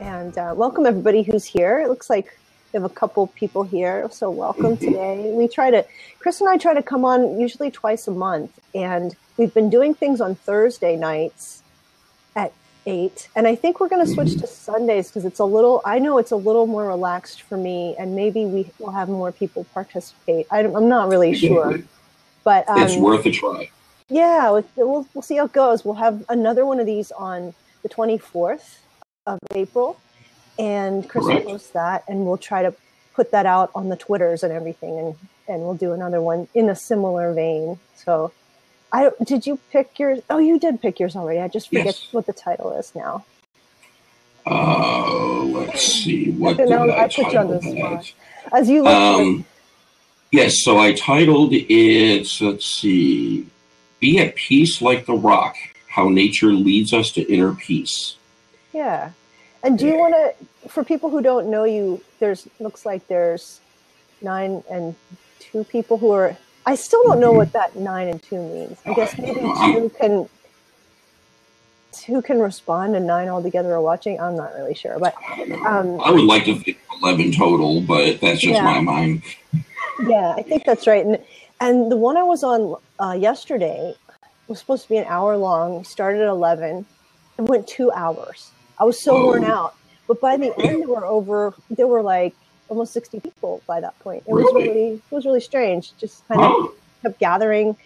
And 0.00 0.38
uh, 0.38 0.54
welcome 0.56 0.86
everybody 0.86 1.22
who's 1.22 1.44
here. 1.44 1.80
It 1.80 1.88
looks 1.88 2.08
like 2.08 2.38
we 2.72 2.78
have 2.78 2.90
a 2.90 2.94
couple 2.94 3.26
people 3.26 3.64
here, 3.64 4.08
so 4.10 4.30
welcome 4.30 4.78
today. 4.78 5.30
We 5.36 5.46
try 5.46 5.70
to, 5.70 5.84
Chris 6.20 6.40
and 6.40 6.48
I 6.48 6.56
try 6.56 6.72
to 6.72 6.82
come 6.82 7.04
on 7.04 7.38
usually 7.38 7.70
twice 7.70 8.08
a 8.08 8.12
month, 8.12 8.58
and 8.74 9.14
we've 9.36 9.52
been 9.52 9.68
doing 9.68 9.92
things 9.92 10.22
on 10.22 10.36
Thursday 10.36 10.96
nights 10.96 11.62
eight. 12.88 13.28
And 13.36 13.46
I 13.46 13.54
think 13.54 13.78
we're 13.78 13.88
going 13.88 14.04
to 14.04 14.12
switch 14.12 14.38
to 14.38 14.46
Sundays 14.46 15.08
because 15.08 15.24
it's 15.24 15.38
a 15.38 15.44
little, 15.44 15.82
I 15.84 15.98
know 15.98 16.18
it's 16.18 16.30
a 16.30 16.36
little 16.36 16.66
more 16.66 16.86
relaxed 16.86 17.42
for 17.42 17.56
me, 17.56 17.94
and 17.98 18.16
maybe 18.16 18.44
we 18.46 18.70
will 18.78 18.90
have 18.90 19.08
more 19.08 19.30
people 19.30 19.64
participate. 19.74 20.46
I, 20.50 20.60
am 20.60 20.88
not 20.88 21.08
really 21.08 21.34
sure. 21.34 21.80
But 22.44 22.68
um, 22.68 22.82
it's 22.82 22.96
worth 22.96 23.26
a 23.26 23.30
try. 23.30 23.70
Yeah, 24.08 24.50
we'll, 24.76 25.06
we'll 25.12 25.22
see 25.22 25.36
how 25.36 25.44
it 25.44 25.52
goes. 25.52 25.84
We'll 25.84 25.94
have 25.94 26.24
another 26.30 26.64
one 26.64 26.80
of 26.80 26.86
these 26.86 27.12
on 27.12 27.54
the 27.82 27.88
24th 27.90 28.78
of 29.26 29.38
April, 29.54 30.00
and 30.58 31.08
Chris 31.08 31.26
will 31.26 31.42
post 31.42 31.74
that, 31.74 32.04
and 32.08 32.24
we'll 32.24 32.38
try 32.38 32.62
to 32.62 32.74
put 33.14 33.30
that 33.32 33.44
out 33.44 33.70
on 33.74 33.90
the 33.90 33.96
Twitters 33.96 34.42
and 34.42 34.52
everything, 34.52 34.98
and, 34.98 35.14
and 35.46 35.62
we'll 35.62 35.74
do 35.74 35.92
another 35.92 36.22
one 36.22 36.48
in 36.54 36.70
a 36.70 36.74
similar 36.74 37.34
vein. 37.34 37.78
So 37.96 38.32
I 38.92 39.10
did 39.22 39.46
you 39.46 39.58
pick 39.70 39.98
yours? 39.98 40.20
Oh, 40.30 40.38
you 40.38 40.58
did 40.58 40.80
pick 40.80 40.98
yours 40.98 41.14
already. 41.14 41.40
I 41.40 41.48
just 41.48 41.68
forget 41.68 41.86
yes. 41.86 42.08
what 42.12 42.26
the 42.26 42.32
title 42.32 42.72
is 42.72 42.94
now. 42.94 43.24
Uh, 44.46 45.42
let's 45.44 45.82
see. 45.82 46.30
What 46.32 46.56
did 46.56 46.72
I, 46.72 47.04
I 47.04 47.08
put 47.08 47.32
you 47.32 47.38
on 47.38 47.48
the 47.48 47.60
spot. 47.60 48.12
As 48.52 48.70
you 48.70 48.82
look. 48.82 48.94
Um, 48.94 49.44
yes, 50.32 50.62
so 50.62 50.78
I 50.78 50.94
titled 50.94 51.52
it. 51.52 52.40
Let's 52.40 52.64
see. 52.64 53.46
Be 54.00 54.18
at 54.20 54.36
peace 54.36 54.80
like 54.80 55.04
the 55.04 55.14
rock. 55.14 55.56
How 55.88 56.08
nature 56.08 56.52
leads 56.52 56.92
us 56.92 57.10
to 57.12 57.22
inner 57.32 57.54
peace. 57.54 58.16
Yeah, 58.72 59.10
and 59.62 59.78
do 59.78 59.86
you 59.86 59.96
want 59.96 60.14
to? 60.14 60.68
For 60.68 60.84
people 60.84 61.10
who 61.10 61.20
don't 61.20 61.50
know 61.50 61.64
you, 61.64 62.00
there's 62.20 62.48
looks 62.60 62.86
like 62.86 63.06
there's 63.08 63.60
nine 64.22 64.62
and 64.70 64.94
two 65.40 65.64
people 65.64 65.98
who 65.98 66.10
are 66.10 66.36
I 66.68 66.74
still 66.74 67.02
don't 67.04 67.18
know 67.18 67.32
what 67.32 67.50
that 67.54 67.76
nine 67.76 68.08
and 68.08 68.22
two 68.22 68.42
means. 68.42 68.76
I 68.84 68.92
guess 68.92 69.16
maybe 69.16 69.40
two 69.40 69.90
can 69.98 70.28
two 71.92 72.20
can 72.20 72.40
respond 72.40 72.94
and 72.94 73.06
nine 73.06 73.28
altogether 73.28 73.72
are 73.72 73.80
watching. 73.80 74.20
I'm 74.20 74.36
not 74.36 74.52
really 74.52 74.74
sure, 74.74 74.98
but 74.98 75.14
um, 75.64 75.98
I 76.02 76.10
would 76.10 76.24
like 76.24 76.44
to 76.44 76.58
think 76.58 76.78
eleven 77.00 77.32
total, 77.32 77.80
but 77.80 78.20
that's 78.20 78.42
just 78.42 78.52
yeah. 78.52 78.64
my 78.64 78.80
mind. 78.82 79.22
Yeah, 80.06 80.34
I 80.36 80.42
think 80.42 80.66
that's 80.66 80.86
right. 80.86 81.06
And 81.06 81.18
and 81.58 81.90
the 81.90 81.96
one 81.96 82.18
I 82.18 82.22
was 82.22 82.44
on 82.44 82.76
uh, 83.00 83.16
yesterday 83.18 83.94
was 84.46 84.58
supposed 84.58 84.82
to 84.82 84.88
be 84.90 84.98
an 84.98 85.06
hour 85.06 85.38
long. 85.38 85.84
Started 85.84 86.20
at 86.20 86.28
eleven 86.28 86.84
and 87.38 87.48
went 87.48 87.66
two 87.66 87.90
hours. 87.92 88.50
I 88.78 88.84
was 88.84 89.00
so 89.00 89.16
oh. 89.16 89.24
worn 89.24 89.44
out, 89.44 89.74
but 90.06 90.20
by 90.20 90.36
the 90.36 90.52
end, 90.58 90.82
there 90.82 90.88
were 90.88 91.06
over. 91.06 91.54
There 91.70 91.86
were 91.86 92.02
like 92.02 92.34
almost 92.68 92.92
60 92.92 93.20
people 93.20 93.62
by 93.66 93.80
that 93.80 93.98
point. 94.00 94.24
It 94.26 94.32
really? 94.32 94.44
was 94.44 94.54
really 94.54 94.92
it 94.94 95.14
was 95.14 95.24
really 95.24 95.40
strange. 95.40 95.96
Just 95.98 96.26
kind 96.28 96.40
of 96.40 96.74
kept 97.02 97.18
gathering, 97.18 97.76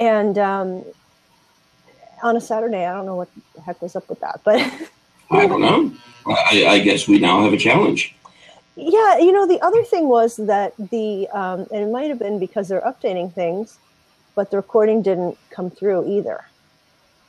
and 0.00 0.38
um, 0.38 0.84
on 2.22 2.36
a 2.36 2.40
Saturday, 2.40 2.84
I 2.86 2.92
don't 2.92 3.06
know 3.06 3.16
what 3.16 3.28
the 3.54 3.62
heck 3.62 3.80
was 3.82 3.96
up 3.96 4.08
with 4.08 4.20
that, 4.20 4.40
but 4.44 4.60
I 5.30 5.46
don't 5.46 5.60
know. 5.60 5.92
I, 6.26 6.66
I, 6.66 6.78
guess 6.80 7.08
we 7.08 7.18
now 7.18 7.42
have 7.42 7.52
a 7.52 7.56
challenge. 7.56 8.14
Yeah, 8.76 9.18
you 9.18 9.32
know, 9.32 9.46
the 9.46 9.60
other 9.60 9.82
thing 9.82 10.08
was 10.08 10.36
that 10.36 10.74
the 10.76 11.28
um, 11.28 11.66
and 11.72 11.82
it 11.82 11.90
might 11.90 12.08
have 12.08 12.18
been 12.18 12.38
because 12.38 12.68
they're 12.68 12.82
updating 12.82 13.32
things, 13.32 13.78
but 14.34 14.50
the 14.50 14.56
recording 14.56 15.02
didn't 15.02 15.38
come 15.50 15.70
through 15.70 16.08
either. 16.08 16.44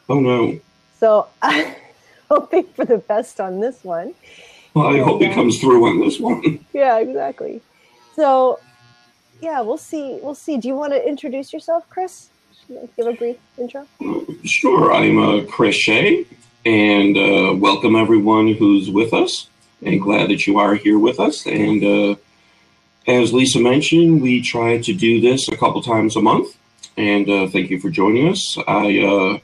Oh 0.10 0.20
no! 0.20 0.60
So 1.00 1.28
I'm 1.42 1.76
hoping 2.30 2.66
for 2.76 2.86
the 2.86 2.98
best 2.98 3.40
on 3.40 3.62
this 3.62 3.84
one. 3.84 4.14
Well, 4.74 4.88
I 4.88 5.00
hope 5.00 5.22
he 5.22 5.34
comes 5.34 5.60
through 5.60 5.88
on 5.88 6.00
this 6.00 6.20
one. 6.20 6.66
Yeah, 6.74 7.00
exactly. 7.00 7.62
So, 8.16 8.60
yeah, 9.42 9.62
we'll 9.62 9.78
see. 9.78 10.20
We'll 10.22 10.36
see. 10.36 10.58
Do 10.58 10.68
you 10.68 10.76
want 10.76 10.94
to 10.94 11.08
introduce 11.08 11.52
yourself, 11.52 11.90
Chris? 11.90 12.30
Give 12.96 13.08
a 13.08 13.14
brief 13.14 13.38
intro. 13.58 13.88
Sure. 14.44 14.94
I'm 14.94 15.18
uh, 15.18 15.46
Chris 15.50 15.76
Shea, 15.76 16.26
and 16.66 17.18
uh, 17.18 17.56
welcome 17.56 17.96
everyone 17.96 18.54
who's 18.54 18.92
with 18.92 19.14
us. 19.14 19.48
And 19.82 20.02
glad 20.02 20.30
that 20.30 20.46
you 20.46 20.60
are 20.60 20.76
here 20.76 21.00
with 21.00 21.20
us. 21.20 21.46
And 21.46 21.84
uh, 21.84 22.16
as 23.08 23.34
Lisa 23.34 23.60
mentioned, 23.60 24.22
we 24.22 24.42
try 24.42 24.78
to 24.78 24.94
do 24.94 25.22
this 25.22 25.48
a 25.48 25.58
couple 25.58 25.82
times 25.82 26.16
a 26.16 26.22
month. 26.22 26.58
And 26.98 27.30
uh, 27.30 27.48
thank 27.48 27.70
you 27.70 27.80
for 27.80 27.90
joining 27.90 28.28
us. 28.28 28.58
I 28.68 29.00
uh, 29.00 29.40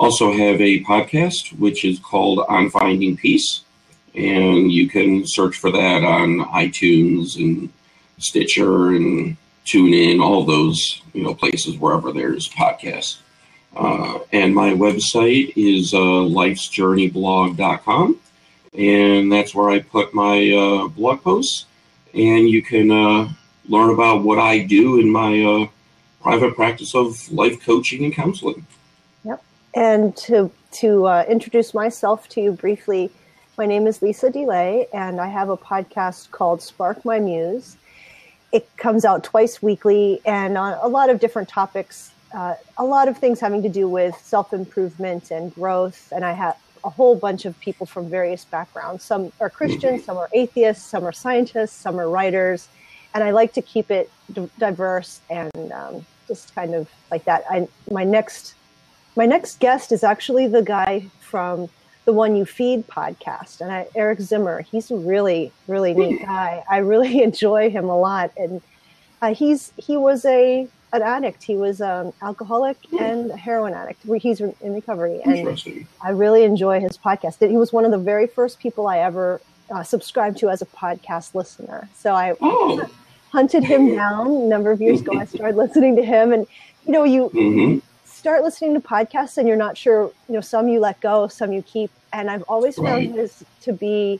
also 0.00 0.32
have 0.32 0.60
a 0.60 0.82
podcast 0.84 1.56
which 1.58 1.84
is 1.84 1.98
called 1.98 2.40
On 2.48 2.70
Finding 2.70 3.16
Peace 3.16 3.63
and 4.14 4.70
you 4.70 4.88
can 4.88 5.26
search 5.26 5.56
for 5.56 5.70
that 5.70 6.04
on 6.04 6.40
iTunes 6.50 7.36
and 7.36 7.70
Stitcher 8.18 8.90
and 8.90 9.36
TuneIn, 9.66 10.22
all 10.22 10.44
those 10.44 11.02
you 11.12 11.22
know 11.22 11.34
places 11.34 11.78
wherever 11.78 12.12
there's 12.12 12.48
podcasts. 12.48 13.18
Uh, 13.76 14.20
and 14.32 14.54
my 14.54 14.70
website 14.70 15.52
is 15.56 15.92
uh, 15.94 15.98
lifesjourneyblog.com, 15.98 18.20
and 18.78 19.32
that's 19.32 19.54
where 19.54 19.70
I 19.70 19.80
put 19.80 20.14
my 20.14 20.52
uh, 20.52 20.88
blog 20.88 21.22
posts. 21.22 21.66
And 22.12 22.48
you 22.48 22.62
can 22.62 22.92
uh, 22.92 23.32
learn 23.68 23.90
about 23.90 24.22
what 24.22 24.38
I 24.38 24.60
do 24.60 25.00
in 25.00 25.10
my 25.10 25.42
uh, 25.42 25.66
private 26.22 26.54
practice 26.54 26.94
of 26.94 27.32
life 27.32 27.60
coaching 27.64 28.04
and 28.04 28.14
counseling. 28.14 28.64
Yep. 29.24 29.42
And 29.74 30.16
to 30.18 30.52
to 30.72 31.06
uh, 31.06 31.24
introduce 31.28 31.74
myself 31.74 32.28
to 32.30 32.40
you 32.40 32.52
briefly, 32.52 33.10
my 33.56 33.66
name 33.66 33.86
is 33.86 34.02
Lisa 34.02 34.30
DeLay, 34.30 34.88
and 34.92 35.20
I 35.20 35.28
have 35.28 35.48
a 35.48 35.56
podcast 35.56 36.30
called 36.32 36.60
Spark 36.60 37.04
My 37.04 37.20
Muse. 37.20 37.76
It 38.52 38.68
comes 38.76 39.04
out 39.04 39.22
twice 39.22 39.62
weekly 39.62 40.20
and 40.24 40.58
on 40.58 40.76
a 40.82 40.88
lot 40.88 41.08
of 41.08 41.20
different 41.20 41.48
topics, 41.48 42.10
uh, 42.34 42.54
a 42.78 42.84
lot 42.84 43.06
of 43.06 43.16
things 43.16 43.38
having 43.38 43.62
to 43.62 43.68
do 43.68 43.88
with 43.88 44.16
self 44.16 44.52
improvement 44.52 45.30
and 45.30 45.54
growth. 45.54 46.12
And 46.12 46.24
I 46.24 46.32
have 46.32 46.56
a 46.82 46.90
whole 46.90 47.14
bunch 47.14 47.44
of 47.44 47.58
people 47.60 47.86
from 47.86 48.10
various 48.10 48.44
backgrounds. 48.44 49.04
Some 49.04 49.32
are 49.40 49.50
Christians, 49.50 50.04
some 50.04 50.16
are 50.16 50.28
atheists, 50.32 50.84
some 50.84 51.04
are 51.04 51.12
scientists, 51.12 51.72
some 51.72 51.98
are 52.00 52.08
writers. 52.08 52.68
And 53.14 53.22
I 53.22 53.30
like 53.30 53.52
to 53.52 53.62
keep 53.62 53.90
it 53.90 54.10
d- 54.32 54.50
diverse 54.58 55.20
and 55.30 55.72
um, 55.72 56.04
just 56.26 56.54
kind 56.56 56.74
of 56.74 56.88
like 57.10 57.24
that. 57.24 57.44
I, 57.48 57.68
my 57.90 58.02
next 58.02 58.54
my 59.16 59.26
next 59.26 59.60
guest 59.60 59.92
is 59.92 60.02
actually 60.02 60.48
the 60.48 60.62
guy 60.62 61.06
from 61.20 61.68
the 62.04 62.12
One 62.12 62.36
You 62.36 62.44
Feed 62.44 62.86
podcast. 62.86 63.60
And 63.60 63.72
I, 63.72 63.86
Eric 63.94 64.20
Zimmer, 64.20 64.62
he's 64.62 64.90
a 64.90 64.96
really, 64.96 65.52
really 65.66 65.94
neat 65.94 66.22
guy. 66.22 66.62
I 66.68 66.78
really 66.78 67.22
enjoy 67.22 67.70
him 67.70 67.88
a 67.88 67.98
lot. 67.98 68.32
And 68.36 68.60
uh, 69.22 69.34
he's 69.34 69.72
he 69.76 69.96
was 69.96 70.24
a 70.24 70.68
an 70.92 71.02
addict. 71.02 71.42
He 71.42 71.56
was 71.56 71.80
an 71.80 72.06
um, 72.08 72.12
alcoholic 72.22 72.76
and 73.00 73.30
a 73.30 73.36
heroin 73.36 73.74
addict. 73.74 74.04
He's 74.20 74.40
in 74.40 74.54
recovery, 74.62 75.20
and 75.24 75.86
I 76.00 76.10
really 76.10 76.44
enjoy 76.44 76.80
his 76.80 76.96
podcast. 76.96 77.46
He 77.48 77.56
was 77.56 77.72
one 77.72 77.84
of 77.84 77.90
the 77.90 77.98
very 77.98 78.26
first 78.26 78.60
people 78.60 78.86
I 78.86 78.98
ever 78.98 79.40
uh, 79.70 79.82
subscribed 79.82 80.38
to 80.38 80.50
as 80.50 80.62
a 80.62 80.66
podcast 80.66 81.34
listener. 81.34 81.88
So 81.94 82.14
I 82.14 82.34
oh. 82.40 82.88
hunted 83.32 83.64
him 83.64 83.94
down 83.94 84.26
a 84.26 84.46
number 84.46 84.70
of 84.70 84.80
years 84.80 85.00
ago. 85.00 85.18
I 85.18 85.24
started 85.24 85.56
listening 85.56 85.96
to 85.96 86.04
him, 86.04 86.32
and 86.32 86.46
you 86.86 86.92
know, 86.92 87.04
you 87.04 87.30
mm-hmm 87.30 87.78
start 88.24 88.42
listening 88.42 88.72
to 88.72 88.80
podcasts 88.80 89.36
and 89.36 89.46
you're 89.46 89.54
not 89.54 89.76
sure, 89.76 90.10
you 90.28 90.34
know, 90.34 90.40
some 90.40 90.66
you 90.66 90.80
let 90.80 90.98
go, 91.02 91.28
some 91.28 91.52
you 91.52 91.60
keep. 91.60 91.90
And 92.10 92.30
I've 92.30 92.40
always 92.48 92.76
found 92.76 92.86
right. 92.86 93.10
his 93.10 93.44
to 93.60 93.72
be 93.74 94.18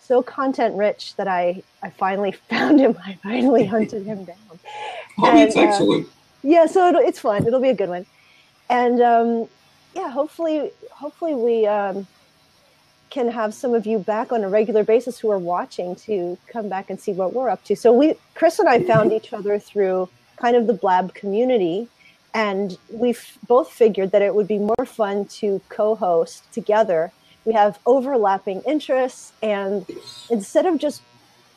so 0.00 0.22
content 0.22 0.76
rich 0.76 1.16
that 1.16 1.26
I, 1.26 1.60
I 1.82 1.90
finally 1.90 2.30
found 2.48 2.78
him. 2.78 2.96
I 3.04 3.14
finally 3.24 3.66
hunted 3.66 4.06
him 4.06 4.22
down. 4.24 4.36
Oh, 5.18 5.26
and, 5.26 5.36
that's 5.36 5.56
uh, 5.56 5.62
excellent. 5.62 6.06
Yeah, 6.44 6.66
so 6.66 6.96
it's 6.96 7.18
fun. 7.18 7.44
It'll 7.44 7.58
be 7.58 7.70
a 7.70 7.74
good 7.74 7.88
one. 7.88 8.06
And 8.68 9.02
um, 9.02 9.48
yeah, 9.96 10.10
hopefully, 10.12 10.70
hopefully 10.92 11.34
we 11.34 11.66
um, 11.66 12.06
can 13.10 13.28
have 13.28 13.52
some 13.52 13.74
of 13.74 13.84
you 13.84 13.98
back 13.98 14.30
on 14.30 14.44
a 14.44 14.48
regular 14.48 14.84
basis 14.84 15.18
who 15.18 15.28
are 15.28 15.40
watching 15.40 15.96
to 15.96 16.38
come 16.46 16.68
back 16.68 16.88
and 16.88 17.00
see 17.00 17.12
what 17.12 17.32
we're 17.32 17.48
up 17.48 17.64
to. 17.64 17.74
So 17.74 17.92
we, 17.92 18.14
Chris 18.36 18.60
and 18.60 18.68
I, 18.68 18.84
found 18.84 19.12
each 19.12 19.32
other 19.32 19.58
through 19.58 20.08
kind 20.36 20.54
of 20.54 20.68
the 20.68 20.72
Blab 20.72 21.14
community 21.14 21.88
and 22.32 22.78
we've 22.92 23.38
both 23.46 23.70
figured 23.70 24.12
that 24.12 24.22
it 24.22 24.34
would 24.34 24.48
be 24.48 24.58
more 24.58 24.86
fun 24.86 25.24
to 25.26 25.60
co-host 25.68 26.50
together 26.52 27.12
we 27.44 27.52
have 27.52 27.78
overlapping 27.86 28.60
interests 28.62 29.32
and 29.42 29.86
instead 30.30 30.66
of 30.66 30.78
just 30.78 31.02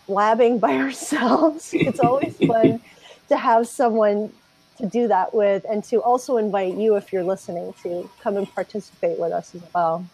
blabbing 0.08 0.60
by 0.60 0.76
ourselves 0.86 1.72
it's 1.74 2.00
always 2.00 2.38
fun 2.38 2.80
to 3.28 3.38
have 3.38 3.68
someone 3.68 4.32
to 4.78 4.88
do 4.88 5.08
that 5.08 5.34
with, 5.34 5.66
and 5.70 5.84
to 5.86 6.02
also 6.02 6.38
invite 6.38 6.76
you, 6.76 6.96
if 6.96 7.14
you're 7.14 7.24
listening, 7.24 7.74
to 7.84 8.10
come 8.22 8.38
and 8.38 8.54
participate 8.54 9.20
with 9.20 9.32
us 9.32 9.56
as 9.56 9.62
well. 9.74 10.06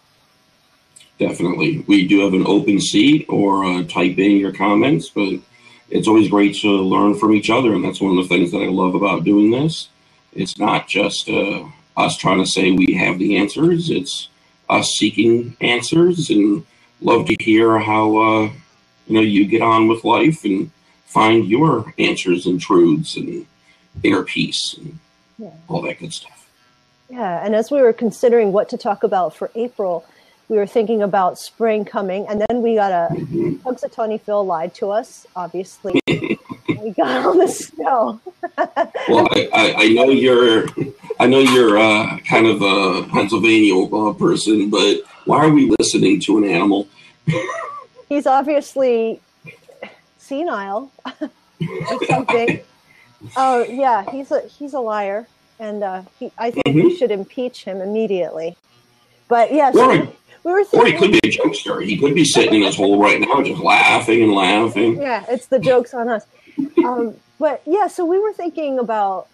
Definitely. 1.17 1.83
We 1.87 2.07
do 2.07 2.19
have 2.21 2.33
an 2.33 2.45
open 2.45 2.79
seat 2.79 3.25
or 3.29 3.65
uh, 3.65 3.83
type 3.83 4.17
in 4.17 4.37
your 4.37 4.53
comments, 4.53 5.09
but 5.09 5.33
it's 5.89 6.07
always 6.07 6.29
great 6.29 6.55
to 6.57 6.69
learn 6.69 7.15
from 7.15 7.33
each 7.33 7.49
other. 7.49 7.73
And 7.73 7.83
that's 7.83 7.99
one 7.99 8.17
of 8.17 8.23
the 8.23 8.29
things 8.29 8.51
that 8.51 8.59
I 8.59 8.67
love 8.67 8.95
about 8.95 9.23
doing 9.23 9.51
this. 9.51 9.89
It's 10.33 10.57
not 10.57 10.87
just 10.87 11.29
uh, 11.29 11.65
us 11.97 12.17
trying 12.17 12.43
to 12.43 12.49
say 12.49 12.71
we 12.71 12.93
have 12.93 13.19
the 13.19 13.37
answers, 13.37 13.89
it's 13.89 14.29
us 14.69 14.91
seeking 14.97 15.57
answers 15.61 16.29
and 16.29 16.65
love 17.01 17.25
to 17.25 17.35
hear 17.39 17.79
how 17.79 18.17
uh, 18.17 18.51
you 19.07 19.15
know 19.15 19.21
you 19.21 19.45
get 19.45 19.61
on 19.61 19.87
with 19.87 20.03
life 20.03 20.43
and 20.43 20.71
find 21.05 21.47
your 21.47 21.93
answers 21.97 22.45
and 22.45 22.61
truths 22.61 23.15
and 23.17 23.45
inner 24.03 24.23
peace 24.23 24.75
and 24.77 24.99
yeah. 25.37 25.49
all 25.67 25.81
that 25.81 25.99
good 25.99 26.13
stuff. 26.13 26.47
Yeah, 27.09 27.43
and 27.43 27.55
as 27.55 27.71
we 27.71 27.81
were 27.81 27.93
considering 27.93 28.51
what 28.51 28.69
to 28.69 28.77
talk 28.77 29.03
about 29.03 29.35
for 29.35 29.49
April, 29.55 30.05
we 30.49 30.57
were 30.57 30.67
thinking 30.67 31.03
about 31.03 31.37
spring 31.37 31.85
coming, 31.85 32.27
and 32.27 32.43
then 32.49 32.63
we 32.63 32.73
got 32.75 32.91
a 32.91 33.13
mm-hmm. 33.13 33.53
Punxsutawney 33.57 34.19
Phil 34.19 34.43
lied 34.43 34.73
to 34.75 34.89
us. 34.89 35.27
Obviously, 35.35 36.01
we 36.07 36.91
got 36.97 37.23
all 37.25 37.37
the 37.37 37.47
snow. 37.47 38.19
well, 38.57 39.27
I, 39.31 39.49
I, 39.53 39.73
I, 39.77 39.87
know 39.89 40.09
you're, 40.09 40.65
I 41.19 41.27
know 41.27 41.39
you're 41.39 41.77
uh, 41.77 42.17
kind 42.27 42.47
of 42.47 42.63
a 42.63 43.07
Pennsylvania 43.09 43.79
uh, 43.79 44.13
person, 44.13 44.71
but 44.71 45.03
why 45.25 45.45
are 45.45 45.51
we 45.51 45.71
listening 45.79 46.19
to 46.21 46.39
an 46.39 46.45
animal? 46.45 46.87
He's 48.09 48.25
obviously 48.25 49.21
senile 50.17 50.91
or 51.05 52.05
something. 52.07 52.59
oh 53.37 53.63
yeah, 53.65 54.09
he's 54.09 54.31
a 54.31 54.41
he's 54.47 54.73
a 54.73 54.79
liar, 54.79 55.27
and 55.59 55.83
uh, 55.83 56.01
he, 56.17 56.31
I 56.37 56.49
think 56.49 56.65
mm-hmm. 56.65 56.87
we 56.87 56.95
should 56.95 57.11
impeach 57.11 57.65
him 57.65 57.81
immediately. 57.81 58.57
But 59.27 59.53
yes, 59.53 59.75
yeah, 59.77 60.07
we 60.43 60.51
were 60.51 60.63
or 60.73 60.85
he 60.85 60.93
could 60.93 61.11
be 61.11 61.19
a 61.19 61.31
jokester. 61.31 61.83
He 61.83 61.97
could 61.97 62.15
be 62.15 62.25
sitting 62.25 62.55
in 62.55 62.61
his 62.63 62.75
hole 62.75 63.01
right 63.01 63.19
now, 63.19 63.41
just 63.41 63.61
laughing 63.61 64.23
and 64.23 64.33
laughing. 64.33 65.01
Yeah, 65.01 65.25
it's 65.29 65.47
the 65.47 65.59
jokes 65.59 65.93
on 65.93 66.09
us. 66.09 66.25
Um, 66.83 67.15
but 67.39 67.61
yeah, 67.65 67.87
so 67.87 68.05
we 68.05 68.19
were 68.19 68.33
thinking 68.33 68.79
about 68.79 69.27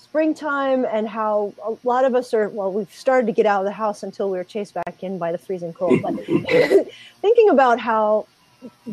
springtime 0.00 0.84
and 0.84 1.08
how 1.08 1.52
a 1.64 1.76
lot 1.86 2.04
of 2.04 2.14
us 2.14 2.32
are. 2.34 2.48
Well, 2.48 2.72
we've 2.72 2.92
started 2.92 3.26
to 3.26 3.32
get 3.32 3.46
out 3.46 3.60
of 3.60 3.64
the 3.64 3.72
house 3.72 4.02
until 4.02 4.30
we 4.30 4.38
were 4.38 4.44
chased 4.44 4.74
back 4.74 5.02
in 5.02 5.18
by 5.18 5.32
the 5.32 5.38
freezing 5.38 5.72
cold. 5.72 6.02
But 6.02 6.14
thinking 7.20 7.48
about 7.50 7.80
how 7.80 8.26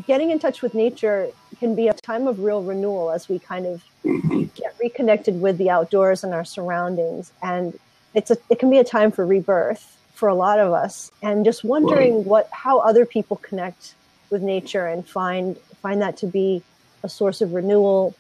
getting 0.07 0.31
in 0.31 0.39
touch 0.39 0.61
with 0.61 0.73
nature 0.73 1.29
can 1.59 1.75
be 1.75 1.87
a 1.87 1.93
time 1.93 2.27
of 2.27 2.39
real 2.39 2.63
renewal 2.63 3.11
as 3.11 3.29
we 3.29 3.37
kind 3.37 3.67
of 3.67 3.83
mm-hmm. 4.03 4.45
get 4.55 4.75
reconnected 4.79 5.39
with 5.39 5.57
the 5.57 5.69
outdoors 5.69 6.23
and 6.23 6.33
our 6.33 6.43
surroundings, 6.43 7.31
and 7.43 7.79
it's 8.15 8.31
a 8.31 8.37
it 8.49 8.57
can 8.57 8.69
be 8.69 8.79
a 8.79 8.83
time 8.83 9.11
for 9.11 9.25
rebirth 9.25 9.97
for 10.21 10.29
a 10.29 10.35
lot 10.35 10.59
of 10.59 10.71
us 10.71 11.11
and 11.23 11.43
just 11.43 11.63
wondering 11.63 12.23
what 12.25 12.47
how 12.51 12.77
other 12.77 13.07
people 13.07 13.37
connect 13.37 13.95
with 14.29 14.43
nature 14.43 14.85
and 14.85 15.07
find 15.07 15.57
find 15.81 15.99
that 15.99 16.15
to 16.15 16.27
be 16.27 16.61
a 17.01 17.09
source 17.09 17.41
of 17.41 17.55
renewal. 17.55 18.13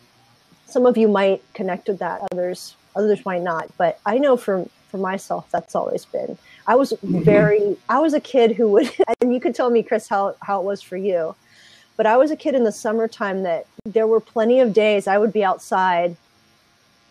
Some 0.65 0.87
of 0.87 0.97
you 0.97 1.07
might 1.07 1.43
connect 1.53 1.87
with 1.89 1.99
that 1.99 2.27
others 2.31 2.75
others 2.95 3.23
might 3.23 3.43
not 3.43 3.69
but 3.77 3.99
i 4.03 4.17
know 4.17 4.35
for 4.35 4.67
for 4.89 4.97
myself 4.97 5.47
that's 5.51 5.75
always 5.75 6.05
been. 6.05 6.39
I 6.65 6.73
was 6.73 6.91
mm-hmm. 6.91 7.21
very 7.21 7.77
i 7.87 7.99
was 7.99 8.15
a 8.15 8.19
kid 8.19 8.55
who 8.55 8.67
would 8.69 8.91
and 9.21 9.31
you 9.31 9.39
could 9.39 9.53
tell 9.53 9.69
me 9.69 9.83
chris 9.83 10.07
how 10.07 10.35
how 10.41 10.59
it 10.59 10.65
was 10.65 10.81
for 10.81 10.97
you 10.97 11.35
but 11.97 12.07
i 12.07 12.17
was 12.17 12.31
a 12.31 12.35
kid 12.35 12.55
in 12.55 12.63
the 12.63 12.71
summertime 12.71 13.43
that 13.43 13.67
there 13.85 14.07
were 14.07 14.19
plenty 14.19 14.59
of 14.59 14.73
days 14.73 15.05
i 15.05 15.19
would 15.19 15.31
be 15.31 15.43
outside 15.43 16.17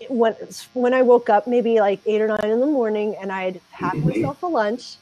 when 0.09 0.35
when 0.75 0.95
I 0.95 1.03
woke 1.03 1.29
up, 1.29 1.47
maybe 1.47 1.81
like 1.81 2.01
eight 2.07 2.21
or 2.21 2.29
nine 2.29 2.51
in 2.51 2.61
the 2.61 2.67
morning, 2.67 3.17
and 3.21 3.31
I'd 3.31 3.61
pack 3.73 3.95
mm-hmm. 3.95 4.09
myself 4.09 4.43
a 4.43 4.47
lunch, 4.47 4.97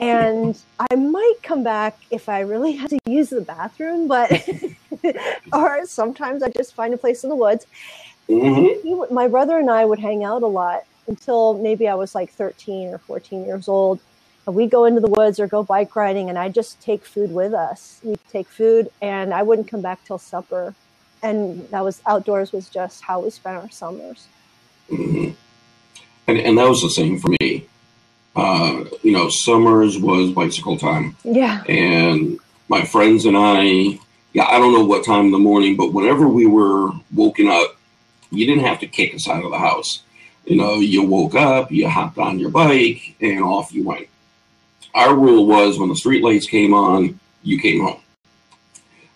and 0.00 0.58
I 0.78 0.94
might 0.96 1.34
come 1.42 1.62
back 1.62 1.98
if 2.10 2.28
I 2.28 2.40
really 2.40 2.72
had 2.72 2.90
to 2.90 2.98
use 3.06 3.30
the 3.30 3.40
bathroom, 3.40 4.08
but 4.08 4.48
or 5.52 5.86
sometimes 5.86 6.42
I 6.42 6.50
just 6.50 6.74
find 6.74 6.92
a 6.94 6.98
place 6.98 7.24
in 7.24 7.30
the 7.30 7.36
woods. 7.36 7.66
Mm-hmm. 8.28 9.14
my 9.14 9.28
brother 9.28 9.58
and 9.58 9.68
I 9.68 9.84
would 9.84 9.98
hang 9.98 10.24
out 10.24 10.42
a 10.42 10.46
lot 10.46 10.84
until 11.08 11.58
maybe 11.58 11.86
I 11.88 11.94
was 11.94 12.14
like 12.14 12.30
13 12.30 12.88
or 12.88 12.96
14 12.96 13.44
years 13.44 13.68
old. 13.68 14.00
And 14.46 14.56
we'd 14.56 14.70
go 14.70 14.86
into 14.86 15.02
the 15.02 15.08
woods 15.08 15.38
or 15.38 15.46
go 15.46 15.62
bike 15.62 15.94
riding, 15.94 16.28
and 16.28 16.38
I'd 16.38 16.54
just 16.54 16.80
take 16.80 17.04
food 17.04 17.32
with 17.32 17.54
us. 17.54 18.00
We'd 18.02 18.18
take 18.30 18.48
food, 18.48 18.90
and 19.00 19.32
I 19.32 19.42
wouldn't 19.42 19.68
come 19.68 19.80
back 19.80 20.04
till 20.04 20.18
supper 20.18 20.74
and 21.24 21.66
that 21.70 21.82
was 21.82 22.02
outdoors 22.06 22.52
was 22.52 22.68
just 22.68 23.02
how 23.02 23.20
we 23.20 23.30
spent 23.30 23.56
our 23.56 23.70
summers. 23.70 24.28
Mm-hmm. 24.90 25.30
And, 26.28 26.38
and 26.38 26.58
that 26.58 26.68
was 26.68 26.82
the 26.82 26.90
same 26.90 27.18
for 27.18 27.34
me. 27.40 27.66
Uh, 28.36 28.84
you 29.02 29.12
know, 29.12 29.28
summers 29.30 29.98
was 29.98 30.32
bicycle 30.32 30.76
time. 30.76 31.16
Yeah. 31.24 31.64
And 31.64 32.38
my 32.68 32.84
friends 32.84 33.24
and 33.24 33.36
I, 33.36 33.98
yeah, 34.34 34.44
I 34.44 34.58
don't 34.58 34.74
know 34.74 34.84
what 34.84 35.04
time 35.04 35.26
in 35.26 35.30
the 35.32 35.38
morning, 35.38 35.76
but 35.76 35.92
whenever 35.92 36.28
we 36.28 36.44
were 36.46 36.90
woken 37.14 37.48
up, 37.48 37.76
you 38.30 38.46
didn't 38.46 38.64
have 38.64 38.80
to 38.80 38.86
kick 38.86 39.14
us 39.14 39.28
out 39.28 39.44
of 39.44 39.50
the 39.50 39.58
house. 39.58 40.02
You 40.44 40.56
know, 40.56 40.74
you 40.74 41.04
woke 41.04 41.34
up, 41.34 41.72
you 41.72 41.88
hopped 41.88 42.18
on 42.18 42.38
your 42.38 42.50
bike, 42.50 43.14
and 43.20 43.42
off 43.42 43.72
you 43.72 43.84
went. 43.84 44.08
Our 44.94 45.14
rule 45.14 45.46
was 45.46 45.78
when 45.78 45.88
the 45.88 45.96
street 45.96 46.22
lights 46.22 46.46
came 46.46 46.74
on, 46.74 47.18
you 47.42 47.58
came 47.60 47.82
home. 47.82 48.00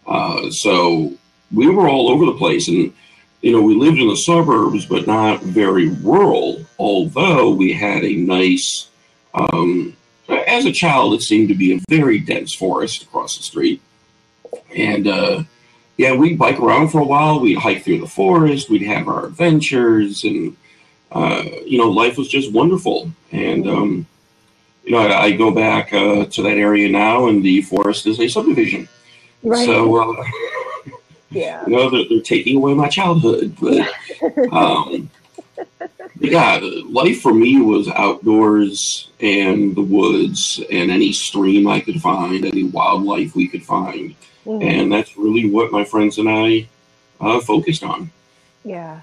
Uh, 0.07 0.51
so 0.51 1.13
we 1.53 1.69
were 1.69 1.89
all 1.89 2.09
over 2.09 2.27
the 2.27 2.33
place. 2.33 2.69
And, 2.69 2.93
you 3.41 3.53
know, 3.53 3.63
we 3.63 3.75
lived 3.75 3.99
in 3.99 4.09
the 4.09 4.17
suburbs, 4.17 4.87
but 4.87 5.07
not 5.07 5.43
very 5.43 5.89
rural, 5.89 6.65
although 6.79 7.51
we 7.51 7.73
had 7.73 8.05
a 8.05 8.15
nice, 8.15 8.89
um, 9.35 9.97
as 10.29 10.65
a 10.65 10.73
child, 10.73 11.15
it 11.15 11.23
seemed 11.23 11.49
to 11.49 11.55
be 11.55 11.75
a 11.75 11.81
very 11.89 12.19
dense 12.19 12.55
forest 12.55 13.03
across 13.03 13.37
the 13.37 13.43
street. 13.43 13.81
And, 14.77 15.07
uh, 15.07 15.43
yeah, 15.97 16.15
we'd 16.15 16.39
bike 16.39 16.61
around 16.61 16.89
for 16.89 17.01
a 17.01 17.05
while. 17.05 17.41
We'd 17.41 17.59
hike 17.59 17.85
through 17.85 18.01
the 18.01 18.07
forest. 18.07 18.71
We'd 18.71 18.83
have 18.83 19.09
our 19.09 19.27
adventures. 19.27 20.25
And, 20.25 20.57
uh, 21.11 21.45
you 21.65 21.79
know, 21.79 21.91
life 21.91 22.17
was 22.19 22.29
just 22.29 22.53
wonderful. 22.53 23.11
And, 23.33 23.67
um, 23.67 24.07
you 24.85 24.93
know, 24.93 24.99
I, 24.99 25.23
I 25.25 25.31
go 25.33 25.51
back 25.51 25.93
uh, 25.93 26.27
to 26.27 26.43
that 26.43 26.57
area 26.57 26.89
now, 26.89 27.27
and 27.27 27.43
the 27.43 27.63
forest 27.63 28.07
is 28.07 28.21
a 28.21 28.29
subdivision. 28.29 28.89
Right. 29.43 29.67
So, 29.67 29.97
uh, 29.97 30.25
yeah. 31.31 31.65
You 31.67 31.77
know, 31.77 31.91
they're, 31.91 32.09
they're 32.09 32.21
taking 32.21 32.57
away 32.57 32.75
my 32.75 32.89
childhood. 32.89 33.57
But 33.61 33.89
um, 34.53 35.11
yeah, 36.19 36.61
life 36.87 37.21
for 37.21 37.35
me 37.35 37.61
was 37.61 37.89
outdoors 37.89 39.11
and 39.21 39.75
the 39.75 39.83
woods 39.83 40.61
and 40.71 40.91
any 40.91 41.13
stream 41.13 41.69
I 41.69 41.81
could 41.81 42.01
find, 42.01 42.45
any 42.45 42.65
wildlife 42.65 43.35
we 43.35 43.49
could 43.49 43.65
find. 43.65 44.15
Mm-hmm. 44.47 44.67
And 44.67 44.93
that's 44.93 45.17
really 45.17 45.51
what 45.51 45.73
my 45.73 45.85
friends 45.85 46.19
and 46.19 46.29
I 46.29 46.69
uh, 47.21 47.41
focused 47.41 47.83
on. 47.83 48.11
Yeah. 48.65 49.03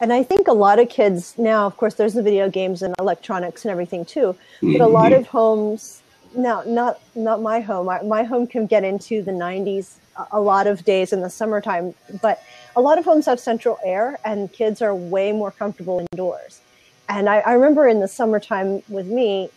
And 0.00 0.12
I 0.12 0.22
think 0.22 0.48
a 0.48 0.52
lot 0.52 0.78
of 0.78 0.88
kids 0.88 1.34
now, 1.38 1.66
of 1.66 1.76
course, 1.76 1.94
there's 1.94 2.14
the 2.14 2.22
video 2.22 2.50
games 2.50 2.82
and 2.82 2.94
electronics 2.98 3.64
and 3.64 3.72
everything 3.72 4.04
too. 4.04 4.36
But 4.60 4.80
a 4.80 4.86
lot 4.86 5.12
mm-hmm. 5.12 5.20
of 5.20 5.26
homes 5.28 6.02
now, 6.36 6.62
not 6.66 7.00
not 7.14 7.40
my 7.40 7.60
home. 7.60 7.86
My 7.86 8.22
home 8.24 8.46
can 8.46 8.66
get 8.66 8.84
into 8.84 9.22
the 9.22 9.30
90s 9.30 9.94
a 10.32 10.40
lot 10.40 10.66
of 10.66 10.84
days 10.84 11.12
in 11.12 11.20
the 11.20 11.30
summertime, 11.30 11.94
but 12.22 12.42
a 12.76 12.80
lot 12.80 12.98
of 12.98 13.04
homes 13.04 13.26
have 13.26 13.40
central 13.40 13.78
air 13.84 14.18
and 14.24 14.52
kids 14.52 14.82
are 14.82 14.94
way 14.94 15.32
more 15.32 15.50
comfortable 15.50 16.04
indoors. 16.12 16.60
And 17.08 17.28
I, 17.28 17.38
I 17.40 17.52
remember 17.52 17.86
in 17.86 18.00
the 18.00 18.08
summertime 18.08 18.82
with 18.88 19.06
me, 19.06 19.50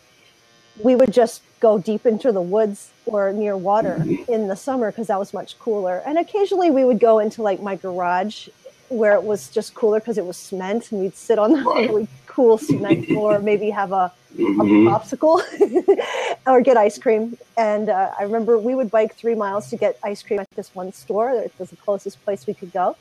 we 0.84 0.96
would 0.96 1.12
just 1.12 1.42
go 1.60 1.80
deep 1.80 2.06
into 2.06 2.32
the 2.32 2.42
woods 2.42 2.92
or 3.06 3.34
near 3.34 3.58
water 3.58 4.04
in 4.28 4.48
the 4.48 4.56
summer 4.56 4.92
because 4.92 5.08
that 5.08 5.18
was 5.18 5.34
much 5.34 5.58
cooler. 5.58 6.04
And 6.06 6.18
occasionally 6.18 6.70
we 6.70 6.84
would 6.84 7.00
go 7.00 7.20
into 7.20 7.42
like 7.42 7.62
my 7.62 7.76
garage 7.76 8.48
where 8.90 9.14
it 9.14 9.24
was 9.24 9.50
just 9.50 9.74
cooler 9.74 10.00
because 10.00 10.18
it 10.18 10.26
was 10.26 10.38
cement 10.38 10.92
and 10.92 11.02
we'd 11.02 11.16
sit 11.16 11.40
on 11.40 11.52
the 11.52 11.64
really 11.90 12.08
cool 12.26 12.58
cement 12.58 13.08
floor, 13.08 13.40
maybe 13.40 13.70
have 13.70 13.92
a, 13.92 14.14
mm-hmm. 14.38 14.88
a 14.88 14.92
popsicle 14.92 15.42
or 16.48 16.62
get 16.62 16.78
ice 16.78 16.98
cream. 16.98 17.38
And 17.58 17.90
uh, 17.90 18.12
I 18.20 18.24
remember 18.24 18.58
we 18.58 18.76
would 18.76 18.92
bike 18.92 19.16
three 19.16 19.36
miles 19.36 19.70
to 19.70 19.78
get 19.78 19.98
ice 20.04 20.24
cream 20.24 20.40
at 20.40 20.50
this 20.52 20.74
one 20.74 20.92
store. 20.94 21.32
It 21.32 21.54
was 21.58 21.70
the 21.70 21.76
closest 21.76 22.24
place 22.24 22.48
we 22.48 22.54
could 22.54 22.72
go. 22.72 22.96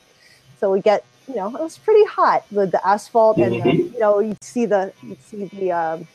So 0.59 0.71
we 0.71 0.81
get, 0.81 1.05
you 1.27 1.35
know, 1.35 1.47
it 1.47 1.61
was 1.61 1.77
pretty 1.77 2.05
hot 2.05 2.45
with 2.51 2.71
the 2.71 2.85
asphalt 2.87 3.37
and, 3.37 3.61
uh, 3.61 3.69
you 3.69 3.99
know, 3.99 4.19
you'd 4.19 4.43
see 4.43 4.65
the, 4.65 4.91
you'd 5.03 5.21
see 5.21 5.45
the, 5.45 5.71
um, 5.71 6.07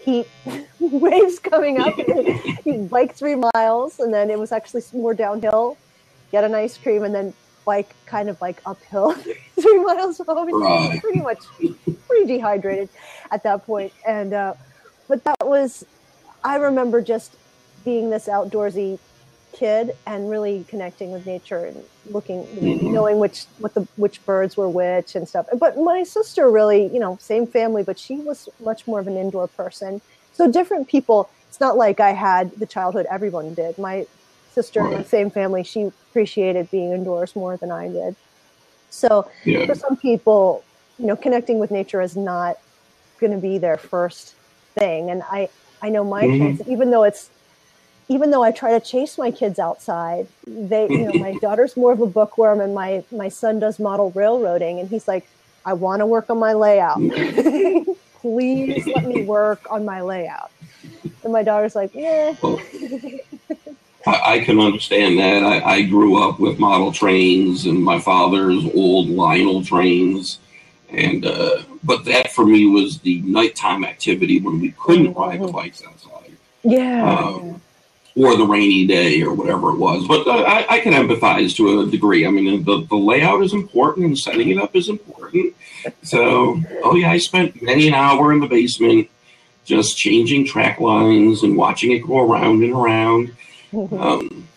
heat 0.00 0.26
waves 0.80 1.38
coming 1.38 1.78
up. 1.78 1.96
you 2.64 2.88
bike 2.90 3.14
three 3.14 3.36
miles, 3.54 4.00
and 4.00 4.12
then 4.12 4.30
it 4.30 4.38
was 4.38 4.52
actually 4.52 4.82
more 4.92 5.14
downhill. 5.14 5.76
Get 6.32 6.44
an 6.44 6.54
ice 6.54 6.76
cream, 6.76 7.04
and 7.04 7.14
then 7.14 7.34
bike 7.64 7.94
kind 8.06 8.28
of 8.28 8.40
like 8.40 8.60
uphill 8.64 9.12
three 9.60 9.78
miles 9.84 10.18
home. 10.18 10.62
Right. 10.62 11.00
Pretty 11.00 11.20
much 11.20 11.40
pretty 12.08 12.26
dehydrated 12.26 12.88
at 13.30 13.42
that. 13.42 13.62
And 14.06 14.32
uh, 14.32 14.54
but 15.10 15.24
that 15.24 15.46
was 15.46 15.84
I 16.42 16.56
remember 16.56 17.02
just 17.02 17.36
being 17.84 18.08
this 18.08 18.26
outdoorsy 18.26 18.98
kid 19.52 19.94
and 20.06 20.30
really 20.30 20.64
connecting 20.68 21.10
with 21.10 21.26
nature 21.26 21.66
and 21.66 21.84
looking, 22.10 22.46
know, 22.62 22.78
mm-hmm. 22.78 22.92
knowing 22.92 23.18
which 23.18 23.44
what 23.58 23.74
the 23.74 23.86
which 23.96 24.24
birds 24.24 24.56
were 24.56 24.68
which 24.68 25.14
and 25.14 25.28
stuff. 25.28 25.46
But 25.58 25.76
my 25.76 26.02
sister 26.04 26.50
really, 26.50 26.86
you 26.86 27.00
know, 27.00 27.18
same 27.20 27.46
family, 27.46 27.82
but 27.82 27.98
she 27.98 28.16
was 28.16 28.48
much 28.64 28.86
more 28.86 29.00
of 29.00 29.06
an 29.06 29.16
indoor 29.16 29.48
person. 29.48 30.00
So 30.32 30.50
different 30.50 30.88
people. 30.88 31.28
It's 31.48 31.60
not 31.60 31.76
like 31.76 31.98
I 31.98 32.12
had 32.12 32.52
the 32.52 32.66
childhood 32.66 33.06
everyone 33.10 33.54
did. 33.54 33.76
My 33.76 34.06
sister 34.52 34.86
in 34.86 34.98
the 34.98 35.04
same 35.04 35.30
family, 35.30 35.64
she 35.64 35.82
appreciated 35.82 36.70
being 36.70 36.92
indoors 36.92 37.34
more 37.34 37.56
than 37.56 37.72
I 37.72 37.88
did. 37.88 38.14
So 38.90 39.28
Yeah. 39.44 39.66
for 39.66 39.74
some 39.74 39.96
people, 39.96 40.62
you 40.98 41.06
know, 41.06 41.16
connecting 41.16 41.58
with 41.58 41.72
nature 41.72 42.00
is 42.00 42.16
not 42.16 42.56
going 43.18 43.32
to 43.32 43.38
be 43.38 43.58
their 43.58 43.76
first 43.76 44.34
thing. 44.78 45.10
And 45.10 45.22
I, 45.30 45.50
I 45.82 45.88
know 45.90 46.04
my 46.04 46.26
Mhm. 46.26 46.38
kids, 46.38 46.62
even 46.68 46.90
though 46.90 47.04
it's, 47.04 47.30
even 48.08 48.30
though 48.30 48.42
I 48.42 48.52
try 48.52 48.72
to 48.78 48.80
chase 48.84 49.18
my 49.18 49.30
kids 49.30 49.58
outside, 49.58 50.26
they, 50.46 50.90
you 50.94 51.06
know, 51.06 51.14
my 51.14 51.32
daughter's 51.40 51.76
more 51.76 51.92
of 51.92 52.00
a 52.00 52.06
bookworm 52.06 52.60
and 52.60 52.74
my, 52.74 53.04
my 53.10 53.28
son 53.28 53.58
does 53.60 53.78
model 53.78 54.12
railroading. 54.14 54.80
And 54.80 54.88
he's 54.90 55.08
like, 55.08 55.30
I 55.64 55.74
want 55.74 56.00
to 56.00 56.06
work 56.06 56.26
on 56.30 56.38
my 56.38 56.54
layout. 56.54 57.02
Please 58.20 58.88
let 58.92 59.04
me 59.04 59.20
work 59.20 59.64
on 59.70 59.84
my 59.84 60.02
layout. 60.02 60.50
And 61.22 61.32
my 61.32 61.42
daughter's 61.42 61.74
like, 61.74 61.90
yeah. 61.94 62.34
Well, 62.42 62.60
I, 64.06 64.34
I 64.34 64.40
can 64.40 64.58
understand 64.60 65.18
that. 65.18 65.42
I, 65.44 65.60
I 65.76 65.82
grew 65.82 66.22
up 66.22 66.40
with 66.40 66.58
model 66.58 66.92
trains 66.92 67.66
and 67.66 67.82
my 67.82 68.00
father's 68.00 68.64
old 68.74 69.08
Lionel 69.08 69.64
trains, 69.64 70.38
and 70.92 71.26
uh, 71.26 71.62
but 71.82 72.04
that 72.04 72.32
for 72.32 72.44
me 72.44 72.66
was 72.66 72.98
the 73.00 73.20
nighttime 73.22 73.84
activity 73.84 74.40
when 74.40 74.60
we 74.60 74.72
couldn't 74.72 75.14
ride 75.14 75.40
the 75.40 75.48
bikes 75.48 75.82
outside, 75.84 76.32
Yeah. 76.62 77.18
Um, 77.18 77.62
or 78.16 78.36
the 78.36 78.44
rainy 78.44 78.86
day, 78.86 79.22
or 79.22 79.32
whatever 79.32 79.70
it 79.70 79.76
was. 79.76 80.06
But 80.08 80.26
uh, 80.26 80.42
I, 80.42 80.66
I 80.68 80.80
can 80.80 80.92
empathize 80.92 81.54
to 81.56 81.80
a 81.80 81.86
degree. 81.86 82.26
I 82.26 82.30
mean, 82.30 82.64
the, 82.64 82.84
the 82.86 82.96
layout 82.96 83.40
is 83.42 83.52
important, 83.52 84.06
and 84.06 84.18
setting 84.18 84.50
it 84.50 84.58
up 84.58 84.74
is 84.74 84.88
important. 84.88 85.54
So, 86.02 86.60
oh 86.82 86.96
yeah, 86.96 87.10
I 87.12 87.18
spent 87.18 87.62
many 87.62 87.86
an 87.86 87.94
hour 87.94 88.32
in 88.32 88.40
the 88.40 88.48
basement 88.48 89.08
just 89.64 89.96
changing 89.96 90.44
track 90.44 90.80
lines 90.80 91.44
and 91.44 91.56
watching 91.56 91.92
it 91.92 92.00
go 92.00 92.18
around 92.18 92.64
and 92.64 92.72
around. 92.72 93.36
Um, 93.72 94.48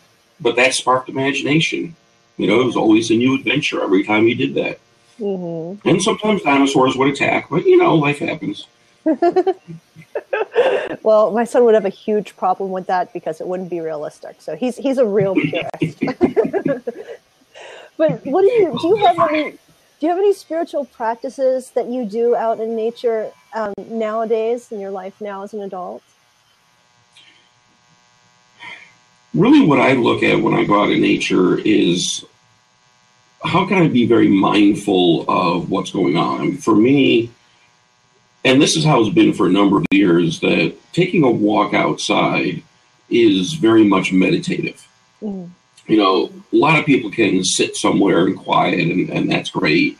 but 0.41 0.55
that 0.55 0.73
sparked 0.73 1.07
imagination. 1.07 1.95
You 2.37 2.47
know, 2.47 2.61
it 2.61 2.65
was 2.65 2.75
always 2.75 3.11
a 3.11 3.15
new 3.15 3.35
adventure 3.35 3.83
every 3.83 4.03
time 4.03 4.27
you 4.27 4.35
did 4.35 4.55
that. 4.55 4.79
Hmm 5.17 5.73
And 5.85 6.01
sometimes 6.01 6.41
dinosaurs 6.41 6.95
would 6.95 7.09
attack, 7.09 7.49
but 7.49 7.65
you 7.65 7.77
know, 7.77 7.95
life 7.95 8.19
happens. 8.19 8.67
Well, 11.03 11.31
my 11.31 11.43
son 11.43 11.65
would 11.65 11.73
have 11.73 11.85
a 11.85 11.89
huge 11.89 12.35
problem 12.37 12.71
with 12.71 12.87
that 12.87 13.11
because 13.13 13.41
it 13.41 13.47
wouldn't 13.47 13.69
be 13.69 13.81
realistic. 13.81 14.41
So 14.41 14.55
he's 14.55 14.77
he's 14.77 14.97
a 14.97 15.05
real 15.05 15.35
purist. 15.35 15.99
but 17.97 18.25
what 18.25 18.41
do 18.41 18.47
you 18.47 18.77
do? 18.81 18.87
You 18.87 18.95
have 19.05 19.19
any? 19.29 19.51
Do 19.51 20.07
you 20.07 20.09
have 20.09 20.17
any 20.17 20.33
spiritual 20.33 20.85
practices 20.85 21.71
that 21.71 21.87
you 21.87 22.05
do 22.05 22.35
out 22.35 22.59
in 22.59 22.75
nature 22.75 23.31
um, 23.53 23.73
nowadays 23.77 24.71
in 24.71 24.79
your 24.79 24.91
life 24.91 25.19
now 25.21 25.43
as 25.43 25.53
an 25.53 25.61
adult? 25.61 26.01
Really, 29.33 29.65
what 29.65 29.79
I 29.79 29.93
look 29.93 30.23
at 30.23 30.41
when 30.41 30.53
I 30.53 30.63
go 30.63 30.83
out 30.83 30.91
in 30.91 31.01
nature 31.01 31.57
is 31.59 32.23
how 33.43 33.65
can 33.65 33.81
I 33.81 33.87
be 33.87 34.05
very 34.05 34.29
mindful 34.29 35.25
of 35.29 35.69
what's 35.69 35.91
going 35.91 36.17
on? 36.17 36.39
I 36.39 36.43
mean, 36.43 36.57
for 36.57 36.75
me, 36.75 37.31
and 38.45 38.61
this 38.61 38.75
is 38.75 38.83
how 38.83 39.01
it's 39.01 39.13
been 39.13 39.33
for 39.33 39.47
a 39.47 39.51
number 39.51 39.77
of 39.77 39.85
years, 39.91 40.39
that 40.41 40.75
taking 40.93 41.23
a 41.23 41.31
walk 41.31 41.73
outside 41.73 42.63
is 43.09 43.53
very 43.53 43.83
much 43.83 44.11
meditative. 44.11 44.87
Mm. 45.21 45.49
you 45.87 45.97
know, 45.97 46.31
a 46.51 46.55
lot 46.55 46.77
of 46.77 46.85
people 46.85 47.09
can 47.09 47.43
sit 47.43 47.75
somewhere 47.77 48.25
and 48.25 48.37
quiet, 48.37 48.79
and, 48.79 49.09
and 49.09 49.31
that's 49.31 49.49
great. 49.49 49.97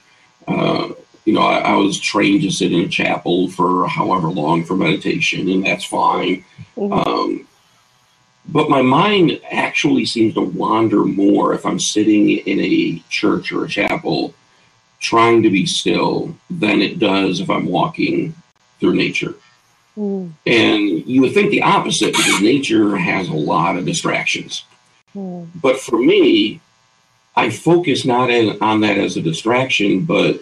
Uh, 0.47 0.89
you 1.25 1.33
know, 1.33 1.41
I, 1.41 1.59
I 1.59 1.75
was 1.75 1.97
trained 1.99 2.41
to 2.41 2.51
sit 2.51 2.73
in 2.73 2.81
a 2.81 2.87
chapel 2.89 3.49
for 3.49 3.87
however 3.87 4.27
long 4.27 4.65
for 4.65 4.75
meditation, 4.75 5.49
and 5.49 5.65
that's 5.65 5.85
fine. 5.85 6.43
Mhm. 6.75 7.07
Um, 7.07 7.47
but 8.47 8.69
my 8.69 8.81
mind 8.81 9.39
actually 9.49 10.05
seems 10.05 10.33
to 10.33 10.41
wander 10.41 11.03
more 11.05 11.53
if 11.53 11.65
I'm 11.65 11.79
sitting 11.79 12.29
in 12.29 12.59
a 12.59 13.01
church 13.09 13.51
or 13.51 13.65
a 13.65 13.69
chapel 13.69 14.33
trying 14.99 15.43
to 15.43 15.49
be 15.49 15.65
still 15.65 16.35
than 16.49 16.81
it 16.81 16.99
does 16.99 17.39
if 17.39 17.49
I'm 17.49 17.65
walking 17.65 18.35
through 18.79 18.95
nature. 18.95 19.35
Mm. 19.97 20.31
And 20.45 21.05
you 21.05 21.21
would 21.21 21.33
think 21.33 21.51
the 21.51 21.61
opposite 21.61 22.15
because 22.15 22.41
nature 22.41 22.97
has 22.97 23.27
a 23.29 23.33
lot 23.33 23.77
of 23.77 23.85
distractions. 23.85 24.63
Mm. 25.15 25.47
But 25.55 25.79
for 25.79 25.97
me, 25.97 26.61
I 27.35 27.49
focus 27.49 28.05
not 28.05 28.29
in, 28.29 28.61
on 28.61 28.81
that 28.81 28.97
as 28.97 29.17
a 29.17 29.21
distraction, 29.21 30.05
but 30.05 30.41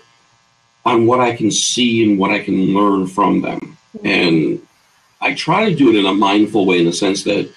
on 0.85 1.05
what 1.05 1.19
I 1.19 1.35
can 1.35 1.51
see 1.51 2.03
and 2.03 2.17
what 2.17 2.31
I 2.31 2.39
can 2.39 2.73
learn 2.73 3.07
from 3.07 3.41
them. 3.41 3.77
And 4.03 4.65
I 5.19 5.33
try 5.33 5.69
to 5.69 5.75
do 5.75 5.89
it 5.89 5.95
in 5.95 6.05
a 6.05 6.13
mindful 6.13 6.65
way 6.65 6.79
in 6.79 6.85
the 6.85 6.93
sense 6.93 7.23
that, 7.23 7.51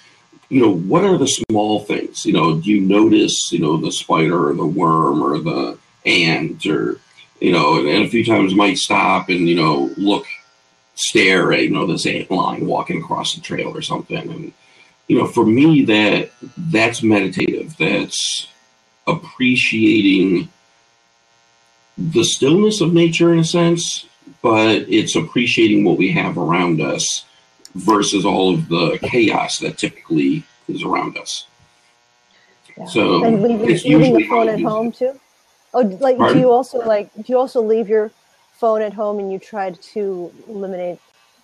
you 0.49 0.61
know, 0.61 0.71
what 0.71 1.03
are 1.03 1.17
the 1.17 1.27
small 1.27 1.79
things? 1.79 2.25
You 2.25 2.33
know, 2.33 2.59
do 2.59 2.69
you 2.69 2.81
notice, 2.81 3.51
you 3.51 3.59
know, 3.59 3.77
the 3.77 3.91
spider 3.91 4.49
or 4.49 4.53
the 4.53 4.65
worm 4.65 5.23
or 5.23 5.39
the 5.39 5.77
ant 6.05 6.65
or, 6.65 6.99
you 7.39 7.51
know, 7.51 7.79
and 7.79 8.05
a 8.05 8.09
few 8.09 8.23
times 8.23 8.53
might 8.53 8.77
stop 8.77 9.29
and, 9.29 9.49
you 9.49 9.55
know, 9.55 9.89
look, 9.97 10.25
stare 10.95 11.51
at, 11.51 11.63
you 11.63 11.71
know, 11.71 11.87
this 11.87 12.05
ant 12.05 12.31
line 12.31 12.65
walking 12.65 13.01
across 13.01 13.35
the 13.35 13.41
trail 13.41 13.75
or 13.75 13.81
something. 13.81 14.17
And, 14.17 14.53
you 15.07 15.17
know, 15.17 15.27
for 15.27 15.45
me, 15.45 15.83
that 15.85 16.31
that's 16.57 17.03
meditative. 17.03 17.75
That's 17.77 18.47
appreciating 19.07 20.49
the 21.97 22.23
stillness 22.23 22.81
of 22.81 22.93
nature 22.93 23.33
in 23.33 23.39
a 23.39 23.43
sense, 23.43 24.05
but 24.41 24.85
it's 24.89 25.15
appreciating 25.15 25.83
what 25.83 25.97
we 25.97 26.11
have 26.11 26.37
around 26.37 26.81
us 26.81 27.25
versus 27.75 28.25
all 28.25 28.53
of 28.53 28.67
the 28.69 28.97
chaos 29.03 29.59
that 29.59 29.77
typically 29.77 30.43
is 30.67 30.83
around 30.83 31.17
us. 31.17 31.47
Yeah. 32.77 32.85
So 32.85 33.23
and 33.23 33.41
leaving, 33.43 33.69
it's 33.69 33.83
leaving 33.83 34.13
the 34.13 34.19
usually 34.19 34.23
how 34.23 34.29
phone 34.29 34.49
at 34.49 34.61
home 34.61 34.87
it. 34.87 34.95
too. 34.95 35.19
Oh, 35.73 35.81
like 35.81 36.17
do 36.17 36.39
you 36.39 36.51
also 36.51 36.79
like 36.79 37.13
do 37.13 37.23
you 37.27 37.37
also 37.37 37.61
leave 37.61 37.89
your 37.89 38.11
phone 38.53 38.81
at 38.81 38.93
home 38.93 39.19
and 39.19 39.31
you 39.31 39.39
try 39.39 39.71
to 39.71 40.31
eliminate 40.47 40.99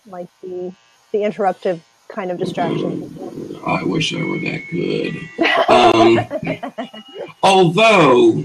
like 0.06 0.28
the 0.42 0.74
the 1.12 1.20
interruptive 1.20 1.82
kind 2.08 2.32
of 2.32 2.38
distractions? 2.38 3.18
I 3.66 3.84
wish 3.84 4.14
I 4.14 4.24
were 4.24 4.40
that 4.40 4.64
good. 4.72 5.18
Um, 5.70 7.30
although 7.44 8.44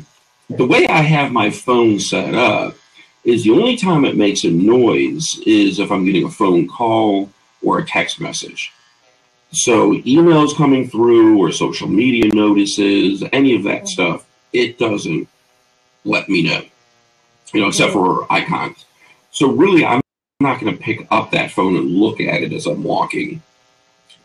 the 0.50 0.66
way 0.66 0.86
I 0.88 1.02
have 1.02 1.32
my 1.32 1.50
phone 1.50 1.98
set 1.98 2.34
up 2.34 2.74
is 3.24 3.44
the 3.44 3.50
only 3.50 3.76
time 3.76 4.04
it 4.04 4.16
makes 4.16 4.44
a 4.44 4.50
noise 4.50 5.40
is 5.46 5.78
if 5.78 5.90
I'm 5.90 6.04
getting 6.04 6.24
a 6.24 6.30
phone 6.30 6.68
call 6.68 7.30
or 7.66 7.78
a 7.78 7.84
text 7.84 8.20
message. 8.20 8.72
So 9.52 9.92
emails 9.92 10.56
coming 10.56 10.88
through 10.88 11.38
or 11.38 11.50
social 11.50 11.88
media 11.88 12.30
notices, 12.32 13.24
any 13.32 13.54
of 13.56 13.64
that 13.64 13.88
stuff, 13.88 14.24
it 14.52 14.78
doesn't 14.78 15.28
let 16.04 16.28
me 16.28 16.42
know. 16.42 16.62
You 17.52 17.60
know, 17.60 17.68
except 17.68 17.92
for 17.92 18.30
icons. 18.32 18.84
So 19.30 19.50
really 19.50 19.84
I'm 19.84 20.00
not 20.40 20.60
going 20.60 20.76
to 20.76 20.82
pick 20.82 21.06
up 21.10 21.30
that 21.32 21.50
phone 21.50 21.76
and 21.76 21.90
look 21.90 22.20
at 22.20 22.42
it 22.42 22.52
as 22.52 22.66
I'm 22.66 22.82
walking. 22.82 23.42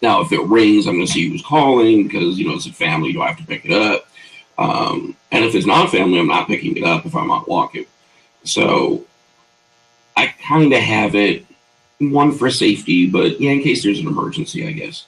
Now, 0.01 0.21
if 0.21 0.31
it 0.31 0.41
rings, 0.41 0.88
I'm 0.88 0.95
going 0.95 1.05
to 1.05 1.12
see 1.12 1.29
who's 1.29 1.43
calling 1.43 2.03
because, 2.03 2.38
you 2.39 2.48
know, 2.48 2.55
it's 2.55 2.65
a 2.65 2.74
family. 2.74 3.13
Do 3.13 3.21
I 3.21 3.27
have 3.27 3.38
to 3.38 3.45
pick 3.45 3.65
it 3.65 3.71
up? 3.71 4.07
Um, 4.57 5.15
and 5.31 5.45
if 5.45 5.55
it's 5.55 5.65
not 5.65 5.91
family, 5.91 6.19
I'm 6.19 6.27
not 6.27 6.48
picking 6.48 6.75
it 6.75 6.83
up 6.83 7.05
if 7.05 7.15
I'm 7.15 7.27
not 7.27 7.48
walking. 7.48 7.86
So 8.43 9.05
I 10.17 10.27
kind 10.27 10.74
of 10.74 10.79
have 10.79 11.15
it, 11.15 11.45
one 12.10 12.31
for 12.31 12.50
safety, 12.50 13.08
but 13.08 13.39
yeah, 13.39 13.51
in 13.51 13.62
case 13.62 13.84
there's 13.84 14.00
an 14.00 14.08
emergency, 14.08 14.67
I 14.67 14.72
guess. 14.72 15.05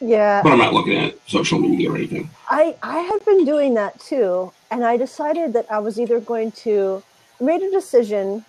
Yeah, 0.00 0.42
But 0.42 0.52
I'm 0.52 0.58
not 0.58 0.74
looking 0.74 0.96
at 0.98 1.14
social 1.28 1.60
media 1.60 1.92
or 1.92 1.96
anything. 1.96 2.28
I 2.50 2.74
I 2.82 2.98
have 3.00 3.24
been 3.24 3.44
doing 3.44 3.74
that 3.74 4.00
too, 4.00 4.52
and 4.70 4.84
I 4.84 4.96
decided 4.96 5.52
that 5.52 5.66
I 5.70 5.78
was 5.78 6.00
either 6.00 6.18
going 6.18 6.50
to 6.66 7.02
I 7.40 7.44
made 7.44 7.62
a 7.62 7.70
decision 7.70 8.44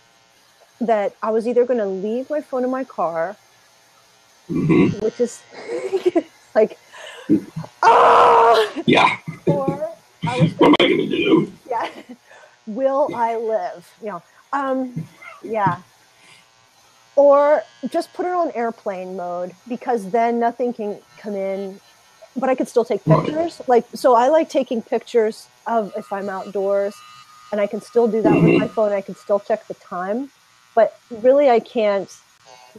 that 0.82 1.14
I 1.22 1.30
was 1.30 1.48
either 1.48 1.64
going 1.66 1.80
to 1.80 1.86
leave 1.86 2.30
my 2.30 2.42
phone 2.42 2.64
in 2.64 2.72
my 2.72 2.84
car, 2.84 3.38
hmm 4.48 4.88
which 5.04 5.20
is 5.22 5.40
like 6.56 6.78
ah, 7.84 8.74
Yeah. 8.88 9.18
or 9.46 9.90
I 10.26 10.38
was 10.42 10.52
What 10.58 10.70
am 10.70 10.76
I 10.80 10.88
going 10.90 11.10
to 11.10 11.16
do? 11.16 11.54
yeah, 11.70 11.88
will 12.66 13.12
I 13.14 13.36
live? 13.36 13.88
You 14.02 14.10
know, 14.10 14.24
um, 14.52 15.06
yeah. 15.44 15.82
Or 17.15 17.63
just 17.89 18.12
put 18.13 18.25
it 18.25 18.32
on 18.32 18.51
airplane 18.55 19.15
mode 19.15 19.53
because 19.67 20.10
then 20.10 20.39
nothing 20.39 20.74
can 20.74 21.00
come 21.17 21.36
in, 21.36 21.79
but 22.36 22.50
I 22.50 22.55
could 22.55 22.67
still 22.67 22.84
take 22.84 23.03
pictures. 23.05 23.62
Like, 23.67 23.86
so 23.93 24.15
I 24.15 24.29
like 24.29 24.50
taking 24.50 24.82
pictures 24.82 25.48
of 25.67 25.93
if 25.96 26.12
I'm 26.12 26.27
outdoors, 26.27 26.96
and 27.51 27.62
I 27.62 27.67
can 27.67 27.82
still 27.82 28.08
do 28.08 28.22
that 28.24 28.34
with 28.34 28.43
mm-hmm. 28.43 28.60
my 28.62 28.67
phone. 28.67 28.91
I 28.91 29.01
can 29.01 29.15
still 29.15 29.39
check 29.39 29.67
the 29.67 29.75
time, 29.75 30.32
but 30.74 31.00
really 31.12 31.51
I 31.51 31.60
can't 31.60 32.10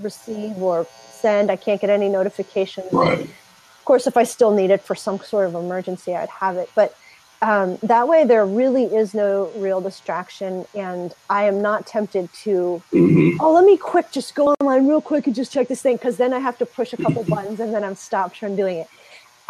receive 0.01 0.61
or 0.61 0.87
send. 1.09 1.51
I 1.51 1.57
can't 1.57 1.81
get 1.81 1.91
any 1.91 2.09
notifications. 2.09 2.93
Right. 2.93 3.21
Of 3.21 3.85
course, 3.85 4.07
if 4.09 4.17
I 4.17 4.25
still 4.25 4.51
need 4.51 4.71
it 4.71 4.83
for 4.83 4.97
some 4.97 5.21
sort 5.21 5.47
of 5.47 5.55
emergency, 5.55 6.17
I'd 6.17 6.29
have 6.31 6.57
it. 6.57 6.71
But 6.75 6.97
um, 7.45 7.79
that 7.83 8.09
way, 8.09 8.25
there 8.25 8.47
really 8.47 8.85
is 8.85 9.13
no 9.13 9.53
real 9.57 9.81
distraction, 9.83 10.65
and 10.75 11.13
I 11.29 11.45
am 11.45 11.61
not 11.61 11.87
tempted 11.87 12.33
to. 12.45 12.83
Mhm. 12.91 13.37
Oh, 13.39 13.53
let 13.53 13.65
me 13.67 13.77
quick 13.77 14.11
just 14.13 14.35
go 14.35 14.55
online 14.59 14.87
real 14.89 15.03
quick 15.03 15.27
and 15.27 15.37
just 15.37 15.53
check 15.53 15.69
this 15.69 15.83
thing 15.83 15.97
because 15.97 16.17
then 16.17 16.33
I 16.33 16.39
have 16.39 16.57
to 16.59 16.67
push 16.67 16.95
a 16.95 16.97
couple 16.97 17.23
buttons 17.35 17.61
and 17.61 17.75
then 17.75 17.85
I'm 17.85 17.97
stopped 17.97 18.39
from 18.39 18.57
doing 18.57 18.79
it. 18.79 18.89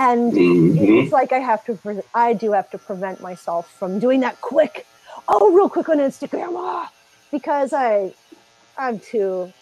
And 0.00 0.32
Mhm. 0.32 1.04
it's 1.04 1.12
like 1.12 1.32
I 1.32 1.38
have 1.38 1.64
to. 1.66 1.74
Pre- 1.74 2.02
I 2.14 2.32
do 2.32 2.50
have 2.50 2.68
to 2.70 2.78
prevent 2.78 3.20
myself 3.20 3.70
from 3.78 4.00
doing 4.00 4.18
that 4.20 4.40
quick. 4.40 4.86
Oh, 5.28 5.52
real 5.52 5.68
quick 5.68 5.88
on 5.88 5.98
Instagram, 5.98 6.54
ah, 6.56 6.90
because 7.30 7.72
I, 7.72 8.12
I'm 8.76 8.98
too. 8.98 9.52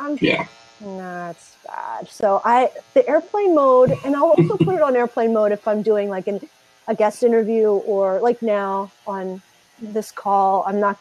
I'm 0.00 0.18
Yeah. 0.20 0.46
Nah, 0.80 1.30
it's 1.30 1.54
bad. 1.64 2.08
So 2.08 2.40
I 2.44 2.70
the 2.94 3.08
airplane 3.08 3.54
mode, 3.54 3.96
and 4.04 4.16
I'll 4.16 4.30
also 4.36 4.56
put 4.56 4.74
it 4.74 4.82
on 4.82 4.96
airplane 4.96 5.32
mode 5.32 5.52
if 5.52 5.66
I'm 5.68 5.82
doing 5.82 6.08
like 6.08 6.26
an, 6.26 6.40
a 6.88 6.94
guest 6.94 7.22
interview 7.22 7.68
or 7.68 8.20
like 8.20 8.42
now 8.42 8.92
on 9.06 9.42
this 9.80 10.10
call. 10.10 10.64
I'm 10.66 10.80
not. 10.80 10.98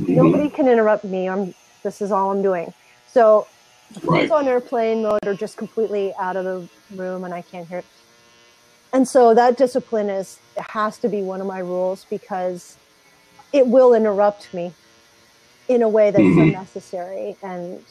Mhm. 0.00 0.16
Nobody 0.16 0.50
can 0.50 0.68
interrupt 0.68 1.04
me. 1.04 1.28
I'm. 1.28 1.54
This 1.84 2.02
is 2.02 2.12
all 2.12 2.32
I'm 2.32 2.42
doing. 2.42 2.74
So 3.06 3.46
if 3.94 4.04
Right. 4.04 4.24
it's 4.24 4.32
on 4.32 4.48
airplane 4.48 5.02
mode 5.02 5.20
or 5.26 5.34
just 5.34 5.56
completely 5.56 6.12
out 6.20 6.36
of 6.36 6.44
the 6.44 6.68
room 6.96 7.24
and 7.24 7.32
I 7.32 7.42
can't 7.42 7.68
hear 7.68 7.78
it. 7.78 7.84
And 8.92 9.06
so 9.06 9.34
that 9.34 9.56
discipline 9.56 10.10
is 10.10 10.38
it 10.56 10.64
has 10.70 10.98
to 10.98 11.08
be 11.08 11.22
one 11.22 11.40
of 11.40 11.46
my 11.46 11.60
rules 11.60 12.04
because 12.10 12.76
it 13.52 13.66
will 13.68 13.94
interrupt 13.94 14.52
me 14.52 14.72
in 15.68 15.82
a 15.82 15.88
way 15.88 16.10
that's 16.10 16.24
Mhm. 16.24 16.42
unnecessary. 16.48 17.36
And 17.42 17.84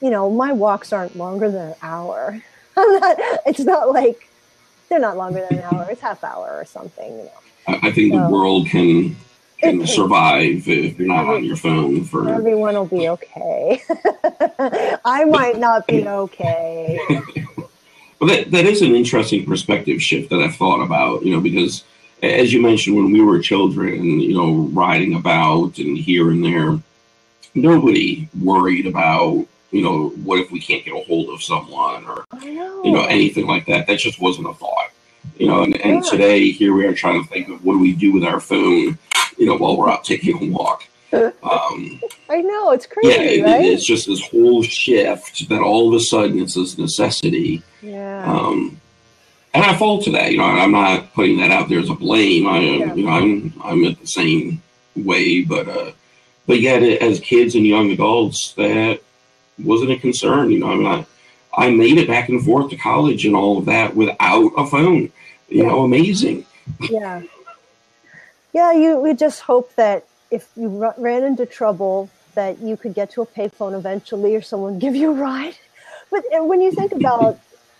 you 0.00 0.10
know, 0.10 0.30
my 0.30 0.52
walks 0.52 0.92
aren't 0.92 1.16
longer 1.16 1.50
than 1.50 1.68
an 1.68 1.74
hour. 1.82 2.42
I'm 2.76 3.00
not, 3.00 3.16
it's 3.46 3.60
not 3.60 3.92
like 3.92 4.31
they're 4.92 5.00
not 5.00 5.16
longer 5.16 5.46
than 5.48 5.58
an 5.58 5.64
hour. 5.64 5.86
It's 5.90 6.02
half 6.02 6.22
hour 6.22 6.50
or 6.52 6.66
something. 6.66 7.10
You 7.10 7.24
know. 7.24 7.30
I 7.66 7.88
I 7.88 7.92
think 7.92 8.12
the 8.12 8.28
world 8.28 8.66
can 8.68 9.16
can 9.58 9.86
survive 9.86 10.68
if 10.68 10.98
you're 10.98 11.08
not 11.08 11.26
on 11.26 11.44
your 11.44 11.56
phone 11.56 12.04
for. 12.04 12.28
Everyone 12.28 12.74
will 12.74 12.84
be 12.84 13.08
okay. 13.08 13.82
I 15.04 15.24
might 15.24 15.58
not 15.58 15.86
be 15.86 16.06
okay. 16.06 17.00
But 18.18 18.28
that, 18.28 18.50
that 18.52 18.66
is 18.66 18.82
an 18.82 18.94
interesting 18.94 19.44
perspective 19.44 20.00
shift 20.00 20.30
that 20.30 20.38
I've 20.38 20.54
thought 20.54 20.80
about, 20.80 21.24
you 21.24 21.34
know, 21.34 21.40
because 21.40 21.82
as 22.22 22.52
you 22.52 22.62
mentioned, 22.62 22.94
when 22.94 23.10
we 23.10 23.20
were 23.20 23.40
children, 23.40 24.20
you 24.20 24.34
know, 24.34 24.70
riding 24.72 25.16
about 25.16 25.76
and 25.78 25.98
here 25.98 26.30
and 26.30 26.44
there, 26.44 26.78
nobody 27.56 28.28
worried 28.40 28.86
about, 28.86 29.48
you 29.72 29.82
know, 29.82 30.10
what 30.22 30.38
if 30.38 30.50
we 30.52 30.60
can't 30.60 30.84
get 30.84 30.94
a 30.94 31.00
hold 31.04 31.30
of 31.30 31.42
someone 31.42 32.04
or, 32.04 32.24
know. 32.44 32.84
you 32.84 32.92
know, 32.92 33.04
anything 33.04 33.46
like 33.46 33.66
that. 33.66 33.86
That 33.86 33.98
just 33.98 34.20
wasn't 34.20 34.48
a 34.48 34.54
thought, 34.54 34.90
you 35.38 35.46
know, 35.48 35.62
and, 35.62 35.74
and 35.80 36.04
Yeah. 36.04 36.10
today 36.10 36.50
here 36.50 36.74
we 36.74 36.86
are 36.86 36.94
trying 36.94 37.22
to 37.22 37.28
think 37.28 37.48
of 37.48 37.64
what 37.64 37.72
do 37.74 37.78
we 37.80 37.92
do 37.94 38.12
with 38.12 38.22
our 38.22 38.38
phone, 38.38 38.98
you 39.38 39.46
know, 39.46 39.56
while 39.56 39.76
we're 39.76 39.90
out 39.90 40.04
taking 40.04 40.36
a 40.50 40.56
walk. 40.56 40.84
Um, 41.42 42.00
I 42.30 42.40
know. 42.40 42.70
It's 42.70 42.86
crazy, 42.86 43.10
yeah, 43.10 43.20
it, 43.20 43.42
right? 43.44 43.64
it's 43.66 43.84
just 43.86 44.06
this 44.06 44.26
whole 44.30 44.62
shift 44.62 45.46
that 45.50 45.60
all 45.60 45.88
of 45.88 45.94
a 45.94 46.00
sudden 46.00 46.40
it's 46.40 46.54
this 46.54 46.78
necessity. 46.78 47.62
yeah. 47.82 48.24
Um, 48.26 48.80
and 49.52 49.62
I 49.62 49.76
fall 49.76 50.00
to 50.04 50.10
that. 50.12 50.32
You 50.32 50.38
know, 50.38 50.44
I'm 50.44 50.72
not 50.72 51.12
putting 51.12 51.36
that 51.40 51.50
out 51.50 51.68
there 51.68 51.80
as 51.80 51.90
a 51.90 51.94
blame. 51.94 52.46
I, 52.46 52.60
Yeah. 52.60 52.94
you 52.94 53.04
know, 53.04 53.10
I'm 53.10 53.52
I'm 53.62 53.84
at 53.84 54.00
the 54.00 54.06
same 54.06 54.62
way, 54.96 55.42
but 55.42 55.68
uh, 55.68 55.90
but 56.46 56.60
yet 56.60 56.82
as 56.82 57.20
kids 57.20 57.54
and 57.56 57.66
young 57.66 57.90
adults, 57.90 58.54
that 58.54 59.00
wasn't 59.64 59.92
a 59.92 59.96
concern. 59.96 60.50
You 60.50 60.60
know, 60.60 60.70
I 60.70 60.74
mean, 60.76 60.86
I, 60.86 61.06
I 61.54 61.70
made 61.70 61.98
it 61.98 62.08
back 62.08 62.28
and 62.28 62.42
forth 62.44 62.70
to 62.70 62.76
college 62.76 63.24
and 63.26 63.34
all 63.36 63.58
of 63.58 63.66
that 63.66 63.94
without 63.96 64.52
a 64.56 64.66
phone. 64.66 65.12
You 65.48 65.66
know, 65.66 65.84
amazing. 65.84 66.46
yeah. 66.90 67.22
Yeah. 68.52 68.72
You 68.72 68.98
we 68.98 69.14
just 69.14 69.40
hope 69.40 69.74
that 69.76 70.04
if 70.30 70.48
you 70.56 70.68
ru- 70.68 70.94
ran 70.98 71.24
into 71.24 71.44
trouble, 71.46 72.08
that 72.34 72.58
you 72.60 72.76
could 72.76 72.94
get 72.94 73.10
to 73.12 73.22
a 73.22 73.26
payphone 73.26 73.76
eventually, 73.76 74.34
or 74.34 74.40
someone 74.42 74.78
give 74.78 74.94
you 74.96 75.10
a 75.10 75.14
ride. 75.14 75.56
But 76.10 76.24
when 76.30 76.60
you 76.60 76.72
think 76.72 76.92
about 76.92 77.38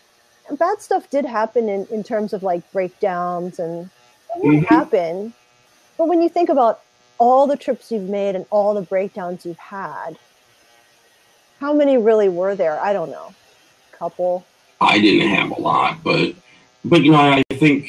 bad 0.59 0.81
stuff, 0.83 1.09
did 1.11 1.25
happen 1.25 1.69
in 1.69 1.87
in 1.91 2.03
terms 2.03 2.33
of 2.33 2.43
like 2.43 2.71
breakdowns 2.73 3.59
and 3.59 3.91
it 4.37 4.45
would 4.45 4.65
Mhm. 4.65 4.67
happen. 4.67 5.33
But 5.99 6.09
when 6.09 6.21
you 6.23 6.29
think 6.29 6.49
about 6.49 6.81
all 7.19 7.47
the 7.47 7.57
trips 7.57 7.93
you've 7.93 8.09
made 8.09 8.35
and 8.35 8.45
all 8.51 8.75
the 8.75 8.83
breakdowns 8.83 9.45
you've 9.47 9.59
had, 9.59 10.17
how 11.63 11.73
many 11.73 11.97
really 11.97 12.29
were 12.29 12.57
there? 12.57 12.79
I 12.81 12.93
don't 12.93 13.11
know. 13.11 13.33
Couple. 13.93 14.45
I 14.81 14.99
didn't 14.99 15.29
have 15.29 15.53
a 15.53 15.61
lot, 15.61 16.03
but 16.03 16.35
but 16.85 17.05
you 17.05 17.13
know, 17.13 17.21
I 17.21 17.43
think 17.53 17.89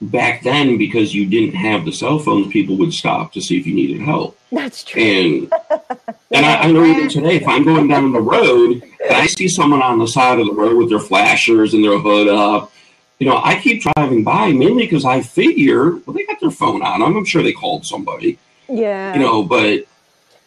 back 0.00 0.42
then 0.42 0.78
because 0.78 1.14
you 1.14 1.26
didn't 1.26 1.54
have 1.54 1.84
the 1.84 1.92
cell 1.92 2.18
phones, 2.18 2.50
people 2.50 2.78
would 2.78 2.94
stop 2.94 3.34
to 3.34 3.42
see 3.42 3.58
if 3.60 3.66
you 3.66 3.74
needed 3.74 4.00
help. 4.00 4.38
That's 4.50 4.82
true. 4.82 5.02
And 5.02 5.52
and 6.30 6.46
I, 6.46 6.62
I 6.62 6.72
know 6.72 6.82
even 6.82 7.10
today, 7.10 7.36
if 7.36 7.46
I'm 7.46 7.62
going 7.62 7.88
down 7.88 8.10
the 8.10 8.22
road 8.22 8.82
and 8.82 9.14
I 9.14 9.26
see 9.26 9.48
someone 9.48 9.82
on 9.82 9.98
the 9.98 10.08
side 10.08 10.40
of 10.40 10.46
the 10.46 10.54
road 10.54 10.78
with 10.78 10.88
their 10.88 10.98
flashers 10.98 11.74
and 11.74 11.84
their 11.84 11.98
hood 11.98 12.28
up, 12.28 12.72
you 13.18 13.26
know, 13.28 13.38
I 13.44 13.60
keep 13.60 13.82
driving 13.82 14.24
by 14.24 14.50
mainly 14.52 14.84
because 14.86 15.04
I 15.04 15.20
figure, 15.20 15.90
well, 15.90 16.14
they 16.14 16.24
got 16.24 16.40
their 16.40 16.50
phone 16.50 16.80
on 16.80 17.00
them. 17.00 17.18
I'm 17.18 17.26
sure 17.26 17.42
they 17.42 17.52
called 17.52 17.84
somebody, 17.84 18.38
yeah. 18.66 19.12
you 19.12 19.20
know, 19.20 19.42
but 19.42 19.84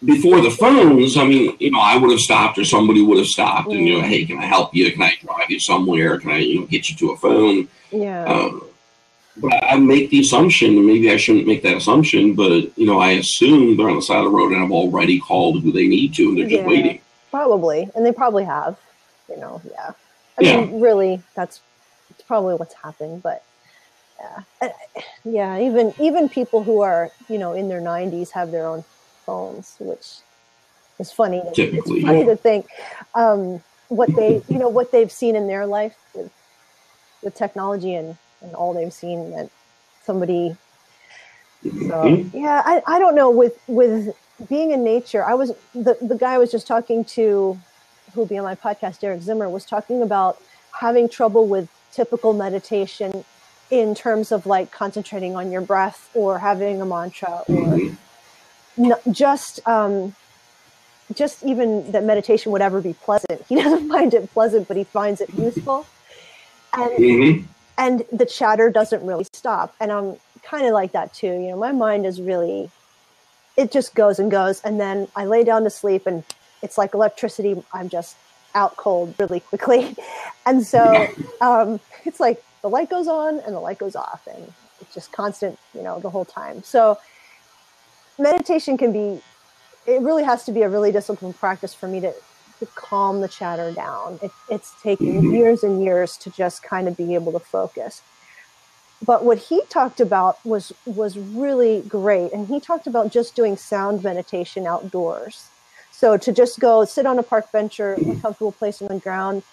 before 0.05 0.41
the 0.41 0.51
phones, 0.51 1.17
I 1.17 1.25
mean, 1.25 1.55
you 1.59 1.71
know, 1.71 1.79
I 1.79 1.97
would 1.97 2.11
have 2.11 2.19
stopped 2.19 2.57
or 2.57 2.65
somebody 2.65 3.01
would 3.01 3.17
have 3.17 3.27
stopped 3.27 3.71
and, 3.71 3.87
you 3.87 3.93
know, 3.95 4.01
hey, 4.01 4.25
can 4.25 4.37
I 4.39 4.45
help 4.45 4.73
you? 4.75 4.91
Can 4.91 5.01
I 5.01 5.13
drive 5.21 5.49
you 5.49 5.59
somewhere? 5.59 6.19
Can 6.19 6.31
I, 6.31 6.37
you 6.39 6.59
know, 6.61 6.65
get 6.65 6.89
you 6.89 6.95
to 6.97 7.11
a 7.11 7.17
phone? 7.17 7.67
yeah. 7.91 8.25
Um, 8.25 8.63
but 9.37 9.63
I 9.63 9.77
make 9.77 10.11
the 10.11 10.19
assumption, 10.19 10.77
and 10.77 10.85
maybe 10.85 11.09
I 11.09 11.17
shouldn't 11.17 11.47
make 11.47 11.63
that 11.63 11.75
assumption, 11.75 12.35
but 12.35 12.77
you 12.77 12.85
know, 12.85 12.99
I 12.99 13.11
assume 13.13 13.75
they're 13.77 13.89
on 13.89 13.95
the 13.95 14.01
side 14.03 14.19
of 14.19 14.25
the 14.25 14.29
road 14.29 14.51
and 14.51 14.63
I've 14.63 14.71
already 14.71 15.19
called 15.19 15.63
who 15.63 15.71
they 15.71 15.87
need 15.87 16.13
to, 16.15 16.29
and 16.29 16.37
they're 16.37 16.47
just 16.47 16.61
Yeah. 16.61 16.67
waiting. 16.67 16.99
Probably, 17.31 17.89
and 17.95 18.05
they 18.05 18.11
probably 18.11 18.43
have. 18.43 18.77
You 19.27 19.37
know, 19.37 19.59
yeah. 19.71 19.91
I 20.39 20.43
Yeah. 20.43 20.61
mean, 20.65 20.79
really, 20.79 21.23
that's 21.35 21.61
it's 22.11 22.21
probably 22.21 22.53
what's 22.55 22.75
happened. 22.75 23.23
But 23.23 23.43
yeah, 24.61 24.69
yeah. 25.25 25.59
Even 25.59 25.95
even 25.99 26.29
people 26.29 26.63
who 26.63 26.81
are 26.81 27.09
you 27.27 27.39
know 27.39 27.53
in 27.53 27.69
their 27.69 27.81
nineties 27.81 28.29
have 28.31 28.51
their 28.51 28.67
own 28.67 28.83
phones, 29.25 29.75
which 29.79 30.17
is 30.99 31.11
funny. 31.11 31.41
Typically, 31.53 31.97
it's 31.97 32.05
funny 32.07 32.25
to 32.25 32.35
think 32.35 32.67
um, 33.15 33.61
what 33.89 34.15
they 34.15 34.41
you 34.49 34.57
know 34.59 34.69
what 34.69 34.91
they've 34.91 35.11
seen 35.11 35.35
in 35.35 35.47
their 35.47 35.65
life 35.65 35.95
with 36.15 36.31
with 37.23 37.35
technology 37.35 37.95
and 37.95 38.17
and 38.41 38.53
all 38.55 38.73
they've 38.73 38.93
seen 38.93 39.31
that 39.31 39.49
somebody 40.03 40.55
so 41.63 41.69
Mhm. 41.69 42.29
yeah, 42.33 42.61
I, 42.65 42.81
I 42.85 42.99
don't 42.99 43.15
know 43.15 43.29
with 43.29 43.57
with 43.67 44.15
being 44.49 44.71
in 44.71 44.83
nature. 44.83 45.23
I 45.23 45.33
was 45.33 45.53
the 45.73 45.97
the 46.01 46.15
guy 46.15 46.33
I 46.33 46.37
was 46.37 46.51
just 46.51 46.67
talking 46.67 47.05
to, 47.17 47.57
who'll 48.13 48.25
be 48.25 48.37
on 48.37 48.43
my 48.43 48.55
podcast, 48.55 49.03
Eric 49.03 49.21
Zimmer, 49.21 49.49
was 49.49 49.65
talking 49.65 50.01
about 50.01 50.41
having 50.79 51.07
trouble 51.07 51.47
with 51.47 51.69
typical 51.93 52.33
meditation 52.33 53.23
in 53.71 53.95
terms 53.95 54.31
of 54.31 54.45
like 54.45 54.71
concentrating 54.71 55.35
on 55.35 55.51
your 55.51 55.61
breath 55.61 56.09
or 56.13 56.39
having 56.39 56.81
a 56.81 56.85
mantra 56.85 57.43
or 57.47 57.65
Mhm. 57.77 57.97
N- 58.77 58.93
just 59.11 59.65
um, 59.67 60.15
just 61.15 61.43
even 61.45 61.91
that 61.91 62.03
meditation 62.03 62.51
would 62.51 62.61
ever 62.61 62.81
be 62.81 62.93
pleasant. 62.93 63.41
He 63.49 63.55
doesn't 63.55 63.87
find 63.89 64.13
it 64.13 64.31
pleasant, 64.31 64.67
but 64.67 64.77
he 64.77 64.83
finds 64.85 65.21
it 65.21 65.29
useful. 65.37 65.85
And 66.73 66.91
Mhm. 66.99 67.47
and 67.77 68.05
the 68.11 68.25
chatter 68.25 68.69
doesn't 68.69 69.03
really 69.03 69.25
stop 69.33 69.73
and 69.79 69.91
i'm 69.91 70.15
kind 70.43 70.65
of 70.67 70.73
like 70.73 70.91
that 70.91 71.11
too 71.13 71.25
you 71.41 71.49
know 71.49 71.57
my 71.57 71.71
mind 71.71 72.05
is 72.05 72.21
really 72.21 72.69
it 73.57 73.71
just 73.71 73.95
goes 73.95 74.19
and 74.19 74.29
goes 74.29 74.61
and 74.61 74.79
then 74.79 75.07
i 75.15 75.25
lay 75.25 75.43
down 75.43 75.63
to 75.63 75.69
sleep 75.71 76.03
and 76.05 76.23
it's 76.61 76.77
like 76.77 76.93
electricity 76.93 77.55
i'm 77.73 77.89
just 77.89 78.15
out 78.53 78.77
cold 78.77 79.13
really 79.19 79.39
quickly 79.39 79.95
and 80.45 80.65
so 80.65 81.07
um, 81.41 81.79
it's 82.05 82.19
like 82.19 82.43
the 82.61 82.69
light 82.69 82.89
goes 82.91 83.07
on 83.07 83.39
and 83.39 83.55
the 83.55 83.59
light 83.59 83.79
goes 83.79 83.95
off 83.95 84.21
and 84.27 84.53
it's 84.81 84.93
just 84.93 85.11
constant 85.11 85.57
you 85.73 85.81
know 85.81 85.99
the 85.99 86.09
whole 86.11 86.25
time 86.25 86.61
so 86.63 86.95
meditation 88.19 88.77
can 88.77 88.91
be 88.91 89.21
it 89.85 90.01
really 90.01 90.23
has 90.23 90.45
to 90.45 90.51
be 90.51 90.61
a 90.61 90.69
really 90.69 90.91
disciplined 90.91 91.37
practice 91.37 91.73
for 91.73 91.87
me 91.87 91.99
to, 91.99 92.13
to 92.59 92.65
calm 92.75 93.19
the 93.21 93.27
chatter 93.27 93.71
down. 93.73 94.19
It, 94.21 94.31
it's 94.49 94.73
taken 94.81 95.21
Mhm. 95.21 95.33
years 95.33 95.63
and 95.63 95.83
years 95.83 96.15
to 96.17 96.29
just 96.29 96.63
kind 96.63 96.87
of 96.87 96.95
be 96.95 97.15
able 97.15 97.33
to 97.33 97.39
focus. 97.39 98.01
But 99.05 99.25
what 99.25 99.37
he 99.37 99.61
talked 99.69 99.99
about 99.99 100.43
was 100.45 100.71
was 100.85 101.17
really 101.17 101.81
great 101.81 102.31
and 102.31 102.47
he 102.47 102.59
talked 102.61 102.87
about 102.87 103.11
just 103.11 103.35
doing 103.35 103.57
sound 103.57 104.03
meditation 104.03 104.65
outdoors. 104.65 105.47
So 105.91 106.15
to 106.17 106.31
just 106.31 106.59
go 106.59 106.85
sit 106.85 107.05
on 107.05 107.19
a 107.19 107.23
park 107.23 107.51
bench 107.51 107.79
or 107.79 107.93
a 107.95 108.15
comfortable 108.21 108.53
place 108.53 108.81
on 108.81 108.87
the 108.87 108.99
ground 108.99 109.43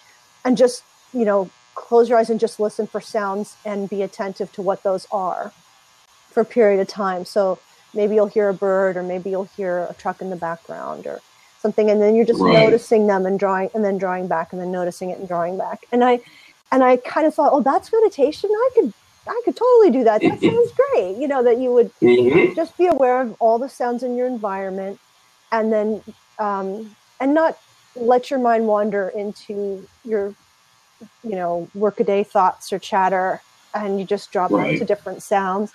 and 0.45 0.55
just 0.55 0.83
you 1.13 1.25
know 1.25 1.49
close 1.75 2.07
your 2.07 2.17
eyes 2.17 2.29
and 2.29 2.39
just 2.39 2.59
listen 2.59 2.87
for 2.87 3.01
sounds 3.01 3.57
and 3.65 3.89
be 3.89 4.01
attentive 4.01 4.51
to 4.53 4.61
what 4.61 4.83
those 4.83 5.07
are 5.11 5.51
for 6.31 6.41
a 6.41 6.45
period 6.45 6.79
of 6.79 6.87
time. 6.87 7.25
So 7.25 7.59
maybe 7.93 8.15
you'll 8.15 8.27
hear 8.27 8.49
a 8.49 8.53
bird 8.53 8.97
or 8.97 9.03
maybe 9.03 9.29
you'll 9.29 9.47
hear 9.55 9.87
a 9.89 9.95
truck 9.95 10.21
in 10.21 10.29
the 10.29 10.35
background 10.35 11.05
or 11.07 11.21
something 11.57 11.89
and 11.91 12.01
then 12.01 12.15
you're 12.15 12.25
just 12.25 12.41
Right. 12.41 12.53
noticing 12.53 13.07
them 13.07 13.25
and 13.25 13.39
drawing 13.39 13.69
and 13.73 13.83
then 13.85 13.97
drawing 13.97 14.27
back 14.27 14.49
and 14.51 14.61
then 14.61 14.71
noticing 14.71 15.09
it 15.11 15.19
and 15.19 15.27
drawing 15.27 15.57
back 15.57 15.79
and 15.91 16.03
i 16.03 16.19
and 16.71 16.83
I 16.83 16.97
kind 16.97 17.27
of 17.27 17.35
thought, 17.35 17.51
oh, 17.53 17.61
that's 17.61 17.91
meditation. 17.91 18.49
I 18.49 18.69
could 18.75 18.93
I 19.27 19.41
could 19.45 19.55
totally 19.57 19.91
do 19.91 20.03
that. 20.05 20.21
That 20.21 20.39
sounds 20.41 20.71
great. 20.93 21.17
You 21.19 21.27
know, 21.27 21.43
that 21.43 21.59
you 21.59 21.71
would 21.73 21.91
Mhm. 22.01 22.55
just 22.55 22.77
be 22.77 22.87
aware 22.87 23.21
of 23.21 23.35
all 23.39 23.59
the 23.59 23.69
sounds 23.69 24.03
in 24.03 24.15
your 24.15 24.27
environment 24.27 24.99
and 25.51 25.71
then 25.71 26.01
um, 26.39 26.95
and 27.19 27.33
not 27.33 27.57
let 27.95 28.31
your 28.31 28.39
mind 28.39 28.67
wander 28.67 29.09
into 29.09 29.87
your 30.03 30.35
you 31.23 31.35
know 31.35 31.69
workaday 31.73 32.23
thoughts 32.23 32.71
or 32.71 32.79
chatter 32.79 33.43
and 33.73 33.99
you 33.99 34.05
just 34.05 34.31
drop 34.31 34.51
Right. 34.51 34.71
into 34.73 34.85
different 34.85 35.21
sounds 35.23 35.73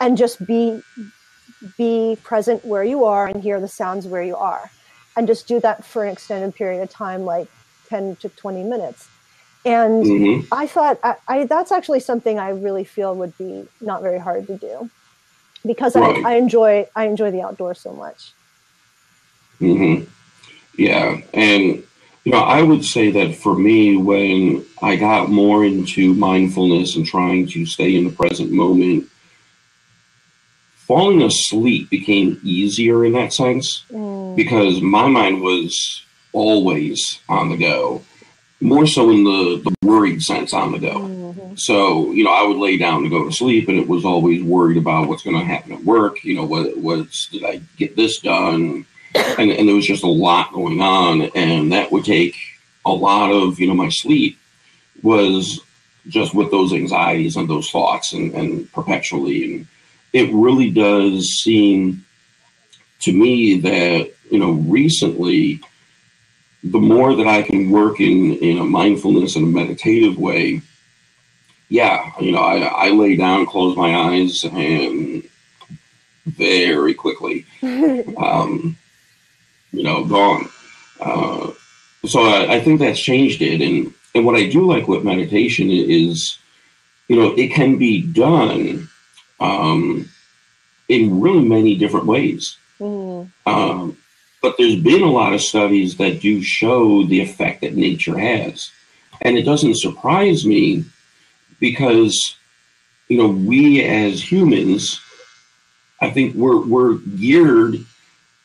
and 0.00 0.16
just 0.16 0.44
be 0.46 0.80
be 1.76 2.16
present 2.22 2.64
where 2.64 2.84
you 2.84 3.04
are 3.04 3.26
and 3.26 3.42
hear 3.42 3.60
the 3.60 3.68
sounds 3.68 4.06
where 4.06 4.22
you 4.22 4.36
are 4.36 4.70
and 5.16 5.26
just 5.26 5.48
do 5.48 5.60
that 5.60 5.84
for 5.84 6.04
an 6.04 6.12
extended 6.12 6.54
period 6.54 6.82
of 6.82 6.90
time 6.90 7.24
like 7.24 7.48
10 7.88 8.16
to 8.16 8.28
20 8.28 8.62
minutes 8.64 9.08
and 9.64 10.04
Mhm. 10.04 10.46
I 10.52 10.66
thought 10.66 10.98
I, 11.02 11.16
I 11.26 11.44
that's 11.44 11.72
actually 11.72 12.00
something 12.00 12.38
I 12.38 12.50
really 12.50 12.84
feel 12.84 13.14
would 13.16 13.36
be 13.36 13.64
not 13.80 14.02
very 14.02 14.18
hard 14.18 14.46
to 14.46 14.56
do 14.56 14.90
because 15.66 15.96
Right. 15.96 16.24
I, 16.24 16.34
I 16.34 16.36
enjoy 16.36 16.86
I 16.94 17.04
enjoy 17.06 17.30
the 17.30 17.42
outdoors 17.42 17.80
so 17.80 17.92
much. 17.92 18.32
Mm-hmm. 19.60 20.04
Yeah, 20.76 21.20
and 21.34 21.82
you 22.24 22.32
know, 22.32 22.38
I 22.38 22.62
would 22.62 22.84
say 22.84 23.10
that 23.10 23.34
for 23.34 23.56
me, 23.58 23.96
when 23.96 24.64
I 24.82 24.96
got 24.96 25.30
more 25.30 25.64
into 25.64 26.14
mindfulness 26.14 26.94
and 26.96 27.04
trying 27.04 27.46
to 27.48 27.66
stay 27.66 27.96
in 27.96 28.04
the 28.04 28.10
present 28.10 28.52
moment, 28.52 29.08
falling 30.88 31.20
asleep 31.22 31.90
became 31.90 32.40
easier 32.42 33.04
in 33.04 33.12
that 33.12 33.32
sense 33.32 33.84
Mm, 33.92 34.34
because 34.36 34.80
my 34.80 35.06
mind 35.06 35.40
was 35.42 36.02
always 36.32 37.20
on 37.28 37.50
the 37.50 37.56
go, 37.56 38.02
more 38.60 38.86
so 38.86 39.10
in 39.10 39.22
the, 39.24 39.60
the 39.64 39.74
worried 39.86 40.22
sense 40.22 40.52
on 40.52 40.72
the 40.72 40.78
go. 40.78 40.94
mhm, 40.98 41.58
So, 41.58 42.10
you 42.12 42.24
know, 42.24 42.32
I 42.32 42.42
would 42.46 42.56
lay 42.56 42.76
down 42.78 43.02
to 43.02 43.08
go 43.08 43.24
to 43.24 43.32
sleep 43.42 43.68
and 43.68 43.78
it 43.78 43.86
was 43.88 44.04
always 44.04 44.42
worried 44.42 44.78
about 44.78 45.08
what's 45.08 45.22
going 45.22 45.38
to 45.38 45.44
happen 45.44 45.72
at 45.72 45.84
work. 45.84 46.24
You 46.24 46.34
know, 46.36 46.44
what 46.44 46.76
was, 46.78 47.28
did 47.32 47.44
I 47.44 47.60
get 47.76 47.94
this 47.96 48.18
done? 48.20 48.86
And, 49.38 49.50
and 49.50 49.68
there 49.68 49.74
was 49.76 49.86
just 49.86 50.04
a 50.04 50.08
lot 50.28 50.52
going 50.52 50.80
on. 50.80 51.22
And 51.34 51.72
that 51.72 51.90
would 51.92 52.04
take 52.04 52.34
a 52.86 52.92
lot 52.92 53.30
of, 53.30 53.58
you 53.60 53.66
know, 53.68 53.74
my 53.74 53.88
sleep 53.90 54.38
was 55.02 55.60
just 56.08 56.34
with 56.34 56.50
those 56.50 56.72
anxieties 56.72 57.36
and 57.36 57.48
those 57.48 57.70
thoughts 57.70 58.12
and, 58.12 58.32
and 58.34 58.70
perpetually. 58.72 59.44
And 59.44 59.66
it 60.12 60.32
really 60.32 60.70
does 60.70 61.28
seem 61.28 62.04
to 63.00 63.12
me 63.12 63.60
that, 63.60 64.10
you 64.30 64.38
know, 64.38 64.52
recently, 64.52 65.60
the 66.64 66.78
more 66.78 67.14
that 67.14 67.26
I 67.26 67.42
can 67.42 67.70
work 67.70 68.00
in, 68.00 68.34
in 68.36 68.58
a 68.58 68.64
mindfulness 68.64 69.36
and 69.36 69.44
a 69.44 69.48
meditative 69.48 70.18
way, 70.18 70.62
yeah, 71.68 72.10
you 72.20 72.32
know, 72.32 72.38
I, 72.38 72.88
I 72.88 72.90
lay 72.90 73.16
down, 73.16 73.46
close 73.46 73.76
my 73.76 73.94
eyes, 73.94 74.44
and 74.44 75.22
very 76.26 76.94
quickly, 76.94 77.46
um, 77.62 78.76
you 79.72 79.82
know, 79.82 80.04
gone. 80.04 80.48
Uh, 80.98 81.52
so 82.06 82.22
I, 82.22 82.54
I 82.54 82.60
think 82.60 82.80
that's 82.80 82.98
changed 82.98 83.42
it. 83.42 83.60
And, 83.60 83.92
and 84.14 84.24
what 84.24 84.34
I 84.34 84.48
do 84.48 84.66
like 84.66 84.88
with 84.88 85.04
meditation 85.04 85.70
is, 85.70 86.38
you 87.08 87.16
know, 87.16 87.34
it 87.36 87.48
can 87.52 87.76
be 87.76 88.02
done 88.02 88.88
um, 89.40 90.08
in 90.88 91.20
really 91.20 91.46
many 91.46 91.76
different 91.76 92.06
ways. 92.06 92.56
mm, 92.80 93.28
Um, 93.46 93.96
but 94.40 94.56
there's 94.56 94.76
been 94.76 95.02
a 95.02 95.10
lot 95.10 95.34
of 95.34 95.40
studies 95.40 95.96
that 95.96 96.20
do 96.20 96.42
show 96.42 97.04
the 97.04 97.20
effect 97.20 97.60
that 97.60 97.74
nature 97.74 98.18
has. 98.18 98.70
And 99.20 99.36
it 99.36 99.42
doesn't 99.42 99.78
surprise 99.78 100.46
me 100.46 100.84
because, 101.58 102.36
you 103.08 103.18
know, 103.18 103.28
we 103.28 103.82
as 103.84 104.22
humans, 104.22 105.00
I 106.00 106.10
think 106.10 106.36
we're, 106.36 106.64
we're 106.64 106.94
geared 106.94 107.84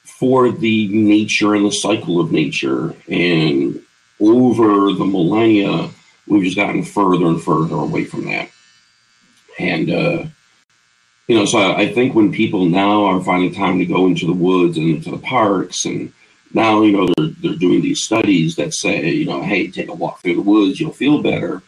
for 0.04 0.52
the 0.52 0.88
nature 0.88 1.54
and 1.54 1.66
the 1.66 1.72
cycle 1.72 2.20
of 2.20 2.32
nature. 2.32 2.96
And 3.08 3.80
over 4.20 4.94
the 4.94 5.06
millennia, 5.06 5.92
we've 6.28 6.44
just 6.44 6.56
gotten 6.56 6.84
further 6.84 7.28
and 7.28 7.42
further 7.42 7.76
away 7.76 8.06
from 8.06 8.26
that. 8.26 8.50
And, 9.60 9.92
uh, 9.92 10.26
you 11.28 11.38
know, 11.38 11.46
so 11.46 11.74
I, 11.74 11.94
think 11.94 12.16
when 12.16 12.34
people 12.34 12.66
now 12.66 13.06
are 13.06 13.24
finding 13.24 13.54
time 13.54 13.80
to 13.80 13.86
go 13.86 14.08
into 14.08 14.26
the 14.26 14.34
woods 14.34 14.78
and 14.78 14.90
into 14.90 15.10
the 15.10 15.18
parks, 15.18 15.86
and 15.86 16.12
now 16.54 16.82
you 16.82 16.92
know 16.92 17.08
they're 17.16 17.30
they're 17.42 17.56
doing 17.56 17.82
these 17.82 18.04
studies 18.04 18.58
that 18.58 18.74
say, 18.74 19.10
you 19.10 19.26
know, 19.26 19.42
hey, 19.42 19.72
take 19.72 19.90
a 19.90 19.94
walk 19.94 20.22
through 20.22 20.36
the 20.36 20.42
woods, 20.42 20.80
you'll 20.80 20.92
feel 20.92 21.22
better. 21.22 21.62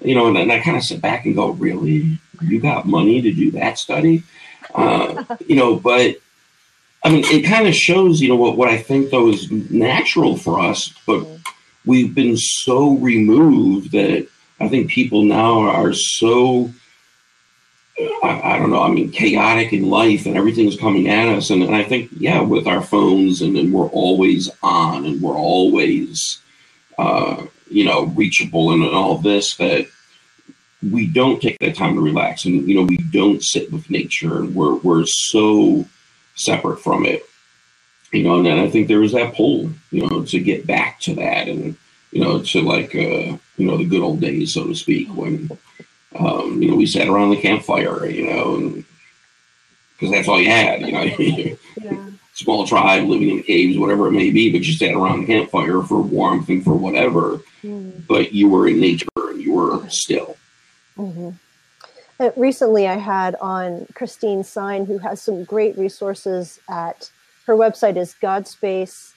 You 0.00 0.14
know, 0.14 0.26
and 0.26 0.36
then 0.36 0.50
I 0.50 0.60
kind 0.60 0.76
of 0.76 0.82
sit 0.82 1.00
back 1.00 1.24
and 1.24 1.34
go, 1.34 1.50
really, 1.50 2.18
you 2.42 2.60
got 2.60 2.86
money 2.86 3.22
to 3.22 3.32
do 3.32 3.50
that 3.52 3.78
study? 3.78 4.22
Uh, 4.74 5.24
you 5.46 5.56
know, 5.56 5.76
but 5.76 6.16
I 7.02 7.10
mean, 7.10 7.24
it 7.26 7.42
kind 7.42 7.68
of 7.68 7.74
shows, 7.74 8.20
you 8.20 8.28
know, 8.28 8.36
what 8.36 8.56
what 8.56 8.68
I 8.68 8.78
think 8.78 9.10
though 9.10 9.28
is 9.28 9.50
natural 9.50 10.36
for 10.36 10.60
us, 10.60 10.92
but 11.06 11.26
we've 11.84 12.14
been 12.14 12.38
so 12.38 12.96
removed 12.96 13.92
that 13.92 14.26
I 14.60 14.68
think 14.68 14.90
people 14.90 15.22
now 15.22 15.60
are 15.60 15.92
so 15.92 16.72
I, 17.98 18.40
I 18.54 18.58
don't 18.58 18.70
know. 18.70 18.82
I 18.82 18.90
mean, 18.90 19.10
chaotic 19.10 19.72
in 19.72 19.88
life 19.88 20.26
and 20.26 20.36
everything's 20.36 20.76
coming 20.76 21.08
at 21.08 21.28
us. 21.28 21.50
And, 21.50 21.62
and 21.62 21.74
I 21.74 21.84
think, 21.84 22.10
yeah, 22.16 22.40
with 22.40 22.66
our 22.66 22.82
phones 22.82 23.40
and, 23.40 23.56
and 23.56 23.72
we're 23.72 23.88
always 23.88 24.50
on 24.62 25.04
and 25.04 25.22
we're 25.22 25.36
always, 25.36 26.40
uh, 26.98 27.46
you 27.70 27.84
know, 27.84 28.06
reachable 28.06 28.72
and, 28.72 28.82
and 28.82 28.94
all 28.94 29.18
this 29.18 29.56
that 29.56 29.86
we 30.82 31.06
don't 31.06 31.40
take 31.40 31.58
that 31.60 31.76
time 31.76 31.94
to 31.94 32.00
relax 32.00 32.44
and, 32.44 32.68
you 32.68 32.74
know, 32.74 32.82
we 32.82 32.96
don't 32.96 33.42
sit 33.42 33.72
with 33.72 33.88
nature 33.88 34.38
and 34.38 34.54
we're, 34.54 34.74
we're 34.76 35.06
so 35.06 35.86
separate 36.34 36.80
from 36.80 37.06
it, 37.06 37.22
you 38.12 38.24
know, 38.24 38.36
and 38.36 38.46
then 38.46 38.58
I 38.58 38.68
think 38.68 38.88
there 38.88 39.02
is 39.02 39.12
that 39.12 39.34
pull, 39.34 39.70
you 39.90 40.06
know, 40.06 40.24
to 40.24 40.40
get 40.40 40.66
back 40.66 41.00
to 41.00 41.14
that 41.14 41.48
and, 41.48 41.76
you 42.10 42.20
know, 42.22 42.42
to 42.42 42.60
like, 42.60 42.94
uh, 42.94 43.38
you 43.56 43.66
know, 43.66 43.76
the 43.76 43.86
good 43.86 44.02
old 44.02 44.20
days, 44.20 44.54
so 44.54 44.66
to 44.66 44.74
speak, 44.74 45.08
when, 45.14 45.48
um, 46.18 46.62
you 46.62 46.70
know, 46.70 46.76
we 46.76 46.86
sat 46.86 47.08
around 47.08 47.30
the 47.30 47.40
campfire, 47.40 48.06
you 48.06 48.26
know, 48.26 48.82
because 49.92 50.12
that's 50.12 50.28
all 50.28 50.40
you 50.40 50.48
had, 50.50 50.80
you 50.82 50.92
know, 50.92 51.02
yeah. 51.82 52.10
small 52.34 52.66
tribe 52.66 53.06
living 53.08 53.30
in 53.30 53.42
caves, 53.42 53.78
whatever 53.78 54.08
it 54.08 54.12
may 54.12 54.30
be, 54.30 54.50
but 54.50 54.66
you 54.66 54.72
sat 54.72 54.94
around 54.94 55.20
the 55.20 55.26
campfire 55.26 55.82
for 55.82 56.00
warmth 56.00 56.48
and 56.48 56.64
for 56.64 56.74
whatever, 56.74 57.40
Mm, 57.62 58.06
but 58.06 58.32
you 58.34 58.48
were 58.48 58.68
in 58.68 58.78
nature 58.78 59.06
and 59.16 59.40
you 59.40 59.52
were 59.54 59.88
still. 59.88 60.36
mhm. 60.98 61.34
Uh, 62.20 62.30
recently, 62.36 62.86
I 62.86 62.96
had 62.96 63.34
on 63.36 63.86
Christine 63.94 64.44
Sine, 64.44 64.84
who 64.84 64.98
has 64.98 65.22
some 65.22 65.44
great 65.44 65.76
resources 65.78 66.60
at 66.68 67.10
her 67.46 67.54
website 67.56 67.96
is 67.96 68.14
Godspace 68.22 69.12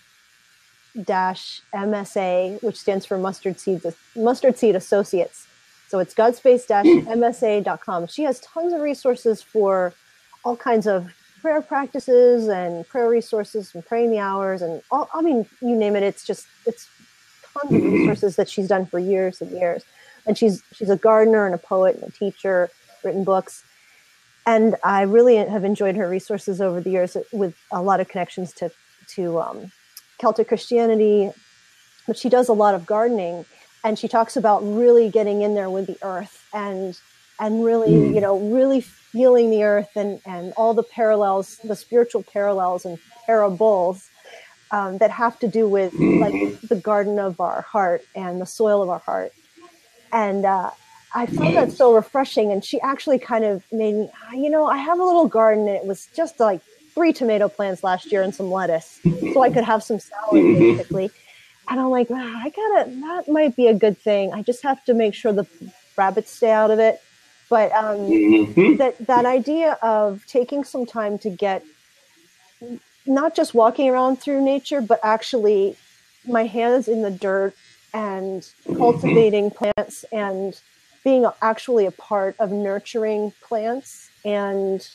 dash 1.04 1.62
MSA, 1.74 2.62
which 2.64 2.78
stands 2.78 3.06
for 3.06 3.18
Mustard 3.18 3.60
Seeds 3.60 3.86
Mustard 4.16 4.58
Seed 4.58 4.76
Associates. 4.76 5.47
So 5.88 6.00
it's 6.00 6.14
godspace-msa.com. 6.14 8.08
She 8.08 8.24
has 8.24 8.40
tons 8.42 8.74
of 8.74 8.82
resources 8.82 9.42
for 9.42 9.94
all 10.44 10.58
kinds 10.58 10.86
of 10.86 11.14
prayer 11.42 11.62
practices 11.62 12.50
and 12.50 12.88
prayer 12.88 13.10
resources 13.10 13.74
and 13.74 13.86
praying 13.86 14.12
the 14.12 14.20
hours 14.20 14.62
and 14.62 14.82
all, 14.92 15.10
I 15.14 15.22
mean, 15.22 15.46
you 15.62 15.76
name 15.76 15.96
it. 15.96 16.04
It's 16.04 16.26
just, 16.26 16.48
it's 16.66 16.90
tons 17.54 17.74
of 17.74 17.84
resources 17.84 18.36
that 18.36 18.50
she's 18.50 18.68
done 18.68 18.86
for 18.86 19.00
years 19.00 19.42
and 19.42 19.52
years. 19.52 19.84
And 20.26 20.38
she's, 20.38 20.62
she's 20.74 20.90
a 20.90 20.98
gardener 20.98 21.46
and 21.46 21.56
a 21.56 21.58
poet 21.58 21.96
and 21.96 22.04
a 22.04 22.12
teacher, 22.12 22.70
written 23.04 23.24
books. 23.24 23.64
And 24.46 24.76
I 24.84 25.04
really 25.04 25.38
have 25.38 25.64
enjoyed 25.64 25.96
her 25.96 26.10
resources 26.10 26.60
over 26.60 26.82
the 26.82 26.90
years 26.90 27.16
with 27.32 27.56
a 27.72 27.82
lot 27.82 28.00
of 28.00 28.10
connections 28.10 28.52
to, 28.54 28.72
to 29.16 29.40
um, 29.40 29.72
Celtic 30.18 30.50
Christianity. 30.50 31.32
But 32.06 32.18
she 32.18 32.30
does 32.30 32.50
a 32.50 32.54
lot 32.54 32.76
of 32.76 32.86
gardening 32.86 33.46
and 33.88 33.98
she 33.98 34.10
talks 34.10 34.36
about 34.36 34.60
really 34.64 35.10
getting 35.10 35.42
in 35.44 35.56
there 35.56 35.70
with 35.70 35.88
the 35.88 35.98
earth 36.02 36.46
and 36.54 37.00
and 37.40 37.64
really 37.64 37.92
Mm. 37.92 38.16
you 38.16 38.22
know 38.22 38.38
really 38.38 38.82
feeling 38.82 39.50
the 39.50 39.64
earth 39.64 39.90
and 39.96 40.20
and 40.26 40.54
all 40.58 40.74
the 40.74 40.84
parallels 40.84 41.58
the 41.64 41.76
spiritual 41.76 42.22
parallels 42.24 42.84
and 42.86 43.00
parables 43.26 44.10
um, 44.72 44.98
that 44.98 45.12
have 45.12 45.40
to 45.40 45.48
do 45.48 45.68
with 45.70 45.94
like 46.24 46.34
the 46.68 46.76
garden 46.76 47.18
of 47.18 47.40
our 47.40 47.62
heart 47.62 48.02
and 48.16 48.42
the 48.42 48.46
soil 48.46 48.84
of 48.84 48.90
our 48.90 49.00
heart 49.00 49.32
and 50.12 50.46
uh, 50.46 50.70
i 51.16 51.26
found 51.26 51.56
that 51.56 51.72
so 51.72 51.94
refreshing 51.94 52.52
and 52.52 52.66
she 52.66 52.78
actually 52.82 53.20
kind 53.20 53.46
of 53.46 53.64
made 53.72 53.96
me 53.96 54.10
"Ah, 54.26 54.34
you 54.34 54.50
know 54.50 54.66
i 54.68 54.78
have 54.78 55.00
a 55.00 55.04
little 55.12 55.28
garden 55.28 55.68
and 55.70 55.78
it 55.78 55.86
was 55.86 56.10
just 56.14 56.38
like 56.42 56.60
three 56.96 57.14
tomato 57.14 57.48
plants 57.48 57.84
last 57.84 58.12
year 58.12 58.22
and 58.24 58.36
some 58.36 58.52
lettuce 58.52 59.00
so 59.34 59.42
i 59.42 59.50
could 59.50 59.64
have 59.64 59.82
some 59.82 60.00
salad 60.00 60.44
Mhm. 60.44 60.60
basically 60.60 61.10
and 61.70 61.80
I'm 61.80 61.90
like, 61.90 62.10
wow, 62.10 62.18
I 62.20 62.50
gotta, 62.50 62.90
that 62.90 63.28
might 63.28 63.56
be 63.56 63.68
a 63.68 63.74
good 63.74 63.98
thing. 63.98 64.34
I 64.34 64.42
just 64.42 64.64
have 64.64 64.84
to 64.86 64.94
make 64.94 65.14
sure 65.14 65.34
the 65.34 65.48
rabbits 65.98 66.32
stay 66.32 66.52
out 66.52 66.72
of 66.72 66.80
it. 66.80 67.02
But 67.50 67.72
um, 67.72 67.98
Mhm. 67.98 68.78
that, 68.78 68.98
that 69.08 69.26
idea 69.26 69.78
of 69.82 70.26
taking 70.28 70.64
some 70.64 70.86
time 70.86 71.18
to 71.20 71.30
get 71.30 71.64
not 73.06 73.36
just 73.36 73.54
walking 73.54 73.90
around 73.90 74.18
through 74.18 74.44
nature, 74.44 74.82
but 74.82 75.00
actually 75.02 75.78
my 76.28 76.44
hands 76.44 76.88
in 76.88 77.02
the 77.02 77.12
dirt 77.12 77.54
and 77.94 78.42
mm-hmm. 78.42 78.76
cultivating 78.78 79.50
plants 79.50 80.04
and 80.12 80.60
being 81.04 81.26
actually 81.42 81.86
a 81.86 81.92
part 81.92 82.36
of 82.40 82.52
nurturing 82.52 83.32
plants 83.42 84.10
and 84.26 84.90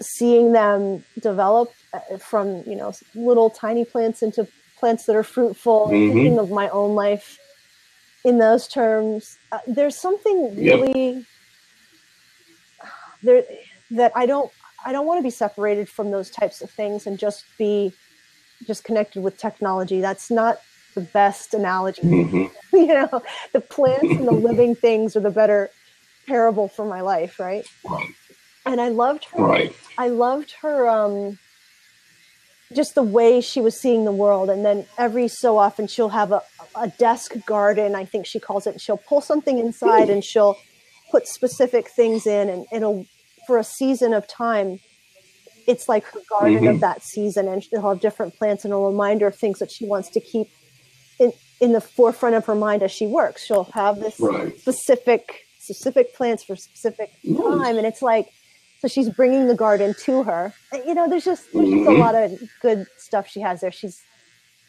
seeing 0.00 0.52
them 0.52 1.04
develop 1.20 1.70
uh, 1.92 2.16
from 2.18 2.62
you 2.66 2.74
know 2.74 2.92
little 3.14 3.50
tiny 3.50 3.84
plants 3.84 4.22
into 4.22 4.46
plants 4.84 5.06
that 5.06 5.16
are 5.16 5.22
fruitful 5.22 5.86
mm-hmm. 5.86 6.12
thinking 6.12 6.38
of 6.38 6.50
my 6.50 6.68
own 6.68 6.94
life 6.94 7.38
in 8.24 8.38
those 8.38 8.68
terms 8.68 9.38
uh, 9.52 9.58
there's 9.66 9.96
something 9.96 10.56
really 10.56 11.12
yep. 11.12 11.24
there 13.22 13.42
that 13.90 14.12
i 14.14 14.26
don't 14.26 14.50
i 14.84 14.92
don't 14.92 15.06
want 15.06 15.18
to 15.18 15.22
be 15.22 15.30
separated 15.30 15.88
from 15.88 16.10
those 16.10 16.28
types 16.28 16.60
of 16.60 16.68
things 16.70 17.06
and 17.06 17.18
just 17.18 17.44
be 17.56 17.92
just 18.66 18.84
connected 18.84 19.22
with 19.22 19.38
technology 19.38 20.00
that's 20.00 20.30
not 20.30 20.60
the 20.94 21.00
best 21.00 21.54
analogy. 21.54 22.02
Mm-hmm. 22.24 22.76
you 22.76 22.86
know, 22.86 23.22
the 23.52 23.60
plants 23.60 24.02
and 24.02 24.26
the 24.26 24.32
living 24.48 24.74
things 24.74 25.16
are 25.16 25.20
the 25.20 25.30
better 25.30 25.70
parable 26.26 26.68
for 26.68 26.84
my 26.84 27.00
life, 27.00 27.38
right? 27.38 27.66
Right. 27.88 28.14
And 28.66 28.80
I 28.80 28.88
loved 28.88 29.26
her. 29.26 29.42
Right. 29.42 29.76
I 29.98 30.08
loved 30.08 30.52
her. 30.62 30.88
Um, 30.88 31.38
just 32.74 32.94
the 32.94 33.02
way 33.02 33.40
she 33.40 33.60
was 33.60 33.80
seeing 33.80 34.04
the 34.04 34.12
world, 34.12 34.50
and 34.50 34.64
then 34.64 34.86
every 34.98 35.28
so 35.28 35.58
often 35.58 35.86
she'll 35.86 36.08
have 36.10 36.32
a, 36.32 36.42
a 36.74 36.88
desk 36.88 37.32
garden. 37.46 37.94
I 37.94 38.04
think 38.04 38.26
she 38.26 38.40
calls 38.40 38.66
it. 38.66 38.70
And 38.70 38.80
she'll 38.80 38.96
pull 38.96 39.20
something 39.20 39.58
inside, 39.58 40.10
and 40.10 40.24
she'll 40.24 40.56
put 41.10 41.26
specific 41.26 41.88
things 41.88 42.26
in, 42.26 42.48
and 42.48 42.66
it'll 42.72 43.06
for 43.46 43.58
a 43.58 43.64
season 43.64 44.14
of 44.14 44.26
time 44.26 44.80
it's 45.66 45.88
like 45.88 46.04
her 46.04 46.20
garden 46.28 46.58
mm-hmm. 46.58 46.68
of 46.68 46.80
that 46.80 47.02
season 47.02 47.48
and 47.48 47.64
she'll 47.64 47.88
have 47.88 48.00
different 48.00 48.34
plants 48.36 48.64
and 48.64 48.72
a 48.72 48.76
reminder 48.76 49.26
of 49.26 49.36
things 49.36 49.58
that 49.58 49.70
she 49.70 49.86
wants 49.86 50.10
to 50.10 50.20
keep 50.20 50.48
in, 51.18 51.32
in 51.60 51.72
the 51.72 51.80
forefront 51.80 52.34
of 52.34 52.44
her 52.46 52.54
mind 52.54 52.82
as 52.82 52.90
she 52.90 53.06
works. 53.06 53.44
She'll 53.44 53.64
have 53.74 54.00
this 54.00 54.18
right. 54.20 54.58
specific 54.58 55.46
specific 55.58 56.14
plants 56.14 56.44
for 56.44 56.56
specific 56.56 57.10
time, 57.24 57.78
and 57.78 57.86
it's 57.86 58.02
like 58.02 58.28
so 58.84 58.88
she's 58.88 59.08
bringing 59.08 59.46
the 59.46 59.54
garden 59.54 59.94
to 60.00 60.22
her. 60.24 60.52
You 60.72 60.94
know, 60.94 61.08
there's 61.08 61.24
just 61.24 61.50
there's 61.52 61.68
mm-hmm. 61.68 61.84
just 61.84 61.90
a 61.90 61.98
lot 61.98 62.14
of 62.14 62.38
good 62.60 62.86
stuff 62.98 63.26
she 63.26 63.40
has 63.40 63.62
there. 63.62 63.72
She's 63.72 64.02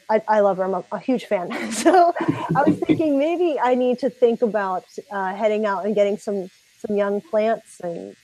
I, 0.10 0.22
I 0.28 0.40
love 0.40 0.58
her. 0.58 0.64
I'm 0.64 0.74
a, 0.74 0.86
a, 0.92 1.00
huge 1.00 1.26
fan. 1.26 1.52
so 1.72 2.14
I 2.56 2.64
was 2.66 2.78
thinking 2.80 3.18
maybe 3.20 3.60
I 3.60 3.76
need 3.76 4.00
to 4.00 4.10
think 4.10 4.42
about 4.42 4.86
uh, 5.12 5.36
heading 5.36 5.66
out 5.66 5.86
and 5.86 5.94
getting 5.96 6.18
some 6.18 6.50
some 6.80 6.96
young 6.96 7.20
plants 7.20 7.82
and 7.82 8.16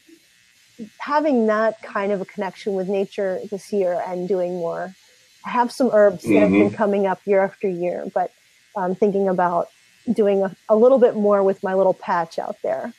having 1.00 1.48
that 1.48 1.82
kind 1.82 2.14
of 2.14 2.22
a 2.22 2.26
connection 2.26 2.74
with 2.74 2.88
nature 2.88 3.42
this 3.50 3.74
year 3.74 4.02
and 4.08 4.28
doing 4.28 4.54
more 4.54 4.96
I 5.46 5.50
have 5.50 5.72
some 5.72 5.90
herbs 5.92 6.24
mm-hmm. 6.24 6.34
that 6.34 6.40
have 6.40 6.52
been 6.52 6.68
mm-hmm. 6.68 6.76
coming 6.76 7.08
up 7.08 7.20
year 7.26 7.42
after 7.44 7.68
year, 7.68 8.06
but 8.14 8.32
I'm 8.78 8.96
thinking 8.96 9.28
about 9.28 9.68
doing 10.12 10.44
a, 10.44 10.56
a, 10.70 10.76
little 10.76 11.00
bit 11.00 11.16
more 11.16 11.44
with 11.44 11.64
my 11.64 11.74
little 11.74 11.94
patch 11.94 12.40
out 12.40 12.58
there. 12.64 12.94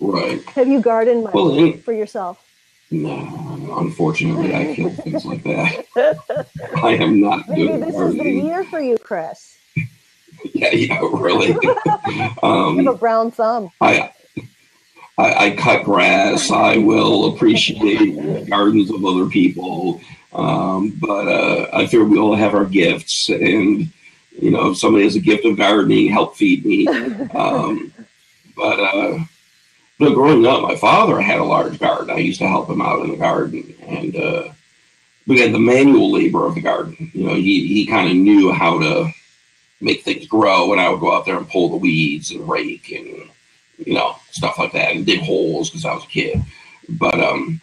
Right. 0.00 0.42
Have 0.50 0.68
you 0.68 0.80
gardened 0.80 1.24
much 1.24 1.34
well, 1.34 1.72
for 1.78 1.92
yourself? 1.92 2.42
No, 2.90 3.76
unfortunately, 3.78 4.54
I 4.54 4.74
kill 4.74 4.90
things 4.90 5.24
like 5.24 5.42
that. 5.42 6.46
I 6.82 6.90
am 6.90 7.20
not 7.20 7.48
Maybe 7.48 7.66
good 7.66 7.82
this 7.82 7.94
gardening. 7.94 8.26
is 8.26 8.42
the 8.42 8.48
year 8.48 8.64
for 8.64 8.80
you, 8.80 8.96
Chris. 8.98 9.58
yeah, 10.54 10.70
yeah, 10.70 11.00
really. 11.00 11.52
um, 12.42 12.78
you 12.78 12.84
have 12.84 12.94
a 12.94 12.98
brown 12.98 13.32
thumb. 13.32 13.70
I, 13.80 14.12
I, 15.18 15.46
I 15.46 15.56
cut 15.56 15.84
grass. 15.84 16.50
I 16.52 16.76
will 16.76 17.34
appreciate 17.34 18.48
gardens 18.48 18.90
of 18.90 19.04
other 19.04 19.26
people. 19.26 20.00
Um, 20.32 20.90
but 21.00 21.26
uh, 21.26 21.68
I 21.72 21.86
figure 21.86 22.04
we 22.04 22.18
all 22.18 22.36
have 22.36 22.54
our 22.54 22.66
gifts, 22.66 23.30
and 23.30 23.90
you 24.38 24.50
know, 24.50 24.70
if 24.70 24.78
somebody 24.78 25.04
has 25.04 25.16
a 25.16 25.20
gift 25.20 25.44
of 25.44 25.56
gardening, 25.56 26.08
help 26.12 26.36
feed 26.36 26.64
me. 26.64 26.86
Um, 27.34 27.92
but 28.54 28.78
uh, 28.78 29.18
but 29.98 30.14
growing 30.14 30.44
up, 30.46 30.62
my 30.62 30.76
father 30.76 31.20
had 31.20 31.40
a 31.40 31.44
large 31.44 31.78
garden. 31.78 32.10
I 32.10 32.18
used 32.18 32.40
to 32.40 32.48
help 32.48 32.68
him 32.68 32.82
out 32.82 33.02
in 33.02 33.10
the 33.10 33.16
garden, 33.16 33.74
and 33.86 34.16
uh, 34.16 34.48
we 35.26 35.40
had 35.40 35.52
the 35.52 35.58
manual 35.58 36.12
labor 36.12 36.46
of 36.46 36.54
the 36.54 36.60
garden. 36.60 37.10
You 37.14 37.24
know, 37.24 37.34
he 37.34 37.66
he 37.66 37.86
kind 37.86 38.10
of 38.10 38.16
knew 38.16 38.52
how 38.52 38.78
to 38.78 39.10
make 39.80 40.02
things 40.02 40.26
grow, 40.26 40.72
and 40.72 40.80
I 40.80 40.88
would 40.88 41.00
go 41.00 41.14
out 41.14 41.24
there 41.24 41.36
and 41.36 41.48
pull 41.48 41.70
the 41.70 41.76
weeds 41.76 42.30
and 42.30 42.48
rake 42.48 42.92
and 42.92 43.30
you 43.78 43.94
know 43.94 44.16
stuff 44.30 44.58
like 44.58 44.72
that, 44.72 44.94
and 44.94 45.06
dig 45.06 45.20
holes 45.20 45.70
because 45.70 45.84
I 45.84 45.94
was 45.94 46.04
a 46.04 46.08
kid. 46.08 46.42
But 46.88 47.18
um, 47.18 47.60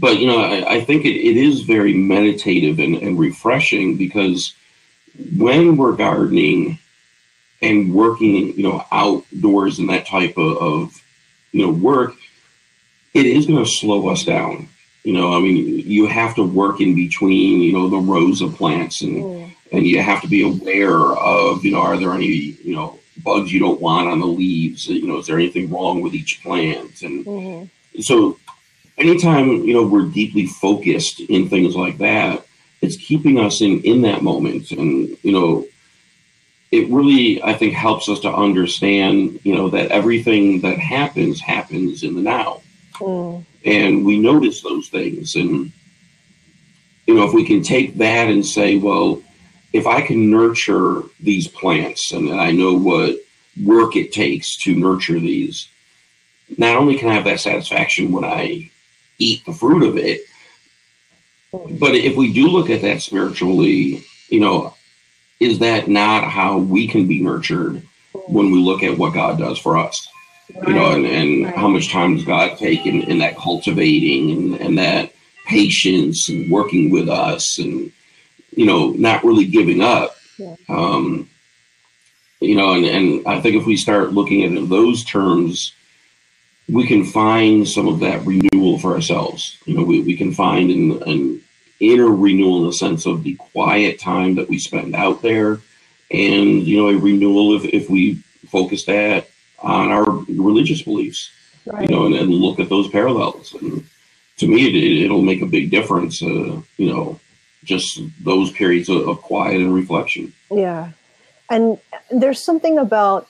but 0.00 0.18
you 0.18 0.26
know, 0.26 0.40
I, 0.40 0.76
I 0.76 0.80
think 0.84 1.04
it, 1.04 1.16
it 1.16 1.36
is 1.36 1.60
very 1.60 1.92
meditative 1.92 2.78
and, 2.78 2.96
and 2.96 3.18
refreshing 3.18 3.96
because 3.96 4.54
when 5.36 5.76
we're 5.76 5.96
gardening 5.96 6.78
and 7.60 7.92
working, 7.92 8.56
you 8.56 8.62
know, 8.62 8.84
outdoors 8.90 9.78
and 9.78 9.90
that 9.90 10.06
type 10.06 10.38
of, 10.38 10.56
of 10.56 11.02
you 11.52 11.66
know 11.66 11.72
work, 11.72 12.14
it 13.14 13.26
is 13.26 13.46
going 13.46 13.64
to 13.64 13.70
slow 13.70 14.08
us 14.08 14.24
down. 14.24 14.68
You 15.02 15.14
know, 15.14 15.32
I 15.34 15.40
mean, 15.40 15.56
you 15.56 16.06
have 16.06 16.34
to 16.34 16.46
work 16.46 16.80
in 16.80 16.94
between, 16.94 17.62
you 17.62 17.72
know, 17.72 17.88
the 17.88 17.96
rows 17.96 18.42
of 18.42 18.54
plants, 18.54 19.00
and 19.00 19.16
mm. 19.16 19.56
and 19.72 19.86
you 19.86 20.02
have 20.02 20.20
to 20.22 20.28
be 20.28 20.42
aware 20.42 20.98
of, 20.98 21.64
you 21.64 21.72
know, 21.72 21.80
are 21.80 21.96
there 21.96 22.12
any, 22.12 22.26
you 22.26 22.74
know, 22.74 22.98
bugs 23.22 23.52
you 23.52 23.60
don't 23.60 23.80
want 23.80 24.08
on 24.08 24.20
the 24.20 24.26
leaves? 24.26 24.88
You 24.88 25.06
know, 25.06 25.18
is 25.18 25.26
there 25.26 25.38
anything 25.38 25.70
wrong 25.70 26.00
with 26.02 26.14
each 26.14 26.42
plant? 26.42 27.02
And 27.02 27.24
mm-hmm. 27.24 28.00
so 28.02 28.38
anytime 29.00 29.48
you 29.64 29.72
know 29.72 29.86
we're 29.86 30.06
deeply 30.06 30.46
focused 30.46 31.20
in 31.20 31.48
things 31.48 31.74
like 31.74 31.98
that 31.98 32.44
it's 32.82 32.96
keeping 32.96 33.38
us 33.38 33.60
in 33.60 33.80
in 33.82 34.02
that 34.02 34.22
moment 34.22 34.70
and 34.72 35.16
you 35.22 35.32
know 35.32 35.66
it 36.70 36.88
really 36.88 37.42
i 37.42 37.54
think 37.54 37.74
helps 37.74 38.08
us 38.08 38.20
to 38.20 38.32
understand 38.32 39.38
you 39.42 39.54
know 39.54 39.68
that 39.68 39.90
everything 39.90 40.60
that 40.60 40.78
happens 40.78 41.40
happens 41.40 42.02
in 42.02 42.14
the 42.14 42.20
now 42.20 42.60
mm. 42.94 43.44
and 43.64 44.04
we 44.04 44.18
notice 44.18 44.62
those 44.62 44.88
things 44.88 45.34
and 45.34 45.72
you 47.06 47.14
know 47.14 47.24
if 47.24 47.32
we 47.32 47.44
can 47.44 47.62
take 47.62 47.96
that 47.96 48.28
and 48.28 48.44
say 48.44 48.76
well 48.76 49.22
if 49.72 49.86
i 49.86 50.00
can 50.00 50.30
nurture 50.30 51.02
these 51.20 51.48
plants 51.48 52.12
and 52.12 52.30
i 52.32 52.50
know 52.50 52.74
what 52.74 53.16
work 53.64 53.96
it 53.96 54.12
takes 54.12 54.56
to 54.56 54.74
nurture 54.74 55.18
these 55.18 55.68
not 56.56 56.76
only 56.76 56.96
can 56.96 57.08
i 57.08 57.14
have 57.14 57.24
that 57.24 57.40
satisfaction 57.40 58.12
when 58.12 58.24
i 58.24 58.70
eat 59.20 59.44
the 59.44 59.52
fruit 59.52 59.84
of 59.84 59.96
it. 59.96 60.22
But 61.52 61.94
if 61.94 62.16
we 62.16 62.32
do 62.32 62.48
look 62.48 62.70
at 62.70 62.82
that 62.82 63.02
spiritually, 63.02 64.04
you 64.28 64.40
know, 64.40 64.74
is 65.40 65.58
that 65.60 65.88
not 65.88 66.24
how 66.24 66.58
we 66.58 66.86
can 66.86 67.08
be 67.08 67.22
nurtured 67.22 67.82
when 68.28 68.52
we 68.52 68.58
look 68.58 68.82
at 68.82 68.98
what 68.98 69.14
God 69.14 69.38
does 69.38 69.58
for 69.58 69.78
us? 69.78 70.06
Right. 70.54 70.68
You 70.68 70.74
know, 70.74 70.92
and, 70.92 71.06
and 71.06 71.44
right. 71.46 71.56
how 71.56 71.68
much 71.68 71.90
time 71.90 72.16
does 72.16 72.24
God 72.24 72.58
take 72.58 72.86
in, 72.86 73.02
in 73.02 73.18
that 73.18 73.36
cultivating 73.36 74.30
and, 74.30 74.60
and 74.60 74.78
that 74.78 75.12
patience 75.46 76.28
and 76.28 76.50
working 76.50 76.90
with 76.90 77.08
us 77.08 77.58
and, 77.58 77.90
you 78.54 78.66
know, 78.66 78.90
not 78.90 79.24
really 79.24 79.46
giving 79.46 79.80
up. 79.80 80.14
Yeah. 80.38 80.56
Um, 80.68 81.28
you 82.40 82.56
know, 82.56 82.72
and, 82.72 82.84
and 82.84 83.26
I 83.26 83.40
think 83.40 83.56
if 83.56 83.66
we 83.66 83.76
start 83.76 84.12
looking 84.12 84.44
at 84.44 84.68
those 84.68 85.04
terms, 85.04 85.72
we 86.68 86.86
can 86.86 87.04
find 87.04 87.68
some 87.68 87.88
of 87.88 88.00
that 88.00 88.24
renewal 88.24 88.78
for 88.78 88.94
ourselves. 88.94 89.58
You 89.66 89.76
know, 89.76 89.82
we, 89.82 90.02
we 90.02 90.16
can 90.16 90.32
find 90.32 90.70
an, 90.70 91.02
an 91.02 91.39
inner 91.80 92.10
renewal 92.10 92.58
in 92.58 92.66
the 92.66 92.72
sense 92.72 93.06
of 93.06 93.22
the 93.22 93.34
quiet 93.36 93.98
time 93.98 94.34
that 94.36 94.48
we 94.48 94.58
spend 94.58 94.94
out 94.94 95.22
there 95.22 95.58
and, 96.10 96.62
you 96.62 96.76
know, 96.76 96.88
a 96.88 96.96
renewal 96.96 97.56
if, 97.56 97.64
if 97.64 97.88
we 97.88 98.22
focus 98.48 98.84
that 98.84 99.28
on 99.60 99.90
our 99.90 100.04
religious 100.28 100.82
beliefs, 100.82 101.30
right. 101.66 101.88
you 101.88 101.94
know, 101.94 102.06
and, 102.06 102.14
and, 102.14 102.30
look 102.30 102.58
at 102.58 102.68
those 102.68 102.88
parallels. 102.88 103.54
And 103.54 103.86
to 104.38 104.46
me, 104.46 104.66
it, 104.66 105.04
it'll 105.04 105.22
make 105.22 105.42
a 105.42 105.46
big 105.46 105.70
difference, 105.70 106.22
uh, 106.22 106.60
you 106.76 106.92
know, 106.92 107.20
just 107.64 108.00
those 108.22 108.50
periods 108.52 108.88
of, 108.88 109.08
of 109.08 109.22
quiet 109.22 109.56
and 109.56 109.74
reflection. 109.74 110.32
Yeah. 110.50 110.90
And 111.48 111.78
there's 112.10 112.42
something 112.42 112.78
about 112.78 113.28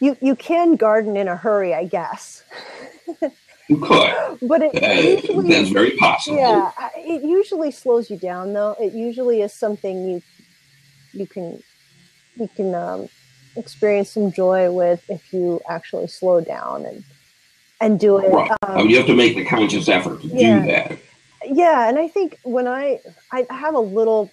you 0.00 0.16
you 0.20 0.36
can 0.36 0.76
garden 0.76 1.16
in 1.16 1.28
a 1.28 1.36
hurry, 1.36 1.74
I 1.74 1.84
guess. 1.84 2.42
You 3.68 3.78
could, 3.78 4.38
but 4.42 4.62
it 4.62 4.82
uh, 4.82 4.86
usually, 4.86 5.48
that's 5.48 5.68
very 5.68 5.90
possible. 5.96 6.38
Yeah, 6.38 6.72
it 6.96 7.22
usually 7.22 7.70
slows 7.70 8.10
you 8.10 8.16
down, 8.16 8.54
though. 8.54 8.74
It 8.80 8.94
usually 8.94 9.42
is 9.42 9.52
something 9.52 10.08
you 10.08 10.22
you 11.12 11.26
can 11.26 11.62
you 12.36 12.48
can 12.56 12.74
um, 12.74 13.08
experience 13.56 14.10
some 14.10 14.32
joy 14.32 14.72
with 14.72 15.08
if 15.10 15.32
you 15.32 15.60
actually 15.68 16.06
slow 16.06 16.40
down 16.40 16.86
and 16.86 17.04
and 17.80 18.00
do 18.00 18.18
it. 18.18 18.30
Right. 18.30 18.50
Um, 18.62 18.88
you 18.88 18.96
have 18.96 19.06
to 19.06 19.14
make 19.14 19.36
the 19.36 19.44
conscious 19.44 19.88
effort 19.88 20.22
to 20.22 20.28
yeah, 20.28 20.60
do 20.60 20.66
that. 20.66 20.98
Yeah, 21.44 21.88
and 21.88 21.98
I 21.98 22.08
think 22.08 22.38
when 22.44 22.66
I 22.66 23.00
I 23.32 23.46
have 23.50 23.74
a 23.74 23.80
little 23.80 24.30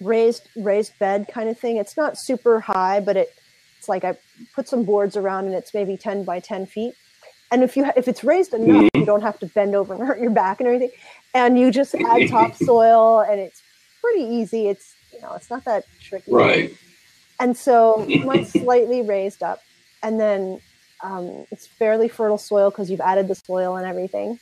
raised 0.00 0.48
raised 0.56 0.98
bed 0.98 1.28
kind 1.32 1.48
of 1.48 1.58
thing. 1.58 1.76
It's 1.76 1.96
not 1.96 2.18
super 2.18 2.60
high, 2.60 3.00
but 3.00 3.16
it 3.16 3.34
it's 3.78 3.88
like 3.88 4.04
I 4.04 4.16
put 4.54 4.68
some 4.68 4.84
boards 4.84 5.16
around 5.16 5.46
and 5.46 5.54
it's 5.54 5.72
maybe 5.72 5.96
10 5.96 6.24
by 6.24 6.40
10 6.40 6.66
feet. 6.66 6.94
And 7.50 7.62
if 7.62 7.76
you 7.76 7.90
if 7.96 8.08
it's 8.08 8.22
raised 8.24 8.52
enough, 8.52 8.84
mm-hmm. 8.84 8.98
you 8.98 9.06
don't 9.06 9.22
have 9.22 9.38
to 9.40 9.46
bend 9.46 9.74
over 9.74 9.94
and 9.94 10.06
hurt 10.06 10.20
your 10.20 10.30
back 10.30 10.60
and 10.60 10.66
everything. 10.66 10.90
And 11.34 11.58
you 11.58 11.70
just 11.70 11.94
add 11.94 12.28
topsoil 12.28 13.20
and 13.28 13.40
it's 13.40 13.62
pretty 14.00 14.22
easy. 14.22 14.68
It's 14.68 14.94
You 15.12 15.20
know, 15.22 15.32
it's 15.34 15.50
not 15.50 15.64
that 15.64 15.84
tricky. 16.00 16.32
Right. 16.32 16.76
And 17.40 17.56
so 17.56 18.06
mine's 18.24 18.52
slightly 18.52 19.02
raised 19.02 19.42
up, 19.42 19.62
and 20.02 20.20
then 20.20 20.60
um, 21.02 21.46
it's 21.50 21.66
fairly 21.66 22.08
fertile 22.08 22.38
soil 22.38 22.70
because 22.70 22.90
you've 22.90 23.00
added 23.00 23.28
the 23.28 23.34
soil 23.34 23.76
and 23.76 23.86
everything. 23.86 24.38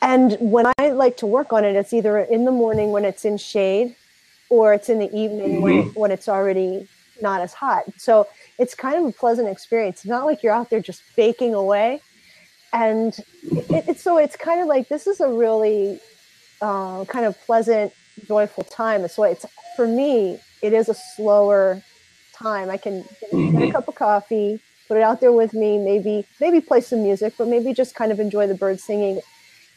And 0.00 0.36
when 0.40 0.66
I 0.78 0.90
like 0.90 1.16
to 1.18 1.26
work 1.26 1.52
on 1.52 1.64
it, 1.64 1.74
it's 1.74 1.92
either 1.92 2.18
in 2.18 2.44
the 2.44 2.52
morning 2.52 2.92
when 2.92 3.04
it's 3.04 3.24
in 3.24 3.36
shade, 3.36 3.96
or 4.48 4.72
it's 4.72 4.88
in 4.88 4.98
the 4.98 5.14
evening 5.14 5.54
mm-hmm. 5.54 5.62
when 5.62 5.82
when 5.94 6.10
it's 6.10 6.28
already 6.28 6.88
not 7.22 7.40
as 7.40 7.52
hot. 7.52 7.84
So 7.96 8.26
it's 8.58 8.74
kind 8.74 8.96
of 8.96 9.06
a 9.06 9.12
pleasant 9.12 9.48
experience. 9.48 9.98
It's 9.98 10.06
not 10.06 10.26
like 10.26 10.42
you're 10.42 10.54
out 10.54 10.70
there 10.70 10.80
just 10.80 11.02
baking 11.16 11.54
away. 11.54 12.00
And 12.72 13.18
it, 13.50 13.84
it's 13.88 14.02
so 14.02 14.18
it's 14.18 14.36
kind 14.36 14.60
of 14.60 14.66
like 14.66 14.88
this 14.88 15.06
is 15.06 15.20
a 15.20 15.28
really 15.28 16.00
uh, 16.60 17.04
kind 17.06 17.24
of 17.24 17.38
pleasant, 17.46 17.92
joyful 18.26 18.64
time. 18.64 19.06
So 19.08 19.22
it's 19.22 19.46
for 19.76 19.86
me, 19.86 20.38
it 20.62 20.72
is 20.72 20.88
a 20.88 20.94
slower 20.94 21.82
time. 22.34 22.70
I 22.70 22.76
can 22.76 23.04
get, 23.20 23.32
mm-hmm. 23.32 23.58
get 23.58 23.68
a 23.70 23.72
cup 23.72 23.88
of 23.88 23.94
coffee, 23.94 24.60
put 24.86 24.96
it 24.96 25.02
out 25.02 25.20
there 25.20 25.32
with 25.32 25.54
me, 25.54 25.78
maybe 25.78 26.26
maybe 26.40 26.60
play 26.60 26.80
some 26.80 27.02
music, 27.02 27.34
but 27.38 27.48
maybe 27.48 27.72
just 27.72 27.94
kind 27.94 28.12
of 28.12 28.20
enjoy 28.20 28.46
the 28.46 28.54
birds 28.54 28.82
singing. 28.82 29.20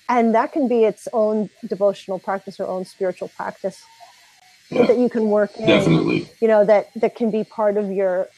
And 0.09 0.35
that 0.35 0.51
can 0.51 0.67
be 0.67 0.83
its 0.83 1.07
own 1.13 1.49
devotional 1.65 2.19
practice 2.19 2.59
or 2.59 2.67
own 2.67 2.83
spiritual 2.83 3.29
practice 3.29 3.83
yeah. 4.71 4.87
that 4.87 4.97
you 4.97 5.09
can 5.09 5.29
work 5.29 5.55
in. 5.57 5.67
Definitely. 5.67 6.29
You 6.39 6.47
know, 6.47 6.65
that 6.65 6.89
that 6.95 7.15
can 7.15 7.29
be 7.29 7.43
part 7.43 7.77
of 7.77 7.91
your 7.91 8.29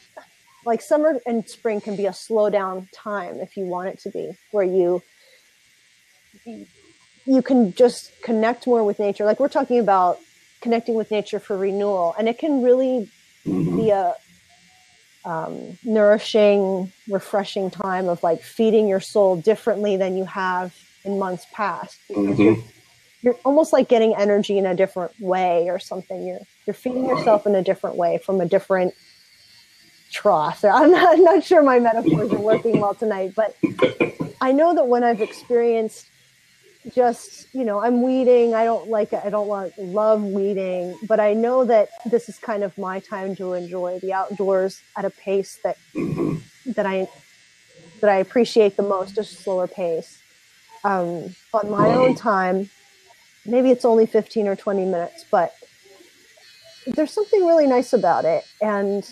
like 0.66 0.82
summer 0.82 1.20
and 1.26 1.48
spring 1.48 1.82
can 1.82 1.96
be 1.96 2.06
a 2.06 2.14
slow 2.14 2.50
down 2.50 2.88
time 2.94 3.40
if 3.40 3.58
you 3.58 3.66
want 3.66 3.90
it 3.90 4.00
to 4.00 4.10
be, 4.10 4.32
where 4.52 4.64
you 4.64 5.02
you 7.26 7.42
can 7.42 7.74
just 7.74 8.12
connect 8.22 8.68
more 8.68 8.84
with 8.84 9.00
nature. 9.00 9.26
Like 9.26 9.40
we're 9.40 9.50
talking 9.50 9.80
about 9.80 10.20
connecting 10.62 10.96
with 10.96 11.12
nature 11.12 11.40
for 11.40 11.58
renewal, 11.58 12.16
and 12.18 12.28
it 12.28 12.40
can 12.40 12.64
really 12.64 13.10
mm-hmm. 13.46 13.78
be 13.78 13.90
a 13.92 14.16
um, 15.26 15.78
nourishing, 15.86 16.92
refreshing 17.08 17.70
time 17.72 18.10
of 18.10 18.22
like 18.24 18.42
feeding 18.42 18.88
your 18.88 19.00
soul 19.00 19.38
differently 19.38 19.96
than 19.96 20.18
you 20.18 20.26
have 20.26 20.76
in 21.06 21.20
months 21.20 21.46
past. 21.54 22.00
Mm-hmm 22.10 22.62
you're 23.24 23.40
almost 23.46 23.74
like 23.74 23.88
getting 23.88 24.14
energy 24.16 24.58
in 24.58 24.66
a 24.66 24.76
different 24.76 25.20
way 25.20 25.70
or 25.70 25.80
something. 25.80 26.28
You're 26.28 26.42
you're 26.68 26.74
feeding 26.74 27.06
yourself 27.08 27.48
in 27.48 27.56
a 27.56 27.64
different 27.64 27.96
way 27.96 28.20
from 28.20 28.42
a 28.42 28.46
different 28.46 28.94
trough. 30.12 30.64
I'm 30.66 30.92
not, 30.92 31.14
I'm 31.14 31.24
not 31.24 31.44
sure 31.44 31.64
my 31.64 31.80
metaphors 31.80 32.32
are 32.32 32.40
working 32.40 32.80
well 32.80 32.94
tonight, 32.94 33.34
but 33.36 33.56
I 34.42 34.52
know 34.52 34.76
that 34.76 34.88
when 34.88 35.04
I've 35.04 35.22
experienced 35.22 36.08
just 36.94 37.48
you 37.54 37.64
know 37.64 37.80
i'm 37.80 38.02
weeding 38.02 38.54
i 38.54 38.66
don't 38.66 38.90
like 38.90 39.14
i 39.14 39.30
don't 39.30 39.48
love 39.78 40.22
weeding 40.22 40.98
but 41.08 41.18
i 41.18 41.34
know 41.34 41.64
that 41.64 41.88
this 42.06 42.28
is 42.28 42.38
kind 42.38 42.62
of 42.62 42.78
my 42.78 43.00
time 43.00 43.36
to 43.36 43.54
enjoy 43.54 43.98
the 44.00 44.12
outdoors 44.12 44.82
at 44.98 45.06
a 45.06 45.10
pace 45.10 45.60
that 45.64 45.78
that 46.66 46.86
i 46.86 47.08
that 48.02 48.10
i 48.10 48.18
appreciate 48.18 48.76
the 48.76 48.84
most 48.84 49.18
a 49.18 49.24
slower 49.24 49.66
pace 49.66 50.22
um, 50.84 51.34
on 51.54 51.70
my 51.72 51.88
own 51.88 52.14
time 52.14 52.70
maybe 53.46 53.72
it's 53.72 53.86
only 53.86 54.06
15 54.06 54.48
or 54.48 54.56
20 54.56 54.86
minutes, 54.86 55.26
but 55.30 55.54
there's 56.88 57.12
something 57.12 57.46
really 57.46 57.68
nice 57.68 57.94
about 57.94 58.26
it. 58.26 58.46
And 58.62 59.04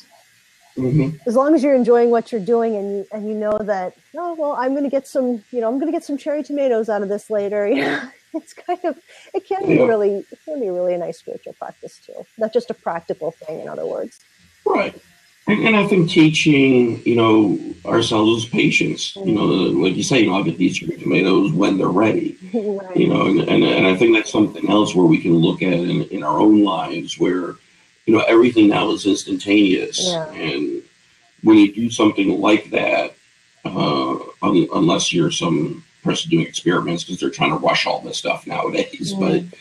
mm-hmm. 0.76 1.18
as 1.26 1.36
long 1.36 1.56
as 1.56 1.64
you're 1.64 1.76
enjoying 1.76 2.10
what 2.10 2.32
you're 2.32 2.42
doing 2.42 2.76
and 2.76 2.98
you, 2.98 3.08
and 3.12 3.28
you 3.28 3.34
know 3.34 3.58
that, 3.58 3.96
oh, 4.16 4.36
well, 4.38 4.54
I'm 4.54 4.72
going 4.72 4.84
to 4.84 4.90
get 4.90 5.08
some, 5.08 5.44
you 5.52 5.62
know, 5.62 5.68
I'm 5.68 5.80
going 5.80 5.92
to 5.92 5.98
get 5.98 6.04
some 6.04 6.18
cherry 6.18 6.44
tomatoes 6.44 6.90
out 6.90 7.02
of 7.02 7.10
this 7.10 7.30
later. 7.30 7.68
Yeah. 7.82 8.10
it's 8.34 8.54
kind 8.54 8.80
of, 8.86 8.98
it 9.34 9.46
can 9.46 9.68
be 9.68 9.78
really, 9.78 10.26
it 10.32 10.40
can 10.46 10.62
be 10.62 10.70
really 10.70 10.94
a 10.94 10.98
nice 10.98 11.20
spiritual 11.20 11.52
practice 11.52 12.00
too. 12.06 12.26
Not 12.38 12.54
just 12.54 12.70
a 12.70 12.74
practical 12.74 13.32
thing, 13.32 13.60
in 13.60 13.68
other 13.68 13.86
words. 13.86 14.22
Right. 14.66 14.96
And, 15.48 15.76
I 15.76 15.86
think 15.88 16.10
teaching, 16.10 17.02
you 17.04 17.16
know, 17.16 17.60
ourselves 17.86 18.48
patience, 18.48 19.16
you 19.16 19.34
know, 19.34 19.46
like 19.46 19.96
you 19.96 20.04
say, 20.04 20.22
you 20.22 20.28
know, 20.28 20.36
I'll 20.36 20.44
get 20.44 20.58
these 20.58 20.80
green 20.80 21.00
tomatoes 21.00 21.52
when 21.52 21.78
they're 21.78 21.88
ready, 21.88 22.38
right. 22.54 22.96
you 22.96 23.08
know, 23.08 23.26
and, 23.26 23.40
and, 23.42 23.64
and 23.64 23.88
I 23.88 23.96
think 23.98 24.16
that's 24.16 24.32
something 24.32 24.70
else 24.70 24.96
where 24.96 25.06
we 25.06 25.20
can 25.20 25.36
look 25.36 25.62
at 25.62 25.74
in, 25.74 26.04
in 26.04 26.24
our 26.24 26.40
own 26.40 26.64
lives 26.64 27.20
where, 27.20 27.56
you 28.06 28.16
know, 28.16 28.20
everything 28.22 28.70
now 28.70 28.92
is 28.92 29.06
instantaneous. 29.06 30.00
Yeah. 30.04 30.32
And 30.32 30.84
when 31.42 31.58
you 31.58 31.74
do 31.74 31.90
something 31.90 32.40
like 32.40 32.70
that, 32.70 33.16
uh, 33.66 34.14
un- 34.44 34.70
unless 34.74 35.12
you're 35.12 35.32
some 35.32 35.84
person 36.04 36.30
doing 36.30 36.46
experiments 36.46 37.04
because 37.04 37.20
they're 37.20 37.30
trying 37.30 37.52
to 37.52 37.58
rush 37.58 37.86
all 37.86 38.00
this 38.02 38.18
stuff 38.18 38.48
nowadays, 38.48 39.14
mm. 39.14 39.20
but, 39.20 39.60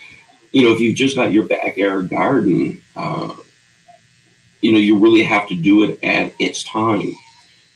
you 0.52 0.62
know, 0.62 0.74
if 0.74 0.80
you've 0.80 0.96
just 0.96 1.16
got 1.16 1.32
your 1.32 1.46
backyard 1.46 2.10
garden, 2.10 2.80
uh, 2.94 3.34
you 4.60 4.72
know, 4.72 4.78
you 4.78 4.98
really 4.98 5.22
have 5.22 5.48
to 5.48 5.54
do 5.54 5.84
it 5.84 6.02
at 6.02 6.32
its 6.38 6.62
time. 6.64 7.14